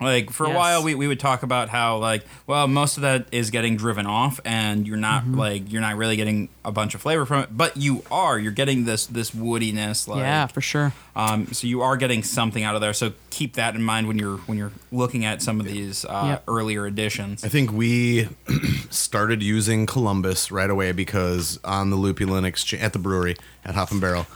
Like 0.00 0.30
for 0.30 0.44
a 0.44 0.50
while, 0.50 0.82
we, 0.82 0.94
we 0.96 1.06
would 1.06 1.20
talk 1.20 1.42
about 1.44 1.68
how 1.70 1.98
like 1.98 2.24
well 2.46 2.66
most 2.68 2.96
of 2.98 3.02
that 3.02 3.26
is 3.32 3.50
getting 3.50 3.76
driven 3.76 4.06
off, 4.06 4.38
and 4.44 4.86
you're 4.86 4.96
not 4.98 5.22
Mm-hmm. 5.22 5.38
like 5.38 5.72
you're 5.72 5.80
not 5.80 5.96
really 5.96 6.16
getting 6.16 6.48
a 6.64 6.72
bunch 6.72 6.94
of 6.94 7.00
flavor 7.00 7.24
from 7.24 7.44
it, 7.44 7.56
but 7.56 7.76
you 7.76 8.02
are 8.10 8.38
you're 8.38 8.52
getting 8.52 8.84
this 8.84 9.06
this 9.06 9.30
woodiness. 9.30 10.06
Like, 10.08 10.18
yeah, 10.18 10.46
for 10.48 10.60
sure. 10.60 10.92
Um, 11.16 11.46
so 11.52 11.66
you 11.68 11.80
are 11.82 11.96
getting 11.96 12.22
something 12.24 12.64
out 12.64 12.74
of 12.74 12.80
there. 12.80 12.92
So 12.92 13.12
keep 13.30 13.54
that 13.54 13.76
in 13.76 13.82
mind 13.82 14.08
when 14.08 14.18
you're 14.18 14.38
when 14.38 14.58
you're 14.58 14.72
looking 14.92 15.24
at 15.24 15.40
some 15.40 15.60
of 15.60 15.64
these 15.66 16.04
uh, 16.04 16.24
Yep. 16.26 16.44
earlier 16.48 16.86
additions. 16.86 17.44
I 17.44 17.48
think 17.48 17.72
we 17.72 18.28
started 18.90 19.42
using 19.42 19.86
Columbus 19.86 20.50
right 20.50 20.68
away 20.70 20.92
because 20.92 21.58
on 21.64 21.90
the 21.90 21.96
Lupulin 21.96 22.44
exchange 22.44 22.82
at 22.82 22.92
the 22.92 22.98
brewery 22.98 23.36
at 23.64 23.74
Hop 23.76 23.90
and 23.92 24.00
Barrel, 24.00 24.26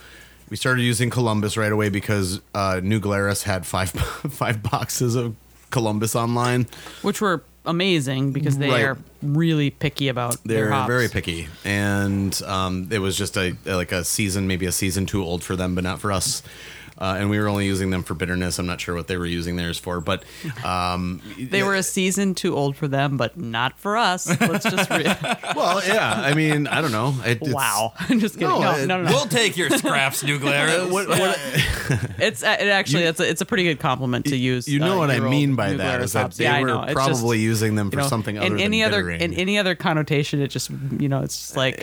we 0.51 0.57
started 0.57 0.83
using 0.83 1.11
Columbus 1.11 1.57
right 1.57 1.73
away 1.73 1.89
because 1.89 2.41
uh, 2.55 2.81
New 2.83 3.01
Glarus 3.01 3.43
had 3.43 3.67
five 3.67 3.91
five 4.31 4.63
boxes 4.63 5.15
of 5.17 5.35
Columbus 5.71 6.15
online. 6.17 6.67
Which 7.03 7.21
were 7.21 7.43
amazing 7.67 8.33
because 8.33 8.57
they 8.59 8.71
Right. 8.71 8.85
are 8.85 8.99
really 9.23 9.71
picky 9.71 10.09
about 10.09 10.37
They're 10.45 10.71
hops. 10.71 10.89
very 10.89 11.09
picky, 11.09 11.49
and 11.65 12.41
um, 12.47 12.89
it 12.91 12.99
was 13.01 13.17
just 13.17 13.37
a 13.37 13.55
like 13.67 13.93
a 13.93 14.05
season, 14.05 14.47
maybe 14.47 14.65
a 14.67 14.73
season 14.73 15.05
too 15.07 15.23
old 15.23 15.43
for 15.45 15.55
them, 15.57 15.75
but 15.75 15.85
not 15.85 16.01
for 16.01 16.11
us. 16.13 16.43
Uh, 17.01 17.17
and 17.19 17.31
we 17.31 17.39
were 17.39 17.47
only 17.49 17.65
using 17.65 17.91
them 17.91 18.03
for 18.03 18.15
bitterness. 18.15 18.59
I'm 18.59 18.67
not 18.67 18.81
sure 18.81 18.95
what 18.95 19.07
they 19.07 19.17
were 19.17 19.25
using 19.27 19.55
theirs 19.57 19.79
for, 19.79 20.01
but 20.01 20.25
um, 20.65 21.23
They 21.39 21.63
were 21.63 21.75
a 21.77 21.83
season 21.85 22.35
too 22.35 22.57
old 22.57 22.75
for 22.77 22.89
them, 22.89 23.17
but 23.17 23.37
not 23.37 23.79
for 23.79 23.97
us. 23.97 24.29
Let's 24.41 24.65
just 24.65 24.91
re- 24.91 25.05
well, 25.57 25.81
yeah. 25.87 26.13
I 26.13 26.35
mean, 26.35 26.67
I 26.67 26.81
don't 26.81 26.91
know. 26.93 27.15
It, 27.25 27.37
it's- 27.43 27.53
wow. 27.55 27.93
I'm 28.01 28.19
just 28.19 28.35
kidding. 28.35 28.49
No, 28.49 28.61
No, 28.61 28.73
it- 28.79 28.87
no, 28.87 28.97
no, 29.03 29.05
no. 29.05 29.11
We'll 29.13 29.27
take 29.27 29.57
your 29.57 29.71
scraps, 29.71 30.25
New 30.25 30.39
Glarus. 30.41 30.91
What, 30.91 31.09
what, 31.09 31.39
It's 32.19 32.43
uh, 32.43 32.57
it 32.59 32.67
actually 32.69 33.05
it's 33.05 33.21
a, 33.21 33.29
it's 33.31 33.41
a 33.41 33.47
pretty 33.47 33.63
good 33.65 33.79
compliment 33.79 34.27
to 34.27 34.37
use. 34.37 34.67
you 34.67 34.81
know 34.81 34.95
uh, 34.95 34.99
what 34.99 35.11
I 35.11 35.21
mean 35.21 35.55
by 35.55 35.71
New 35.71 35.77
that 35.79 35.85
Glarus 35.85 36.05
is 36.07 36.13
that 36.15 36.33
they 36.33 36.45
Yeah, 36.45 36.57
I 36.57 36.61
were 36.63 36.67
know. 36.67 36.85
Probably 36.93 37.37
just, 37.39 37.43
using 37.45 37.75
them 37.77 37.87
you 37.87 37.91
for 37.93 37.97
know, 37.99 38.09
something 38.09 38.37
other 38.39 38.47
in 38.47 38.53
than 38.55 38.61
any 38.63 38.83
other 38.83 39.03
bittering. 39.05 39.21
in 39.21 39.35
any 39.35 39.57
other 39.59 39.75
connotation. 39.77 40.41
It 40.43 40.49
just 40.49 40.71
you 40.99 41.09
know 41.09 41.23
it's 41.23 41.39
just 41.39 41.57
like. 41.57 41.83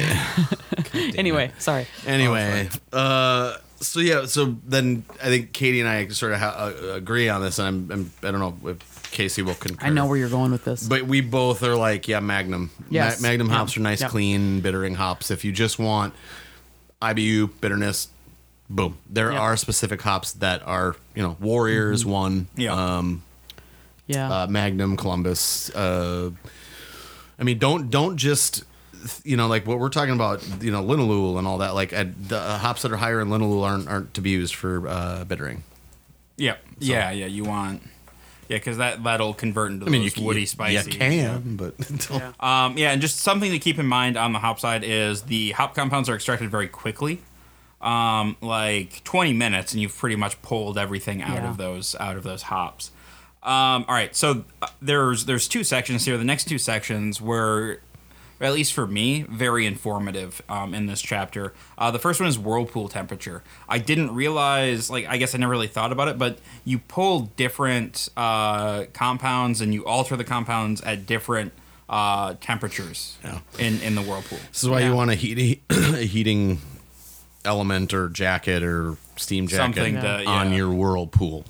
anyway, 1.17 1.51
sorry. 1.59 1.87
Anyway, 2.05 2.69
uh, 2.91 3.57
so 3.79 3.99
yeah, 3.99 4.25
so 4.25 4.55
then 4.65 5.05
I 5.21 5.25
think 5.25 5.53
Katie 5.53 5.79
and 5.79 5.89
I 5.89 6.07
sort 6.09 6.31
of 6.33 6.39
ha- 6.39 6.71
uh, 6.81 6.93
agree 6.93 7.29
on 7.29 7.41
this, 7.41 7.59
and 7.59 7.67
I'm, 7.67 7.91
I'm 7.91 8.11
I 8.27 8.31
don't 8.31 8.39
know 8.39 8.69
if 8.71 9.11
Casey 9.11 9.41
will 9.41 9.53
concur. 9.55 9.85
I 9.85 9.89
know 9.89 10.05
where 10.07 10.17
you're 10.17 10.29
going 10.29 10.51
with 10.51 10.65
this. 10.65 10.87
But 10.87 11.03
we 11.03 11.21
both 11.21 11.63
are 11.63 11.75
like, 11.75 12.07
yeah, 12.07 12.19
Magnum. 12.19 12.71
Yes. 12.89 13.21
Ma- 13.21 13.27
Magnum 13.29 13.47
Yeah. 13.49 13.57
hops 13.57 13.77
are 13.77 13.81
nice, 13.81 14.01
Yeah. 14.01 14.07
clean, 14.09 14.61
bittering 14.61 14.95
hops. 14.95 15.31
If 15.31 15.43
you 15.45 15.51
just 15.51 15.79
want 15.79 16.13
IBU 17.01 17.49
bitterness, 17.61 18.07
boom. 18.69 18.97
There 19.09 19.31
Yeah. 19.31 19.39
are 19.39 19.57
specific 19.57 20.01
hops 20.01 20.31
that 20.33 20.61
are, 20.65 20.95
you 21.15 21.21
know, 21.23 21.37
Warriors 21.39 22.01
Mm-hmm. 22.01 22.11
one, 22.11 22.47
Yeah. 22.55 22.73
um, 22.97 23.23
yeah. 24.07 24.31
uh, 24.43 24.47
Magnum, 24.47 24.97
Columbus. 24.97 25.69
Uh, 25.75 26.31
I 27.39 27.43
mean, 27.43 27.57
don't 27.59 27.89
don't 27.89 28.17
just 28.17 28.63
you 29.23 29.37
know 29.37 29.47
like 29.47 29.65
what 29.67 29.79
we're 29.79 29.89
talking 29.89 30.13
about, 30.13 30.43
you 30.63 30.71
know, 30.71 30.83
linalool 30.83 31.37
and 31.37 31.47
all 31.47 31.59
that. 31.59 31.73
Like 31.75 31.93
uh, 31.93 32.05
the 32.27 32.39
hops 32.39 32.81
that 32.83 32.91
are 32.91 32.97
higher 32.97 33.21
in 33.21 33.29
linalool 33.29 33.63
aren't 33.63 33.87
aren't 33.87 34.13
to 34.15 34.21
be 34.21 34.31
used 34.31 34.55
for 34.55 34.87
uh, 34.87 35.23
bittering. 35.25 35.63
yeah, 36.37 36.55
yeah, 36.79 37.11
yeah. 37.11 37.25
You 37.27 37.43
want 37.45 37.81
yeah, 38.47 38.57
because 38.57 38.77
that 38.77 39.03
that'll 39.03 39.33
convert 39.33 39.71
into 39.71 39.85
I 39.85 39.89
mean, 39.89 40.01
you 40.03 40.09
those 40.11 40.23
woody, 40.23 40.41
you, 40.41 40.45
spicy. 40.47 40.91
You 40.91 40.97
can, 40.97 41.55
but 41.55 41.73
Yeah. 42.11 42.31
Um, 42.39 42.77
yeah, 42.77 42.91
and 42.91 43.01
just 43.01 43.17
something 43.19 43.51
to 43.51 43.59
keep 43.59 43.79
in 43.79 43.85
mind 43.87 44.17
on 44.17 44.33
the 44.33 44.39
hop 44.39 44.59
side 44.59 44.83
is 44.83 45.23
the 45.23 45.51
hop 45.51 45.73
compounds 45.75 46.09
are 46.09 46.15
extracted 46.15 46.49
very 46.51 46.67
quickly, 46.67 47.21
um, 47.81 48.37
like 48.41 49.03
20 49.03 49.33
minutes, 49.33 49.73
and 49.73 49.81
you've 49.81 49.97
pretty 49.97 50.15
much 50.15 50.39
pulled 50.41 50.77
everything 50.77 51.21
out 51.21 51.35
Yeah. 51.43 51.49
of 51.49 51.57
those 51.57 51.95
out 51.99 52.17
of 52.17 52.23
those 52.23 52.43
hops. 52.43 52.91
Um, 53.43 53.85
all 53.87 53.93
right, 53.95 54.15
so 54.15 54.43
uh, 54.61 54.67
there's 54.81 55.25
there's 55.25 55.47
two 55.47 55.63
sections 55.63 56.05
here. 56.05 56.17
The 56.17 56.23
next 56.23 56.45
two 56.45 56.57
sections 56.57 57.21
were, 57.21 57.79
at 58.41 58.53
least 58.53 58.73
for 58.73 58.85
me, 58.85 59.23
very 59.23 59.65
informative 59.65 60.41
um, 60.49 60.73
in 60.73 60.85
this 60.87 61.01
chapter. 61.01 61.53
Uh, 61.77 61.91
the 61.91 61.99
first 61.99 62.19
one 62.19 62.27
is 62.27 62.37
whirlpool 62.37 62.89
temperature. 62.89 63.43
I 63.69 63.77
didn't 63.79 64.13
realize, 64.13 64.89
like, 64.89 65.05
I 65.07 65.17
guess 65.17 65.33
I 65.33 65.37
never 65.37 65.51
really 65.51 65.67
thought 65.67 65.91
about 65.91 66.07
it, 66.09 66.17
but 66.17 66.39
you 66.65 66.79
pull 66.79 67.31
different 67.37 68.09
uh, 68.17 68.85
compounds 68.93 69.61
and 69.61 69.73
you 69.73 69.85
alter 69.85 70.15
the 70.17 70.23
compounds 70.25 70.81
at 70.81 71.05
different 71.05 71.53
uh, 71.87 72.33
temperatures 72.41 73.17
Yeah. 73.23 73.39
in 73.59 73.79
in 73.81 73.95
the 73.95 74.01
whirlpool. 74.01 74.39
This 74.51 74.63
is 74.63 74.69
why 74.69 74.79
Yeah. 74.79 74.89
you 74.89 74.95
want 74.95 75.11
a, 75.11 75.15
heat, 75.15 75.61
a 75.69 75.97
heating 76.05 76.59
element 77.43 77.93
or 77.93 78.09
jacket 78.09 78.63
or 78.63 78.97
steam 79.17 79.47
jacket 79.47 79.75
Something 79.75 79.95
to- 79.95 80.25
on 80.25 80.51
your 80.51 80.71
whirlpool. 80.73 81.45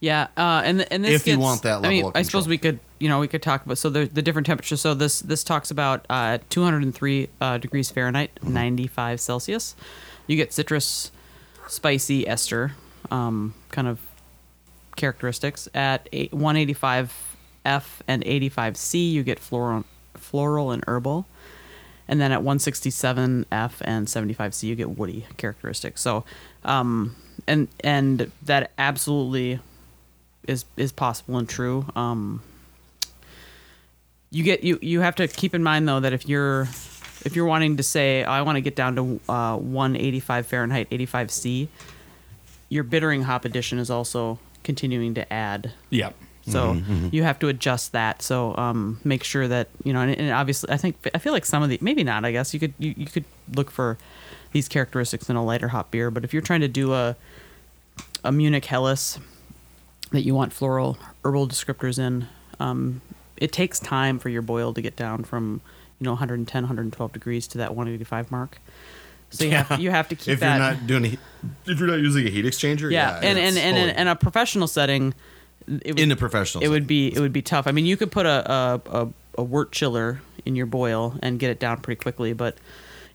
Yeah, 0.00 0.28
uh, 0.36 0.60
and 0.64 0.86
and 0.92 1.02
this 1.04 1.14
If 1.22 1.26
you 1.26 1.38
want 1.38 1.62
that 1.62 1.76
level 1.76 1.86
I 1.86 1.90
mean, 1.90 2.04
of 2.04 2.12
I 2.14 2.22
suppose 2.22 2.46
we 2.46 2.58
could, 2.58 2.78
you 3.04 3.10
know, 3.10 3.20
we 3.20 3.28
could 3.28 3.42
talk 3.42 3.66
about 3.66 3.76
so 3.76 3.90
the 3.90 4.06
the 4.06 4.22
different 4.22 4.46
temperatures. 4.46 4.80
So 4.80 4.94
this 4.94 5.20
this 5.20 5.44
talks 5.44 5.70
about 5.70 6.06
uh, 6.08 6.38
203 6.48 7.28
uh, 7.38 7.58
degrees 7.58 7.90
Fahrenheit, 7.90 8.30
Mm-hmm. 8.36 8.54
95 8.54 9.20
Celsius. 9.20 9.76
You 10.26 10.36
get 10.36 10.54
citrus, 10.54 11.12
spicy 11.68 12.26
ester, 12.26 12.72
um, 13.10 13.52
kind 13.70 13.88
of 13.88 14.00
characteristics. 14.96 15.68
At 15.74 16.08
185 16.30 17.12
F 17.66 18.02
and 18.08 18.22
85 18.24 18.78
C, 18.78 19.06
you 19.10 19.22
get 19.22 19.38
floral, 19.38 19.84
floral 20.14 20.70
and 20.70 20.82
herbal. 20.86 21.26
And 22.08 22.18
then 22.22 22.32
at 22.32 22.38
167 22.38 23.44
F 23.52 23.82
and 23.84 24.08
75 24.08 24.54
C, 24.54 24.68
you 24.68 24.76
get 24.76 24.96
woody 24.96 25.26
characteristics. 25.36 26.00
So, 26.00 26.24
um, 26.64 27.16
and 27.46 27.68
and 27.80 28.32
that 28.46 28.70
absolutely 28.78 29.60
is 30.48 30.64
is 30.78 30.90
possible 30.90 31.36
and 31.36 31.46
true. 31.46 31.84
Um, 31.94 32.40
you 34.34 34.42
get 34.42 34.64
you 34.64 34.78
you 34.82 35.00
have 35.00 35.14
to 35.16 35.28
keep 35.28 35.54
in 35.54 35.62
mind 35.62 35.88
though 35.88 36.00
that 36.00 36.12
if 36.12 36.28
you're 36.28 36.62
if 37.24 37.36
you're 37.36 37.46
wanting 37.46 37.76
to 37.76 37.82
say 37.82 38.24
I 38.24 38.42
want 38.42 38.56
to 38.56 38.60
get 38.60 38.74
down 38.76 38.96
to 38.96 39.32
uh, 39.32 39.56
185 39.56 40.46
Fahrenheit, 40.46 40.88
85 40.90 41.30
C, 41.30 41.68
your 42.68 42.82
bittering 42.84 43.22
hop 43.22 43.44
addition 43.44 43.78
is 43.78 43.90
also 43.90 44.38
continuing 44.62 45.14
to 45.14 45.32
add. 45.32 45.72
Yep. 45.90 46.14
So 46.46 46.74
Mm-hmm, 46.74 47.08
you 47.12 47.22
have 47.22 47.38
to 47.38 47.48
adjust 47.48 47.92
that. 47.92 48.20
So 48.20 48.54
um, 48.56 49.00
make 49.02 49.24
sure 49.24 49.48
that 49.48 49.68
you 49.82 49.94
know, 49.94 50.00
and, 50.00 50.14
and 50.14 50.30
obviously, 50.32 50.70
I 50.70 50.76
think 50.76 50.96
I 51.14 51.18
feel 51.18 51.32
like 51.32 51.46
some 51.46 51.62
of 51.62 51.70
the 51.70 51.78
maybe 51.80 52.04
not. 52.04 52.24
I 52.26 52.32
guess 52.32 52.52
you 52.52 52.60
could 52.60 52.74
you, 52.78 52.92
you 52.98 53.06
could 53.06 53.24
look 53.54 53.70
for 53.70 53.96
these 54.52 54.68
characteristics 54.68 55.30
in 55.30 55.36
a 55.36 55.44
lighter 55.44 55.68
hop 55.68 55.90
beer. 55.90 56.10
But 56.10 56.24
if 56.24 56.34
you're 56.34 56.42
trying 56.42 56.60
to 56.60 56.68
do 56.68 56.92
a 56.92 57.16
a 58.24 58.30
Munich 58.32 58.66
Helles 58.66 59.18
that 60.10 60.22
you 60.22 60.34
want 60.34 60.52
floral 60.52 60.98
herbal 61.24 61.48
descriptors 61.48 61.98
in, 61.98 62.26
um, 62.60 63.00
it 63.36 63.52
takes 63.52 63.78
time 63.80 64.18
for 64.18 64.28
your 64.28 64.42
boil 64.42 64.72
to 64.74 64.80
get 64.82 64.96
down 64.96 65.24
from 65.24 65.60
you 66.00 66.04
know 66.04 66.12
110, 66.12 66.62
112 66.62 67.12
degrees 67.12 67.46
to 67.48 67.58
that 67.58 67.70
185 67.74 68.30
mark. 68.30 68.58
So 69.30 69.44
you 69.44 69.50
have 69.52 69.80
you 69.80 69.90
have 69.90 70.08
to 70.08 70.16
keep 70.16 70.34
If 70.34 70.40
that. 70.40 70.56
you're 70.58 70.74
not 70.74 70.86
doing 70.86 71.04
a, 71.06 71.70
if 71.70 71.78
you're 71.78 71.88
not 71.88 71.98
using 72.00 72.26
a 72.26 72.30
heat 72.30 72.44
exchanger, 72.44 72.90
yeah, 72.90 73.20
yeah, 73.20 73.28
and, 73.28 73.38
and, 73.38 73.58
and, 73.58 73.76
fully- 73.76 74.00
in 74.02 74.08
a 74.08 74.16
professional 74.16 74.68
setting, 74.68 75.14
it 75.66 75.86
would, 75.94 76.00
in 76.00 76.12
a 76.12 76.16
professional, 76.16 76.62
it 76.62 76.68
would 76.68 76.86
be 76.86 77.08
it 77.08 77.20
would 77.20 77.32
be 77.32 77.42
tough. 77.42 77.66
I 77.66 77.72
mean, 77.72 77.86
you 77.86 77.96
could 77.96 78.12
put 78.12 78.26
a 78.26 78.50
a, 78.50 78.80
a 78.90 79.08
a 79.38 79.42
wort 79.42 79.72
chiller 79.72 80.20
in 80.44 80.54
your 80.56 80.66
boil 80.66 81.18
and 81.22 81.38
get 81.40 81.50
it 81.50 81.58
down 81.58 81.78
pretty 81.80 81.98
quickly, 82.00 82.32
but 82.32 82.56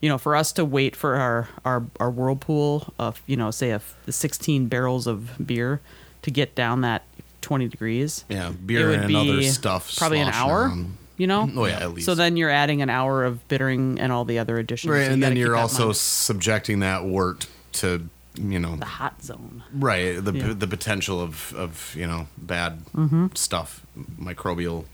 you 0.01 0.09
know, 0.09 0.17
for 0.17 0.35
us 0.35 0.51
to 0.53 0.65
wait 0.65 0.95
for 0.95 1.15
our 1.15 1.47
our, 1.63 1.85
our 1.99 2.09
whirlpool 2.09 2.93
of 2.97 3.21
you 3.27 3.37
know, 3.37 3.51
say 3.51 3.69
a, 3.71 3.81
the 4.05 4.11
16 4.11 4.67
barrels 4.67 5.07
of 5.07 5.45
beer 5.45 5.79
to 6.23 6.31
get 6.31 6.55
down 6.55 6.81
that 6.81 7.03
20 7.49 7.67
degrees. 7.67 8.25
Yeah, 8.29 8.49
it 8.51 8.67
beer 8.67 8.89
would 8.89 8.99
and 8.99 9.07
be 9.07 9.15
other 9.15 9.41
stuff. 9.43 9.97
Probably 9.97 10.19
an 10.19 10.31
sloshing 10.31 10.49
hour. 10.51 10.61
around. 10.67 10.97
You 11.17 11.25
know. 11.27 11.49
Oh 11.55 11.65
yeah, 11.65 11.79
at 11.79 11.93
least. 11.95 12.05
So 12.05 12.13
then 12.15 12.37
you're 12.37 12.51
adding 12.51 12.81
an 12.83 12.89
hour 12.91 13.25
of 13.25 13.45
bittering 13.47 13.99
and 13.99 14.11
all 14.11 14.23
the 14.23 14.37
other 14.37 14.59
additions. 14.59 14.91
right, 14.91 14.99
so 14.99 15.05
you 15.07 15.13
and 15.13 15.21
gotta 15.21 15.29
then 15.31 15.35
keep 15.35 15.39
you're 15.41 15.49
that 15.49 15.55
in 15.57 15.61
also 15.63 15.85
mind. 15.87 15.95
subjecting 15.97 16.79
that 16.81 17.03
wort 17.05 17.47
to 17.73 18.07
you 18.35 18.59
know 18.59 18.75
the 18.75 18.85
hot 18.85 19.21
zone. 19.23 19.63
right 19.73 20.23
the 20.23 20.31
Yeah. 20.31 20.53
the 20.53 20.67
potential 20.67 21.19
of 21.19 21.51
of 21.57 21.93
you 21.97 22.05
know 22.07 22.27
bad 22.37 22.85
Mm-hmm. 22.95 23.25
stuff, 23.33 23.81
microbial. 24.21 24.85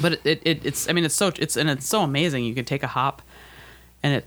But 0.00 0.12
it, 0.14 0.20
it, 0.24 0.42
it 0.44 0.66
it's 0.66 0.88
I 0.88 0.92
mean 0.92 1.04
it's 1.04 1.14
so 1.14 1.30
it's 1.38 1.56
and 1.56 1.70
it's 1.70 1.86
so 1.86 2.02
amazing. 2.02 2.44
You 2.44 2.54
can 2.54 2.64
take 2.64 2.82
a 2.82 2.88
hop, 2.88 3.22
and 4.02 4.12
it 4.16 4.26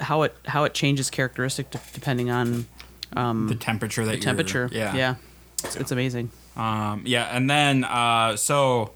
how 0.00 0.22
it 0.22 0.34
how 0.46 0.62
it 0.64 0.72
changes 0.74 1.10
characteristic 1.10 1.70
de- 1.72 1.80
depending 1.92 2.30
on 2.30 2.66
the 3.12 3.56
temperature 3.58 4.04
that 4.04 4.12
the 4.12 4.16
you're- 4.16 4.24
temperature. 4.24 4.68
Yeah. 4.72 4.94
yeah, 4.94 5.14
it's, 5.62 5.76
it's 5.76 5.90
amazing. 5.92 6.30
Um, 6.56 7.02
yeah, 7.04 7.24
and 7.24 7.48
then 7.48 7.84
uh, 7.84 8.36
so 8.36 8.92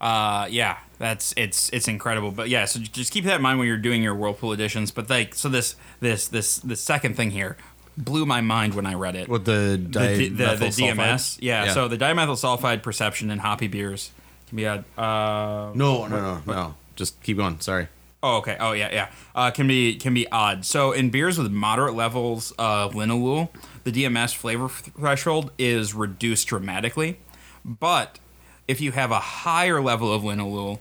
uh, 0.00 0.46
yeah, 0.50 0.78
that's 0.98 1.32
it's 1.36 1.70
it's 1.72 1.88
incredible. 1.88 2.30
But 2.30 2.48
yeah, 2.48 2.64
so 2.64 2.80
just 2.80 3.12
keep 3.12 3.24
that 3.24 3.36
in 3.36 3.42
mind 3.42 3.58
when 3.58 3.68
you're 3.68 3.76
doing 3.76 4.02
your 4.02 4.14
Whirlpool 4.14 4.52
additions. 4.52 4.90
But 4.90 5.08
like, 5.08 5.34
so 5.34 5.48
this 5.48 5.76
this 6.00 6.28
this 6.28 6.58
the 6.58 6.76
second 6.76 7.16
thing 7.16 7.30
here 7.30 7.56
blew 7.96 8.26
my 8.26 8.40
mind 8.40 8.74
when 8.74 8.86
I 8.86 8.94
read 8.94 9.16
it. 9.16 9.28
What 9.28 9.44
the 9.44 9.80
the, 9.82 10.16
D- 10.16 10.28
the, 10.28 10.56
the 10.56 10.66
DMS, 10.66 10.94
sulfide? 10.94 11.38
yeah, 11.40 11.72
So 11.72 11.88
the 11.88 11.96
dimethyl 11.96 12.36
sulfide 12.36 12.82
perception 12.82 13.30
in 13.30 13.38
hoppy 13.38 13.68
beers 13.68 14.10
can 14.48 14.56
be 14.56 14.64
had. 14.64 14.84
Uh, 14.98 15.72
no, 15.74 16.06
no, 16.06 16.20
no, 16.20 16.42
no. 16.46 16.74
Just 16.94 17.22
keep 17.22 17.36
going. 17.36 17.60
Sorry. 17.60 17.88
Oh, 18.22 18.38
okay. 18.38 18.56
Oh, 18.58 18.72
yeah, 18.72 18.90
yeah. 18.92 19.08
Uh, 19.34 19.50
can 19.50 19.68
be 19.68 19.96
can 19.96 20.12
be 20.14 20.30
odd. 20.30 20.64
So 20.64 20.92
in 20.92 21.10
beers 21.10 21.38
with 21.38 21.52
moderate 21.52 21.94
levels 21.94 22.52
of 22.58 22.94
linalool, 22.94 23.50
the 23.86 23.92
DMS 23.92 24.34
flavor 24.34 24.68
threshold 24.68 25.52
is 25.58 25.94
reduced 25.94 26.48
dramatically. 26.48 27.18
But 27.64 28.18
if 28.66 28.80
you 28.80 28.90
have 28.90 29.12
a 29.12 29.20
higher 29.20 29.80
level 29.80 30.12
of 30.12 30.22
linalool, 30.22 30.80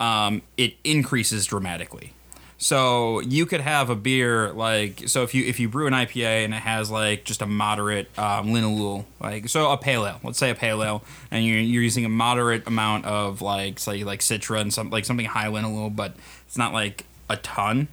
um, 0.00 0.40
it 0.56 0.74
increases 0.82 1.44
dramatically. 1.44 2.14
So 2.56 3.20
you 3.20 3.44
could 3.44 3.60
have 3.60 3.90
a 3.90 3.94
beer 3.94 4.50
like 4.54 5.06
so 5.06 5.22
if 5.22 5.34
you 5.34 5.44
if 5.44 5.60
you 5.60 5.68
brew 5.68 5.86
an 5.86 5.92
IPA 5.92 6.46
and 6.46 6.54
it 6.54 6.62
has 6.62 6.90
like 6.90 7.24
just 7.24 7.42
a 7.42 7.46
moderate 7.46 8.08
um, 8.18 8.48
linalool 8.48 9.04
like 9.20 9.50
so 9.50 9.70
a 9.70 9.76
pale 9.76 10.06
ale 10.06 10.18
let's 10.24 10.38
say 10.38 10.48
a 10.48 10.54
pale 10.54 10.82
ale 10.82 11.04
and 11.30 11.44
you're, 11.44 11.58
you're 11.58 11.82
using 11.82 12.06
a 12.06 12.08
moderate 12.08 12.66
amount 12.66 13.04
of 13.04 13.42
like 13.42 13.78
say 13.78 14.04
like 14.04 14.20
citra 14.20 14.62
and 14.62 14.72
some 14.72 14.88
like 14.88 15.04
something 15.04 15.26
high 15.26 15.48
linalool 15.48 15.94
but 15.94 16.16
it's 16.46 16.56
not 16.56 16.72
like 16.72 17.04
a 17.28 17.36
ton 17.36 17.88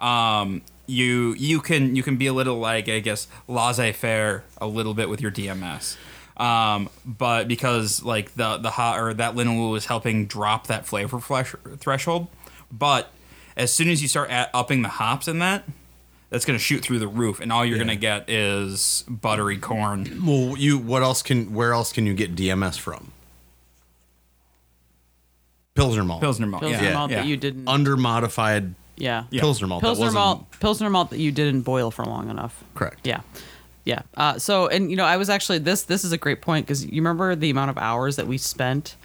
um, 0.00 0.62
you 0.86 1.34
you 1.34 1.60
can 1.60 1.94
you 1.96 2.02
can 2.02 2.16
be 2.16 2.26
a 2.26 2.32
little 2.32 2.58
like 2.58 2.88
I 2.88 3.00
guess 3.00 3.28
laissez 3.48 3.92
faire 3.92 4.44
a 4.58 4.66
little 4.66 4.94
bit 4.94 5.08
with 5.08 5.20
your 5.20 5.30
DMS. 5.30 5.96
Um, 6.36 6.88
but 7.04 7.46
because 7.46 8.02
like 8.02 8.34
the 8.34 8.56
the 8.58 8.70
hot 8.70 8.98
or 8.98 9.14
that 9.14 9.34
linalool 9.34 9.76
is 9.76 9.86
helping 9.86 10.26
drop 10.26 10.66
that 10.68 10.86
flavor 10.86 11.20
flesh, 11.20 11.54
threshold, 11.78 12.26
but 12.70 13.12
as 13.56 13.72
soon 13.72 13.88
as 13.90 14.00
you 14.02 14.08
start 14.08 14.30
at, 14.30 14.50
upping 14.54 14.80
the 14.82 14.88
hops 14.88 15.28
in 15.28 15.38
that, 15.40 15.64
that's 16.30 16.44
gonna 16.46 16.58
shoot 16.58 16.80
through 16.82 16.98
the 17.00 17.06
roof, 17.06 17.38
and 17.38 17.52
all 17.52 17.64
you're 17.64 17.76
Yeah. 17.76 17.84
gonna 17.84 17.96
get 17.96 18.30
is 18.30 19.04
buttery 19.08 19.58
corn. 19.58 20.22
Well, 20.24 20.56
you 20.56 20.78
what 20.78 21.02
else 21.02 21.22
can 21.22 21.52
where 21.52 21.72
else 21.74 21.92
can 21.92 22.06
you 22.06 22.14
get 22.14 22.34
DMS 22.34 22.78
from? 22.78 23.12
Pilsner 25.74 26.04
malt. 26.04 26.20
Pilsner 26.20 26.46
malt, 26.46 26.62
Pilsner 26.62 26.82
yeah, 26.82 26.92
malt 26.94 27.10
yeah. 27.10 27.16
that 27.18 27.26
you 27.26 27.36
didn't. 27.36 27.66
Under 27.68 27.96
modified 27.96 28.74
yeah. 28.96 29.24
Pilsner 29.30 29.66
malt. 29.66 29.82
Pilsner 29.82 30.06
that 30.06 30.12
malt. 30.12 30.50
Pilsner 30.60 30.90
malt 30.90 31.10
that 31.10 31.18
you 31.18 31.32
didn't 31.32 31.62
boil 31.62 31.90
for 31.90 32.04
long 32.04 32.30
enough. 32.30 32.62
Correct. 32.74 33.06
Yeah, 33.06 33.20
yeah. 33.84 34.02
Uh, 34.16 34.38
so, 34.38 34.68
and 34.68 34.90
you 34.90 34.96
know, 34.96 35.04
I 35.04 35.16
was 35.16 35.30
actually 35.30 35.58
this. 35.58 35.82
This 35.84 36.04
is 36.04 36.12
a 36.12 36.18
great 36.18 36.42
point 36.42 36.66
because 36.66 36.84
you 36.84 37.00
remember 37.02 37.34
the 37.34 37.50
amount 37.50 37.70
of 37.70 37.78
hours 37.78 38.16
that 38.16 38.26
we 38.26 38.38
spent 38.38 38.96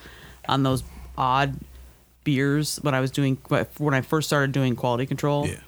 on 0.47 0.63
those 0.63 0.83
odd 1.17 1.55
beers 2.23 2.77
when 2.81 2.93
I 2.93 2.99
was 2.99 3.09
doing 3.11 3.37
when 3.77 3.93
I 3.93 4.01
first 4.01 4.27
started 4.27 4.51
doing 4.51 4.75
quality 4.75 5.05
control. 5.05 5.47
Yeah. 5.47 5.59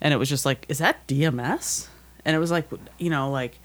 And 0.00 0.14
it 0.14 0.16
was 0.16 0.28
just 0.28 0.44
like, 0.44 0.64
is 0.68 0.78
that 0.78 1.06
DMS? 1.06 1.88
And 2.24 2.36
it 2.36 2.38
was 2.38 2.50
like, 2.50 2.68
you 2.98 3.10
know, 3.10 3.30
like 3.30 3.58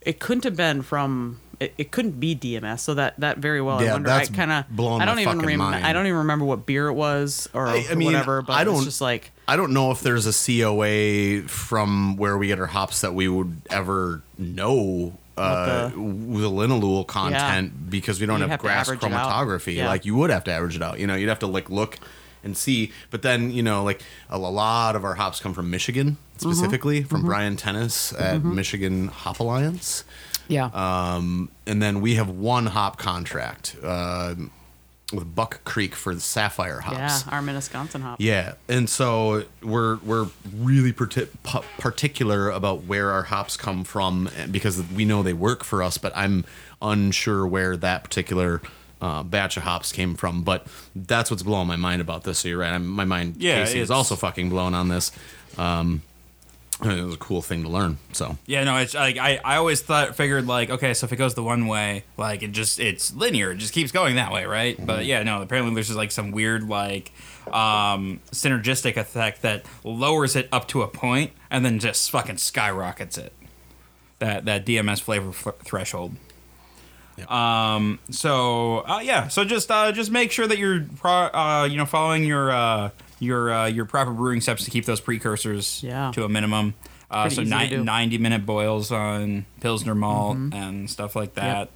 it 0.00 0.18
couldn't 0.20 0.44
have 0.44 0.56
been 0.56 0.82
from. 0.82 1.40
It, 1.60 1.74
it 1.76 1.90
couldn't 1.90 2.18
be 2.18 2.34
DMS, 2.34 2.80
so 2.80 2.94
that 2.94 3.20
that 3.20 3.36
very 3.38 3.60
well. 3.60 3.82
Yeah, 3.82 3.90
I 3.90 3.92
wonder. 3.92 4.08
that's 4.08 4.30
I 4.30 4.34
kind 4.34 4.50
of. 4.50 4.64
I 4.80 5.04
don't 5.04 5.16
my 5.16 5.20
even 5.22 5.38
remember. 5.40 5.56
mind. 5.72 5.84
I 5.86 5.92
don't 5.92 6.06
even 6.06 6.18
remember 6.20 6.46
what 6.46 6.64
beer 6.64 6.88
it 6.88 6.94
was 6.94 7.48
or 7.52 7.66
I- 7.66 7.86
I 7.90 7.94
mean, 7.94 8.06
whatever. 8.06 8.40
But 8.40 8.54
I 8.54 8.64
don't. 8.64 8.76
It's 8.76 8.84
just 8.86 9.00
like 9.02 9.30
I 9.46 9.56
don't 9.56 9.72
know 9.74 9.90
if 9.90 10.00
there's 10.00 10.26
a 10.26 10.32
COA 10.32 11.42
from 11.48 12.16
where 12.16 12.38
we 12.38 12.46
get 12.46 12.58
our 12.58 12.66
hops 12.66 13.02
that 13.02 13.14
we 13.14 13.28
would 13.28 13.60
ever 13.68 14.22
know 14.38 15.18
uh, 15.36 15.88
the- 15.90 15.94
the 15.96 16.50
linalool 16.50 17.06
content 17.06 17.90
because 17.90 18.20
we 18.20 18.26
don't 18.26 18.40
have, 18.40 18.50
have 18.50 18.62
gas 18.62 18.88
average 18.88 19.04
it 19.04 19.12
out. 19.12 19.30
chromatography. 19.30 19.74
Yeah. 19.76 19.88
Like 19.88 20.04
you 20.06 20.14
would 20.16 20.30
have 20.30 20.44
to 20.44 20.52
average 20.52 20.76
it 20.76 20.82
out. 20.82 20.98
You 20.98 21.06
know, 21.06 21.14
you'd 21.14 21.28
have 21.28 21.40
to 21.40 21.46
like 21.46 21.68
look 21.68 21.98
and 22.42 22.56
see. 22.56 22.90
But 23.10 23.20
then 23.22 23.50
you 23.50 23.62
know, 23.62 23.84
like 23.84 24.02
a 24.30 24.38
lot 24.38 24.96
of 24.96 25.04
our 25.04 25.14
hops 25.16 25.40
come 25.40 25.52
from 25.52 25.70
Michigan 25.70 26.16
Mm-hmm. 26.40 26.52
specifically 26.52 27.02
from 27.02 27.20
Brian 27.26 27.56
Tennis 27.56 28.14
at 28.14 28.42
Michigan 28.42 29.08
Hop 29.08 29.40
Alliance. 29.40 30.04
Yeah. 30.50 30.66
Um, 30.72 31.50
and 31.66 31.80
then 31.82 32.00
we 32.00 32.16
have 32.16 32.28
one 32.28 32.66
hop 32.66 32.98
contract 32.98 33.76
uh, 33.82 34.34
with 35.12 35.34
Buck 35.34 35.64
Creek 35.64 35.94
for 35.94 36.14
the 36.14 36.20
Sapphire 36.20 36.80
hops. 36.80 37.24
yeah, 37.26 37.32
our 37.34 37.42
Minnetonka 37.42 37.98
hop. 37.98 38.20
Yeah, 38.20 38.54
and 38.68 38.88
so 38.88 39.44
we're 39.62 39.96
we're 39.98 40.28
really 40.54 40.92
parti- 40.92 41.28
particular 41.78 42.50
about 42.50 42.84
where 42.84 43.10
our 43.10 43.24
hops 43.24 43.56
come 43.56 43.84
from 43.84 44.28
because 44.50 44.82
we 44.94 45.04
know 45.04 45.22
they 45.22 45.32
work 45.32 45.64
for 45.64 45.82
us, 45.82 45.98
but 45.98 46.12
I'm 46.16 46.44
unsure 46.82 47.46
where 47.46 47.76
that 47.76 48.04
particular 48.04 48.62
uh, 49.00 49.22
batch 49.22 49.56
of 49.56 49.62
hops 49.64 49.92
came 49.92 50.14
from. 50.14 50.42
But 50.42 50.66
that's 50.94 51.30
what's 51.30 51.42
blowing 51.42 51.66
my 51.66 51.76
mind 51.76 52.00
about 52.00 52.24
this. 52.24 52.38
So 52.40 52.48
you're 52.48 52.58
right. 52.58 52.72
I'm, 52.72 52.86
my 52.86 53.04
mind, 53.04 53.36
Yeah, 53.38 53.64
Casey, 53.64 53.80
is 53.80 53.90
also 53.90 54.14
fucking 54.14 54.48
blown 54.50 54.74
on 54.74 54.88
this. 54.88 55.10
Um, 55.58 56.02
it 56.84 57.04
was 57.04 57.14
a 57.14 57.18
cool 57.18 57.42
thing 57.42 57.62
to 57.62 57.68
learn. 57.68 57.98
So 58.12 58.38
Yeah, 58.46 58.64
no, 58.64 58.76
it's 58.76 58.94
like 58.94 59.18
I, 59.18 59.40
I 59.44 59.56
always 59.56 59.82
thought 59.82 60.16
figured 60.16 60.46
like 60.46 60.70
okay, 60.70 60.94
so 60.94 61.04
if 61.04 61.12
it 61.12 61.16
goes 61.16 61.34
the 61.34 61.42
one 61.42 61.66
way, 61.66 62.04
like 62.16 62.42
it 62.42 62.52
just 62.52 62.80
it's 62.80 63.14
linear, 63.14 63.52
it 63.52 63.56
just 63.56 63.72
keeps 63.72 63.92
going 63.92 64.16
that 64.16 64.32
way, 64.32 64.44
right? 64.46 64.76
Mm-hmm. 64.76 64.86
But 64.86 65.04
yeah, 65.04 65.22
no, 65.22 65.42
apparently 65.42 65.74
there's 65.74 65.88
just 65.88 65.96
like 65.98 66.10
some 66.10 66.30
weird 66.30 66.68
like 66.68 67.12
um 67.52 68.20
synergistic 68.30 68.96
effect 68.96 69.42
that 69.42 69.64
lowers 69.84 70.36
it 70.36 70.48
up 70.52 70.68
to 70.68 70.82
a 70.82 70.88
point 70.88 71.32
and 71.50 71.64
then 71.64 71.78
just 71.78 72.10
fucking 72.10 72.36
skyrockets 72.38 73.18
it. 73.18 73.32
That 74.18 74.44
that 74.44 74.64
DMS 74.66 75.00
flavor 75.00 75.30
f- 75.30 75.58
threshold. 75.64 76.14
Um. 77.28 77.98
So 78.10 78.78
uh, 78.78 79.00
yeah. 79.02 79.28
So 79.28 79.44
just 79.44 79.70
uh, 79.70 79.92
just 79.92 80.10
make 80.10 80.32
sure 80.32 80.46
that 80.46 80.58
you're 80.58 80.86
pro- 80.96 81.30
uh, 81.32 81.68
you 81.70 81.76
know 81.76 81.86
following 81.86 82.24
your 82.24 82.50
uh, 82.50 82.90
your 83.20 83.52
uh, 83.52 83.66
your 83.66 83.84
proper 83.84 84.10
brewing 84.10 84.40
steps 84.40 84.64
to 84.64 84.70
keep 84.70 84.84
those 84.86 85.00
precursors 85.00 85.82
Yeah. 85.84 86.10
to 86.14 86.24
a 86.24 86.28
minimum. 86.28 86.74
Uh, 87.10 87.28
so 87.28 87.42
ni- 87.42 87.76
90 87.76 88.18
minute 88.18 88.44
boils 88.46 88.90
on 88.92 89.44
Pilsner 89.60 89.94
malt 89.94 90.36
and 90.52 90.88
stuff 90.90 91.14
like 91.16 91.34
that. 91.34 91.70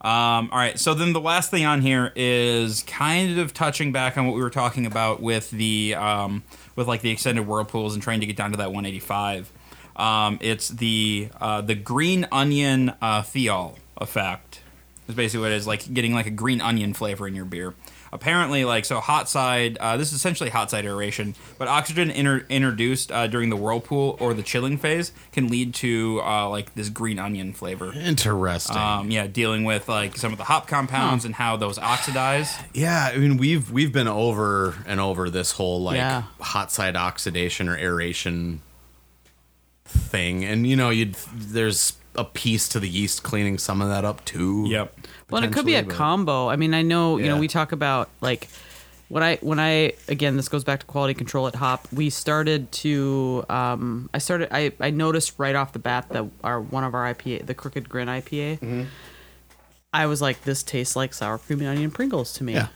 Um, 0.00 0.50
all 0.52 0.58
right. 0.58 0.78
So 0.78 0.92
then 0.92 1.14
the 1.14 1.20
last 1.20 1.50
thing 1.50 1.64
on 1.64 1.80
here 1.80 2.12
is 2.14 2.82
kind 2.82 3.38
of 3.38 3.54
touching 3.54 3.90
back 3.90 4.18
on 4.18 4.26
what 4.26 4.34
we 4.36 4.42
were 4.42 4.50
talking 4.50 4.84
about 4.84 5.22
with 5.22 5.50
the 5.50 5.94
um, 5.94 6.42
with 6.76 6.86
like 6.86 7.00
the 7.00 7.10
extended 7.10 7.46
whirlpools 7.46 7.94
and 7.94 8.02
trying 8.02 8.20
to 8.20 8.26
get 8.26 8.36
down 8.36 8.50
to 8.50 8.58
that 8.58 8.70
185. 8.70 9.50
Um, 9.96 10.38
it's 10.42 10.68
the 10.68 11.30
uh, 11.40 11.62
the 11.62 11.74
green 11.74 12.26
onion 12.30 12.90
uh, 13.00 13.22
thiol 13.22 13.76
effect. 13.96 14.60
Is 15.08 15.14
basically 15.14 15.40
what 15.42 15.52
it 15.52 15.56
is 15.56 15.66
like 15.66 15.92
getting 15.94 16.12
like 16.12 16.26
a 16.26 16.30
green 16.30 16.60
onion 16.60 16.92
flavor 16.92 17.26
in 17.26 17.34
your 17.34 17.44
beer. 17.46 17.72
Apparently, 18.14 18.64
like 18.64 18.84
so, 18.84 19.00
hot 19.00 19.28
side. 19.28 19.76
Uh, 19.78 19.96
this 19.96 20.08
is 20.08 20.14
essentially 20.14 20.48
hot 20.48 20.70
side 20.70 20.86
aeration, 20.86 21.34
but 21.58 21.66
oxygen 21.66 22.12
inter- 22.12 22.46
introduced 22.48 23.10
uh, 23.10 23.26
during 23.26 23.50
the 23.50 23.56
whirlpool 23.56 24.16
or 24.20 24.32
the 24.34 24.42
chilling 24.44 24.78
phase 24.78 25.10
can 25.32 25.48
lead 25.48 25.74
to 25.74 26.20
uh, 26.22 26.48
like 26.48 26.72
this 26.76 26.88
green 26.90 27.18
onion 27.18 27.52
flavor. 27.52 27.92
interesting. 27.92 28.76
Um, 28.76 29.10
yeah, 29.10 29.26
dealing 29.26 29.64
with 29.64 29.88
like 29.88 30.16
some 30.16 30.30
of 30.30 30.38
the 30.38 30.44
hop 30.44 30.68
compounds 30.68 31.24
and 31.24 31.34
how 31.34 31.56
those 31.56 31.76
oxidize. 31.76 32.54
Yeah, 32.72 33.10
I 33.12 33.16
mean 33.18 33.36
we've 33.36 33.70
we've 33.72 33.92
been 33.92 34.06
over 34.08 34.76
and 34.86 35.00
over 35.00 35.28
this 35.28 35.50
whole 35.50 35.82
like 35.82 35.96
Yeah. 35.96 36.22
hot 36.40 36.70
side 36.70 36.94
oxidation 36.94 37.68
or 37.68 37.76
aeration 37.76 38.60
thing, 39.84 40.44
and 40.44 40.66
you 40.66 40.76
know 40.76 40.90
you'd 40.90 41.14
there's 41.34 41.94
a 42.16 42.24
piece 42.24 42.68
to 42.70 42.80
the 42.80 42.88
yeast 42.88 43.22
cleaning 43.22 43.58
some 43.58 43.80
of 43.82 43.88
that 43.88 44.04
up 44.04 44.24
too. 44.24 44.64
Yep. 44.68 45.00
Well, 45.30 45.42
and 45.42 45.50
it 45.52 45.54
could 45.54 45.66
be 45.66 45.74
a 45.74 45.82
but- 45.82 45.94
combo. 45.94 46.48
I 46.48 46.56
mean, 46.56 46.74
I 46.74 46.82
know 46.82 47.16
you 47.18 47.26
know 47.26 47.34
Yeah. 47.34 47.40
we 47.40 47.48
talk 47.48 47.72
about 47.72 48.08
like 48.20 48.48
when 49.08 49.22
I 49.22 49.36
when 49.36 49.58
I 49.60 49.92
again 50.08 50.36
this 50.36 50.48
goes 50.48 50.64
back 50.64 50.80
to 50.80 50.86
quality 50.86 51.14
control 51.14 51.46
at 51.46 51.54
Hop. 51.56 51.86
We 51.92 52.10
started 52.10 52.70
to 52.72 53.44
um, 53.48 54.08
I 54.14 54.18
started 54.18 54.48
I, 54.50 54.72
I 54.80 54.90
noticed 54.90 55.34
right 55.38 55.54
off 55.54 55.72
the 55.72 55.78
bat 55.78 56.08
that 56.10 56.24
our 56.42 56.60
one 56.60 56.84
of 56.84 56.94
our 56.94 57.12
IPA 57.12 57.46
the 57.46 57.54
Crooked 57.54 57.88
Grin 57.88 58.08
IPA. 58.08 58.58
Mm-hmm. 58.60 58.82
I 59.92 60.06
was 60.06 60.20
like, 60.20 60.42
this 60.42 60.62
tastes 60.64 60.96
like 60.96 61.14
sour 61.14 61.38
cream 61.38 61.60
and 61.60 61.68
onion 61.68 61.90
Pringles 61.92 62.32
to 62.34 62.44
me. 62.44 62.54
Yeah. 62.54 62.68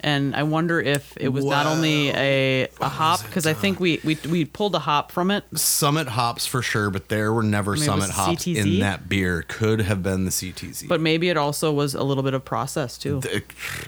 And 0.00 0.34
I 0.36 0.44
wonder 0.44 0.80
if 0.80 1.16
it 1.16 1.28
was 1.28 1.44
not 1.44 1.66
only 1.66 2.10
a 2.10 2.68
a 2.80 2.88
hop 2.88 3.22
because 3.24 3.46
I 3.46 3.52
think 3.52 3.80
we, 3.80 4.00
we 4.04 4.16
we 4.28 4.44
pulled 4.44 4.74
a 4.74 4.78
hop 4.78 5.10
from 5.10 5.30
it. 5.30 5.44
Summit 5.54 6.08
hops 6.08 6.46
for 6.46 6.62
sure, 6.62 6.90
but 6.90 7.08
there 7.08 7.32
were 7.32 7.42
never 7.42 7.76
Summit 7.76 8.10
hops 8.10 8.44
CTZ? 8.44 8.56
in 8.56 8.80
that 8.80 9.08
beer. 9.08 9.44
Could 9.48 9.80
have 9.80 10.02
been 10.02 10.24
the 10.24 10.30
CTZ. 10.30 10.88
But 10.88 11.00
maybe 11.00 11.28
it 11.28 11.36
also 11.36 11.72
was 11.72 11.94
a 11.94 12.02
little 12.04 12.22
bit 12.22 12.34
of 12.34 12.44
process 12.44 12.96
too. 12.96 13.20
Th- 13.20 13.42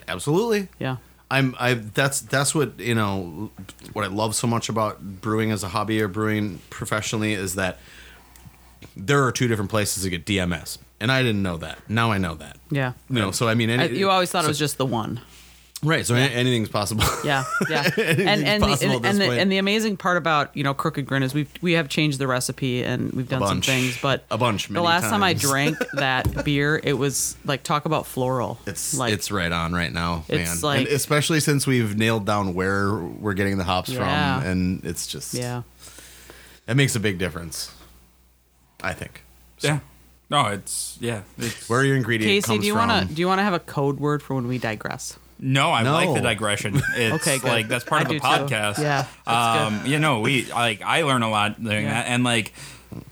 absolutely. 0.09 0.69
Yeah. 0.79 0.97
I'm 1.31 1.55
I 1.61 1.75
that's 1.75 2.21
that's 2.23 2.55
what 2.57 2.79
you 2.81 2.95
know 2.95 3.51
what 3.93 4.05
I 4.05 4.09
love 4.09 4.35
so 4.35 4.49
much 4.49 4.69
about 4.69 5.01
brewing 5.21 5.53
as 5.53 5.63
a 5.63 5.69
hobby 5.69 6.03
or 6.03 6.09
brewing 6.09 6.61
professionally 6.71 7.35
is 7.35 7.55
that 7.55 7.79
there 8.97 9.25
are 9.25 9.31
two 9.31 9.47
different 9.47 9.71
places 9.71 10.03
to 10.03 10.11
get 10.11 10.25
DMS, 10.25 10.79
and 10.99 11.13
I 11.13 11.23
didn't 11.23 11.43
know 11.43 11.57
that. 11.59 11.79
Now 11.89 12.11
I 12.11 12.19
know 12.19 12.35
that. 12.35 12.59
Yeah. 12.71 12.95
You 13.09 13.17
know, 13.21 13.31
so 13.31 13.47
I 13.47 13.55
mean, 13.55 13.71
any, 13.71 13.83
I, 13.85 13.87
you 13.87 14.11
always 14.11 14.31
thought 14.31 14.43
so- 14.43 14.47
it 14.47 14.51
was 14.51 14.59
just 14.59 14.77
the 14.79 14.87
one. 14.87 15.21
Right. 15.83 16.05
So 16.07 16.15
any- 16.15 16.35
anything's 16.35 16.69
possible. 16.69 17.05
Yeah, 17.25 17.45
yeah. 17.69 17.91
And 17.97 18.19
and 18.45 18.63
the, 18.63 18.79
and, 18.83 19.05
and 19.07 19.21
the 19.21 19.31
and 19.33 19.53
the 19.53 19.59
amazing 19.59 19.97
part 19.97 20.17
about 20.17 20.57
you 20.57 20.63
know 20.65 20.75
Crooked 20.75 21.05
Grin 21.07 21.23
is 21.23 21.35
we 21.35 21.47
we 21.61 21.73
have 21.73 21.89
changed 21.89 22.19
the 22.19 22.27
recipe 22.27 22.83
and 22.83 23.13
we've 23.13 23.29
done 23.29 23.47
some 23.47 23.61
things, 23.61 23.99
but 24.01 24.25
A 24.31 24.39
bunch, 24.39 24.69
The 24.69 24.75
many 24.75 24.87
last 24.87 25.09
time 25.11 25.23
I 25.23 25.35
drank 25.35 25.77
that 25.95 26.45
beer, 26.45 26.81
it 26.83 26.95
was 26.95 27.37
like 27.45 27.63
talk 27.63 27.85
about 27.85 28.07
floral. 28.07 28.59
It's 28.67 28.97
like 28.97 29.13
it's 29.13 29.31
right 29.31 29.53
on 29.53 29.73
right 29.73 29.93
now, 29.93 30.25
man. 30.29 30.41
It's 30.41 30.63
like- 30.63 30.79
and 30.81 30.89
especially 30.89 31.41
since 31.41 31.67
we've 31.67 31.97
nailed 31.97 32.25
down 32.27 32.55
where 32.55 32.95
we're 32.95 33.35
getting 33.35 33.59
the 33.59 33.65
hops 33.65 33.91
Yeah. 33.91 34.41
from, 34.41 34.51
and 34.51 34.85
it's 34.85 35.07
just 35.07 35.35
yeah. 35.35 35.63
it 36.67 36.77
makes 36.77 36.95
a 36.97 37.01
big 37.01 37.19
difference. 37.19 37.73
I 38.83 38.93
think. 38.95 39.23
So, 39.59 39.69
Yeah. 39.69 39.81
No, 40.31 40.47
it's 40.47 40.97
yeah. 41.01 41.23
It's, 41.39 41.69
Where 41.69 41.85
your 41.85 41.97
ingredient 41.97 42.31
Casey, 42.31 42.47
comes 42.47 42.61
do 42.61 42.67
you 42.67 42.75
want 42.75 43.09
to 43.09 43.15
do 43.15 43.21
you 43.21 43.27
want 43.27 43.41
to 43.41 43.43
have 43.43 43.53
a 43.53 43.59
code 43.59 43.99
word 44.01 44.23
for 44.23 44.35
when 44.37 44.47
we 44.47 44.59
digress? 44.59 45.19
No, 45.41 45.71
I 45.71 45.83
like 45.83 46.15
the 46.15 46.21
digression. 46.21 46.81
It's 46.97 47.15
Okay, 47.17 47.39
good. 47.39 47.49
like 47.49 47.69
that's 47.69 47.85
part 47.85 48.01
I 48.01 48.03
of 48.03 48.09
the 48.09 48.15
do 48.15 48.21
too. 48.21 48.27
podcast. 48.27 48.79
Yeah, 48.79 49.07
that's 49.27 49.59
Um, 49.73 49.87
you 49.87 49.99
know, 49.99 50.21
we 50.21 50.45
like 50.53 50.83
I 50.83 51.03
learn 51.03 51.23
a 51.23 51.31
lot 51.31 51.63
doing 51.63 51.85
Yeah. 51.85 51.95
that, 51.95 52.07
and 52.09 52.23
like 52.25 52.53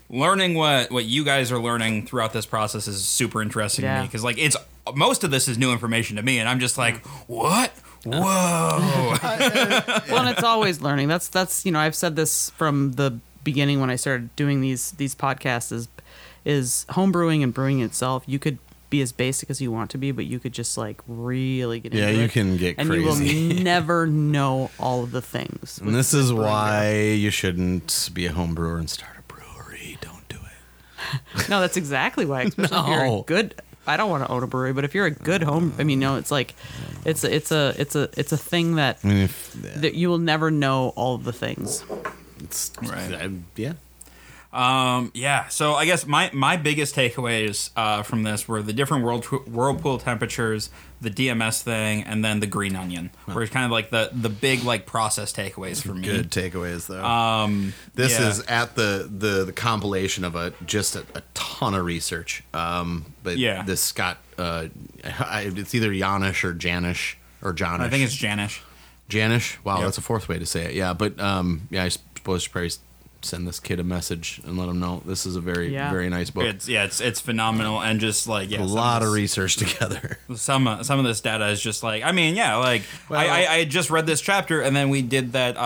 learning 0.09 0.53
what 0.55 0.91
what 0.91 1.05
you 1.05 1.23
guys 1.23 1.51
are 1.51 1.59
learning 1.59 2.05
throughout 2.07 2.33
this 2.33 2.45
process 2.45 2.87
is 2.87 3.05
super 3.07 3.41
interesting 3.41 3.83
to 3.83 3.87
Yeah. 3.87 4.01
me 4.01 4.07
because 4.07 4.23
like 4.23 4.37
it's 4.37 4.57
most 4.95 5.23
of 5.23 5.31
this 5.31 5.47
is 5.47 5.57
new 5.57 5.71
information 5.71 6.15
to 6.17 6.23
me, 6.23 6.39
and 6.39 6.49
I'm 6.49 6.59
just 6.59 6.77
like, 6.77 7.05
what? 7.27 7.71
Whoa! 8.05 9.15
well, 10.09 10.19
and 10.19 10.29
it's 10.29 10.43
always 10.43 10.81
learning. 10.81 11.07
That's 11.09 11.27
that's 11.27 11.65
you 11.65 11.71
know 11.71 11.79
I've 11.79 11.95
said 11.95 12.15
this 12.15 12.49
from 12.51 12.93
the 12.93 13.19
beginning 13.43 13.79
when 13.81 13.89
I 13.89 13.95
started 13.97 14.35
doing 14.35 14.61
these 14.61 14.91
these 14.91 15.15
podcasts 15.15 15.71
is 15.71 15.87
is 16.45 16.85
homebrewing 16.89 17.43
and 17.43 17.53
brewing 17.53 17.81
itself. 17.81 18.23
You 18.25 18.39
could 18.39 18.57
be 18.89 19.01
as 19.01 19.11
basic 19.11 19.49
as 19.49 19.61
you 19.61 19.71
want 19.71 19.91
to 19.91 19.97
be, 19.97 20.11
but 20.11 20.25
you 20.25 20.39
could 20.39 20.53
just 20.53 20.77
like 20.77 21.01
really 21.07 21.79
get 21.79 21.93
Yeah, 21.93 22.07
into 22.07 22.11
it. 22.11 22.13
Yeah, 22.15 22.19
you 22.19 22.25
it, 22.25 22.31
can 22.31 22.57
get 22.57 22.75
and 22.77 22.89
crazy. 22.89 23.03
you 23.35 23.55
will 23.55 23.63
never 23.63 24.07
know 24.07 24.71
all 24.79 25.03
of 25.03 25.11
the 25.11 25.21
things. 25.21 25.79
And 25.81 25.93
this 25.93 26.13
is 26.13 26.33
why 26.33 26.93
you 26.99 27.29
shouldn't 27.29 28.09
be 28.13 28.25
a 28.25 28.31
home 28.31 28.55
brewer 28.55 28.77
and 28.77 28.89
start 28.89 29.13
a 29.17 29.21
brewery. 29.33 29.97
Don't 30.01 30.27
do 30.27 30.37
it. 30.37 31.47
No, 31.49 31.59
that's 31.61 31.77
exactly 31.77 32.25
why. 32.25 32.41
Especially 32.57 32.77
if 32.79 32.87
you're 32.87 33.05
No. 33.05 33.19
a 33.21 33.23
good. 33.23 33.55
I 33.87 33.97
don't 33.97 34.09
want 34.11 34.23
to 34.23 34.29
own 34.31 34.43
a 34.43 34.47
brewery, 34.47 34.73
but 34.73 34.83
if 34.83 34.93
you're 34.93 35.07
a 35.07 35.11
good 35.11 35.41
home, 35.41 35.73
I 35.79 35.83
mean, 35.83 35.99
no, 35.99 36.17
it's 36.17 36.29
like, 36.29 36.53
it's 37.05 37.23
a, 37.23 37.33
it's 37.33 37.51
a, 37.51 37.73
it's 37.77 37.95
a, 37.95 38.09
it's 38.17 38.31
a 38.31 38.37
thing 38.37 38.75
that 38.75 38.99
I 39.03 39.07
mean, 39.07 39.17
if 39.17 39.53
that 39.77 39.95
you 39.95 40.09
will 40.09 40.19
never 40.19 40.51
know 40.51 40.89
all 40.95 41.15
of 41.15 41.23
the 41.23 41.33
things. 41.33 41.83
it's 42.39 42.71
Right. 42.83 43.13
I- 43.13 43.29
yeah. 43.55 43.73
Um, 44.51 45.11
yeah. 45.13 45.47
So 45.49 45.73
I 45.75 45.85
guess 45.85 46.07
my 46.07 46.31
my 46.33 46.57
biggest 46.57 46.95
takeaways 46.95 47.69
uh, 47.75 48.01
from 48.01 48.23
this 48.23 48.47
were 48.47 48.63
the 48.63 48.73
different 48.73 49.03
world 49.03 49.25
whirlpool 49.25 49.99
temperatures, 49.99 50.71
the 51.01 51.11
DMS 51.11 51.61
thing, 51.61 52.03
and 52.03 52.25
then 52.25 52.39
the 52.39 52.47
green 52.47 52.75
onion. 52.75 53.11
Were 53.27 53.45
kind 53.45 53.65
of 53.65 53.71
like 53.71 53.91
the 53.91 54.09
the 54.11 54.29
big 54.29 54.63
like 54.63 54.87
process 54.87 55.31
takeaways 55.31 55.85
for 55.85 55.93
me. 55.93 56.01
Good 56.01 56.31
takeaways 56.31 56.87
though. 56.87 57.03
Um, 57.03 57.73
this 57.93 58.19
yeah. 58.19 58.27
is 58.29 58.39
at 58.47 58.75
the, 58.75 59.07
the 59.15 59.45
the 59.45 59.53
compilation 59.53 60.23
of 60.23 60.35
a 60.35 60.51
just 60.65 60.95
a, 60.95 61.05
a 61.13 61.21
ton 61.35 61.75
of 61.75 61.85
research. 61.85 62.43
Um, 62.51 63.13
but 63.21 63.37
Yeah. 63.37 63.61
this 63.63 63.81
Scott, 63.81 64.17
uh, 64.39 64.67
I, 65.03 65.51
it's 65.55 65.75
either 65.75 65.91
Janish 65.91 66.43
or 66.43 66.55
Janish 66.55 67.15
or 67.43 67.53
Janish. 67.53 67.81
I 67.81 67.89
think 67.89 68.03
it's 68.03 68.15
Janish. 68.15 68.61
Janish. 69.09 69.57
Wow, 69.63 69.75
Yep. 69.77 69.85
that's 69.85 69.97
a 69.99 70.01
fourth 70.01 70.27
way 70.27 70.39
to 70.39 70.45
say 70.45 70.65
it. 70.65 70.73
Yeah, 70.73 70.93
but 70.93 71.19
um, 71.19 71.67
yeah, 71.69 71.83
I 71.83 71.89
suppose 71.89 72.47
probably 72.47 72.71
send 73.21 73.47
this 73.47 73.59
kid 73.59 73.79
a 73.79 73.83
message 73.83 74.39
and 74.45 74.57
let 74.57 74.69
him 74.69 74.79
know 74.79 75.01
this 75.05 75.25
is 75.25 75.35
a 75.35 75.41
very 75.41 75.73
Yeah. 75.73 75.91
very 75.91 76.09
nice 76.09 76.29
book. 76.29 76.45
It's 76.45 76.67
yeah, 76.69 76.85
it's 76.85 77.01
it's 77.01 77.19
phenomenal 77.19 77.81
and 77.81 77.99
just 77.99 78.27
like 78.27 78.49
yeah, 78.49 78.59
a 78.59 78.67
some 78.67 78.69
lot 78.75 79.01
of 79.01 79.09
this- 79.09 79.15
research 79.15 79.55
together. 79.57 80.17
some 80.35 80.67
uh, 80.67 80.83
some 80.83 80.99
of 80.99 81.05
this 81.05 81.19
data 81.21 81.47
is 81.47 81.61
just 81.61 81.83
like 81.83 82.03
I 82.03 82.11
mean 82.11 82.35
yeah 82.35 82.55
like 82.57 82.83
Well- 83.09 83.19
I, 83.19 83.25
I 83.43 83.53
I 83.55 83.65
just 83.65 83.89
read 83.89 84.05
this 84.05 84.21
chapter 84.21 84.61
and 84.61 84.75
then 84.75 84.89
we 84.89 85.01
did 85.01 85.33
that 85.33 85.57
uh, 85.57 85.59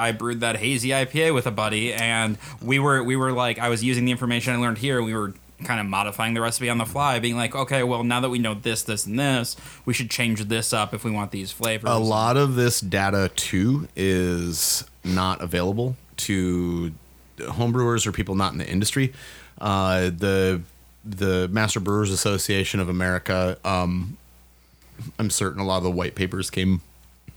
I 0.00 0.12
brewed 0.12 0.40
that 0.40 0.56
hazy 0.56 0.88
IPA 0.90 1.34
with 1.34 1.46
a 1.46 1.50
buddy 1.50 1.92
and 1.92 2.38
we 2.62 2.78
were 2.78 3.02
we 3.02 3.16
were 3.16 3.32
like 3.32 3.58
I 3.58 3.68
was 3.68 3.84
using 3.84 4.04
the 4.06 4.10
information 4.12 4.54
I 4.54 4.56
learned 4.56 4.78
here 4.78 5.02
we 5.02 5.12
were 5.14 5.34
kind 5.62 5.80
of 5.80 5.86
modifying 5.86 6.34
the 6.34 6.40
recipe 6.40 6.68
on 6.68 6.78
the 6.78 6.84
fly 6.84 7.18
being 7.20 7.36
like 7.36 7.54
okay 7.54 7.82
well 7.84 8.02
now 8.02 8.20
that 8.20 8.28
we 8.28 8.38
know 8.38 8.54
this 8.54 8.82
this 8.82 9.06
and 9.06 9.18
this 9.18 9.56
we 9.86 9.94
should 9.94 10.10
change 10.10 10.42
this 10.46 10.72
up 10.72 10.92
if 10.92 11.04
we 11.04 11.10
want 11.10 11.30
these 11.30 11.52
flavors 11.52 11.88
A 11.88 11.96
lot 11.98 12.36
of 12.36 12.54
this 12.56 12.80
data 12.80 13.30
too 13.36 13.88
is 13.94 14.84
not 15.04 15.40
available 15.40 15.96
to 16.18 16.92
homebrewers 17.38 18.06
or 18.06 18.12
people 18.12 18.34
not 18.34 18.52
in 18.52 18.58
the 18.58 18.68
industry. 18.68 19.12
Uh, 19.60 20.10
the 20.10 20.62
the 21.04 21.48
Master 21.48 21.80
Brewers 21.80 22.10
Association 22.10 22.80
of 22.80 22.88
America. 22.88 23.58
Um, 23.64 24.16
I'm 25.18 25.30
certain 25.30 25.60
a 25.60 25.64
lot 25.64 25.78
of 25.78 25.82
the 25.82 25.90
white 25.90 26.14
papers 26.14 26.50
came 26.50 26.80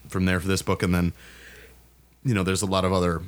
from 0.08 0.26
there 0.26 0.40
for 0.40 0.48
this 0.48 0.62
book, 0.62 0.84
and 0.84 0.94
then 0.94 1.14
you 2.24 2.34
know 2.34 2.44
there's 2.44 2.62
a 2.62 2.68
lot 2.68 2.86
of 2.86 2.94
other 2.94 3.22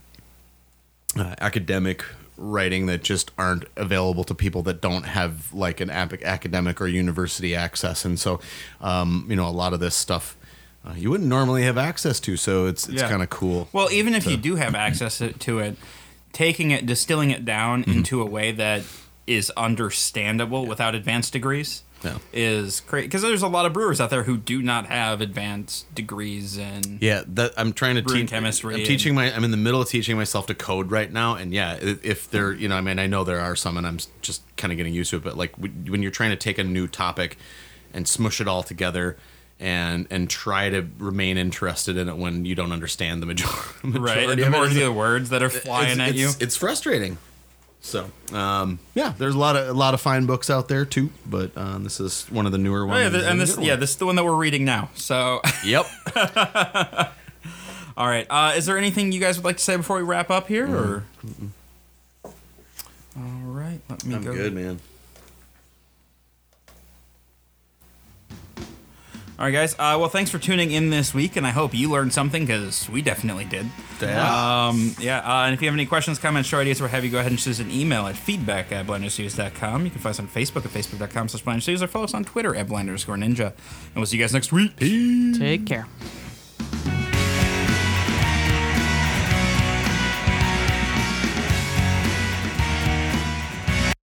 uh, 1.18 1.36
academic 1.39 2.04
writing 2.39 2.86
that 2.86 3.04
just 3.04 3.32
aren't 3.38 3.66
available 3.76 4.24
to 4.24 4.34
people 4.34 4.62
that 4.64 4.80
don't 4.82 5.04
have 5.06 5.54
like 5.54 5.82
an 5.82 5.89
academic 5.89 6.80
or 6.80 6.88
university 6.88 7.54
access 7.54 8.06
and 8.06 8.18
so 8.18 8.39
um, 8.80 9.26
you 9.30 9.36
know 9.36 9.45
a 9.45 9.52
lot 9.52 9.74
of 9.74 9.82
this 9.82 9.93
stuff 9.93 10.38
uh, 10.86 10.94
you 10.96 11.10
wouldn't 11.10 11.30
normally 11.30 11.64
have 11.64 11.78
access 11.78 12.20
to 12.22 12.38
so 12.38 12.66
it's 12.68 12.88
it's 12.88 13.02
Yeah. 13.02 13.10
kind 13.10 13.22
of 13.24 13.30
cool 13.30 13.68
Well, 13.74 13.92
even 13.92 14.14
if 14.16 14.26
you 14.26 14.38
do 14.38 14.56
have 14.56 14.76
access 14.76 15.18
to- 15.20 15.34
to 15.34 15.60
it, 15.60 15.78
taking 16.34 16.72
it, 16.72 16.86
distilling 16.86 17.32
it 17.32 17.44
down 17.46 17.82
Mm-hmm. 17.84 17.92
into 18.00 18.22
a 18.22 18.26
way 18.26 18.52
that 18.54 18.84
is 19.28 19.52
understandable 19.58 20.66
without 20.66 20.96
advanced 20.96 21.34
degrees 21.34 21.84
Yeah. 22.04 22.18
is 22.32 22.80
great. 22.80 23.04
Because 23.04 23.22
there's 23.22 23.42
a 23.42 23.48
lot 23.48 23.66
of 23.66 23.74
brewers 23.74 24.00
out 24.00 24.10
there 24.10 24.24
who 24.24 24.38
do 24.38 24.62
not 24.62 24.86
have 24.88 25.20
advanced 25.22 25.94
degrees 25.94 26.58
in. 26.58 26.98
yeah 27.02 27.24
that 27.28 27.52
i'm 27.58 27.74
trying 27.74 27.96
to 27.96 28.02
teach 28.02 28.30
chemistry 28.30 28.74
i'm 28.74 28.80
and- 28.80 28.88
teaching 28.88 29.14
my 29.14 29.34
i'm 29.36 29.44
in 29.44 29.52
the 29.52 29.58
middle 29.58 29.82
of 29.82 29.90
teaching 29.90 30.16
myself 30.16 30.48
to 30.48 30.56
code 30.56 30.92
right 30.92 31.12
now 31.12 31.36
and 31.36 31.54
yeah 31.54 31.78
if 31.82 32.30
there 32.32 32.54
you 32.54 32.68
know 32.70 32.76
i 32.78 32.82
mean 32.82 32.98
i 33.00 33.06
know 33.08 33.24
there 33.24 33.40
are 33.42 33.56
some 33.56 33.76
and 33.78 33.86
i'm 33.86 34.00
just 34.22 34.42
kind 34.56 34.72
of 34.72 34.78
getting 34.78 34.94
used 34.94 35.10
to 35.12 35.18
it 35.18 35.24
but 35.24 35.36
like 35.38 35.54
when 35.58 36.02
you're 36.02 36.10
trying 36.12 36.30
to 36.32 36.36
take 36.38 36.58
a 36.58 36.64
new 36.64 36.88
topic 36.88 37.38
and 37.94 38.08
smush 38.08 38.40
it 38.40 38.48
all 38.48 38.64
together 38.64 39.18
and 39.60 40.07
and 40.10 40.30
try 40.30 40.70
to 40.70 40.88
remain 40.99 41.38
interested 41.38 41.97
in 41.97 42.07
it 42.10 42.16
when 42.18 42.45
you 42.45 42.55
don't 42.55 42.72
understand 42.72 43.22
the 43.22 43.26
major- 43.26 43.45
majority, 43.84 43.99
Right, 44.28 44.30
of 44.30 44.38
the 44.38 44.49
more 44.49 44.68
the 44.68 44.88
words 44.91 45.30
that 45.30 45.43
are 45.43 45.49
flying 45.49 45.99
it's, 45.99 46.10
at 46.12 46.16
you. 46.16 46.28
it's, 46.28 46.38
it's 46.41 46.55
frustrating. 46.55 47.18
So, 47.82 48.10
um, 48.34 48.80
yeah, 48.93 49.14
there's 49.18 49.36
a 49.36 49.38
lot 49.38 49.55
of 49.55 49.70
a 49.70 49.74
lot 49.74 49.93
of 49.93 50.01
fine 50.01 50.26
books 50.26 50.49
out 50.49 50.68
there 50.68 50.84
too, 50.84 51.12
but 51.26 51.51
uh, 51.55 51.78
this 51.78 51.99
is 52.01 52.26
one 52.30 52.45
of 52.45 52.51
the 52.51 52.57
newer 52.57 52.84
Oh, 52.84 52.88
ones. 52.88 53.03
yeah, 53.03 53.10
th- 53.20 53.24
and 53.32 53.39
this, 53.39 53.57
yeah, 53.57 53.76
this 53.78 53.91
is 53.91 53.95
the 53.95 54.05
one 54.05 54.16
that 54.18 54.26
we're 54.26 54.36
reading 54.36 54.66
now. 54.66 54.89
So, 54.95 55.39
Yep. 55.64 55.86
all 57.97 58.07
right. 58.07 58.28
Uh, 58.30 58.53
is 58.57 58.66
there 58.66 58.78
anything 58.78 59.14
you 59.14 59.20
guys 59.22 59.38
would 59.38 59.45
like 59.45 59.57
to 59.57 59.64
say 59.64 59.78
before 59.78 59.95
we 59.97 60.03
wrap 60.03 60.30
up 60.30 60.47
here, 60.47 60.68
or? 60.68 61.03
All 62.26 63.24
right, 63.45 63.80
let 63.89 64.05
me 64.05 64.16
I'm 64.16 64.24
go. 64.24 64.34
good, 64.34 64.53
man. 64.53 64.80
All 69.40 69.46
right, 69.46 69.52
guys. 69.54 69.74
Uh, 69.76 69.96
well, 69.98 70.10
thanks 70.10 70.30
for 70.30 70.38
tuning 70.38 70.72
in 70.72 70.90
this 70.90 71.14
week, 71.14 71.38
and 71.38 71.48
I 71.48 71.52
hope 71.52 71.74
you 71.74 71.90
learned 71.90 72.12
something 72.12 72.46
because 72.46 72.90
we 72.90 73.02
definitely 73.02 73.46
did. 73.46 73.68
Yeah. 74.02 74.68
Um, 74.68 74.94
yeah, 75.00 75.20
uh, 75.20 75.46
and 75.46 75.54
if 75.54 75.62
you 75.62 75.70
have 75.70 75.76
any 75.76 75.86
questions, 75.86 76.20
comments, 76.20 76.50
show 76.50 76.60
ideas, 76.60 76.82
or 76.82 76.84
what 76.84 76.92
have 76.92 77.06
you, 77.06 77.10
go 77.10 77.20
ahead 77.20 77.32
and 77.32 77.40
shoot 77.40 77.52
us 77.52 77.60
an 77.60 77.72
email 77.72 78.06
at 78.08 78.18
feedback 78.18 78.74
at 78.74 78.86
blenderstudios.com. 78.86 79.86
You 79.86 79.92
can 79.92 80.02
find 80.02 80.12
us 80.12 80.20
on 80.20 80.28
Facebook 80.28 80.66
at 80.66 80.72
facebook.com 80.72 81.30
slash 81.30 81.44
blenderstudios 81.46 81.82
or 81.82 81.88
follow 81.88 82.04
us 82.04 82.14
on 82.14 82.26
Twitter 82.26 82.54
at 82.54 82.68
blender 82.68 82.96
ninja. 83.18 83.54
And 83.54 83.96
we'll 83.96 84.08
see 84.08 84.18
you 84.18 84.24
guys 84.24 84.34
next 84.34 84.52
week. 84.52 84.76
Peace. 84.76 85.38
Take 85.38 85.66
care. 85.66 85.88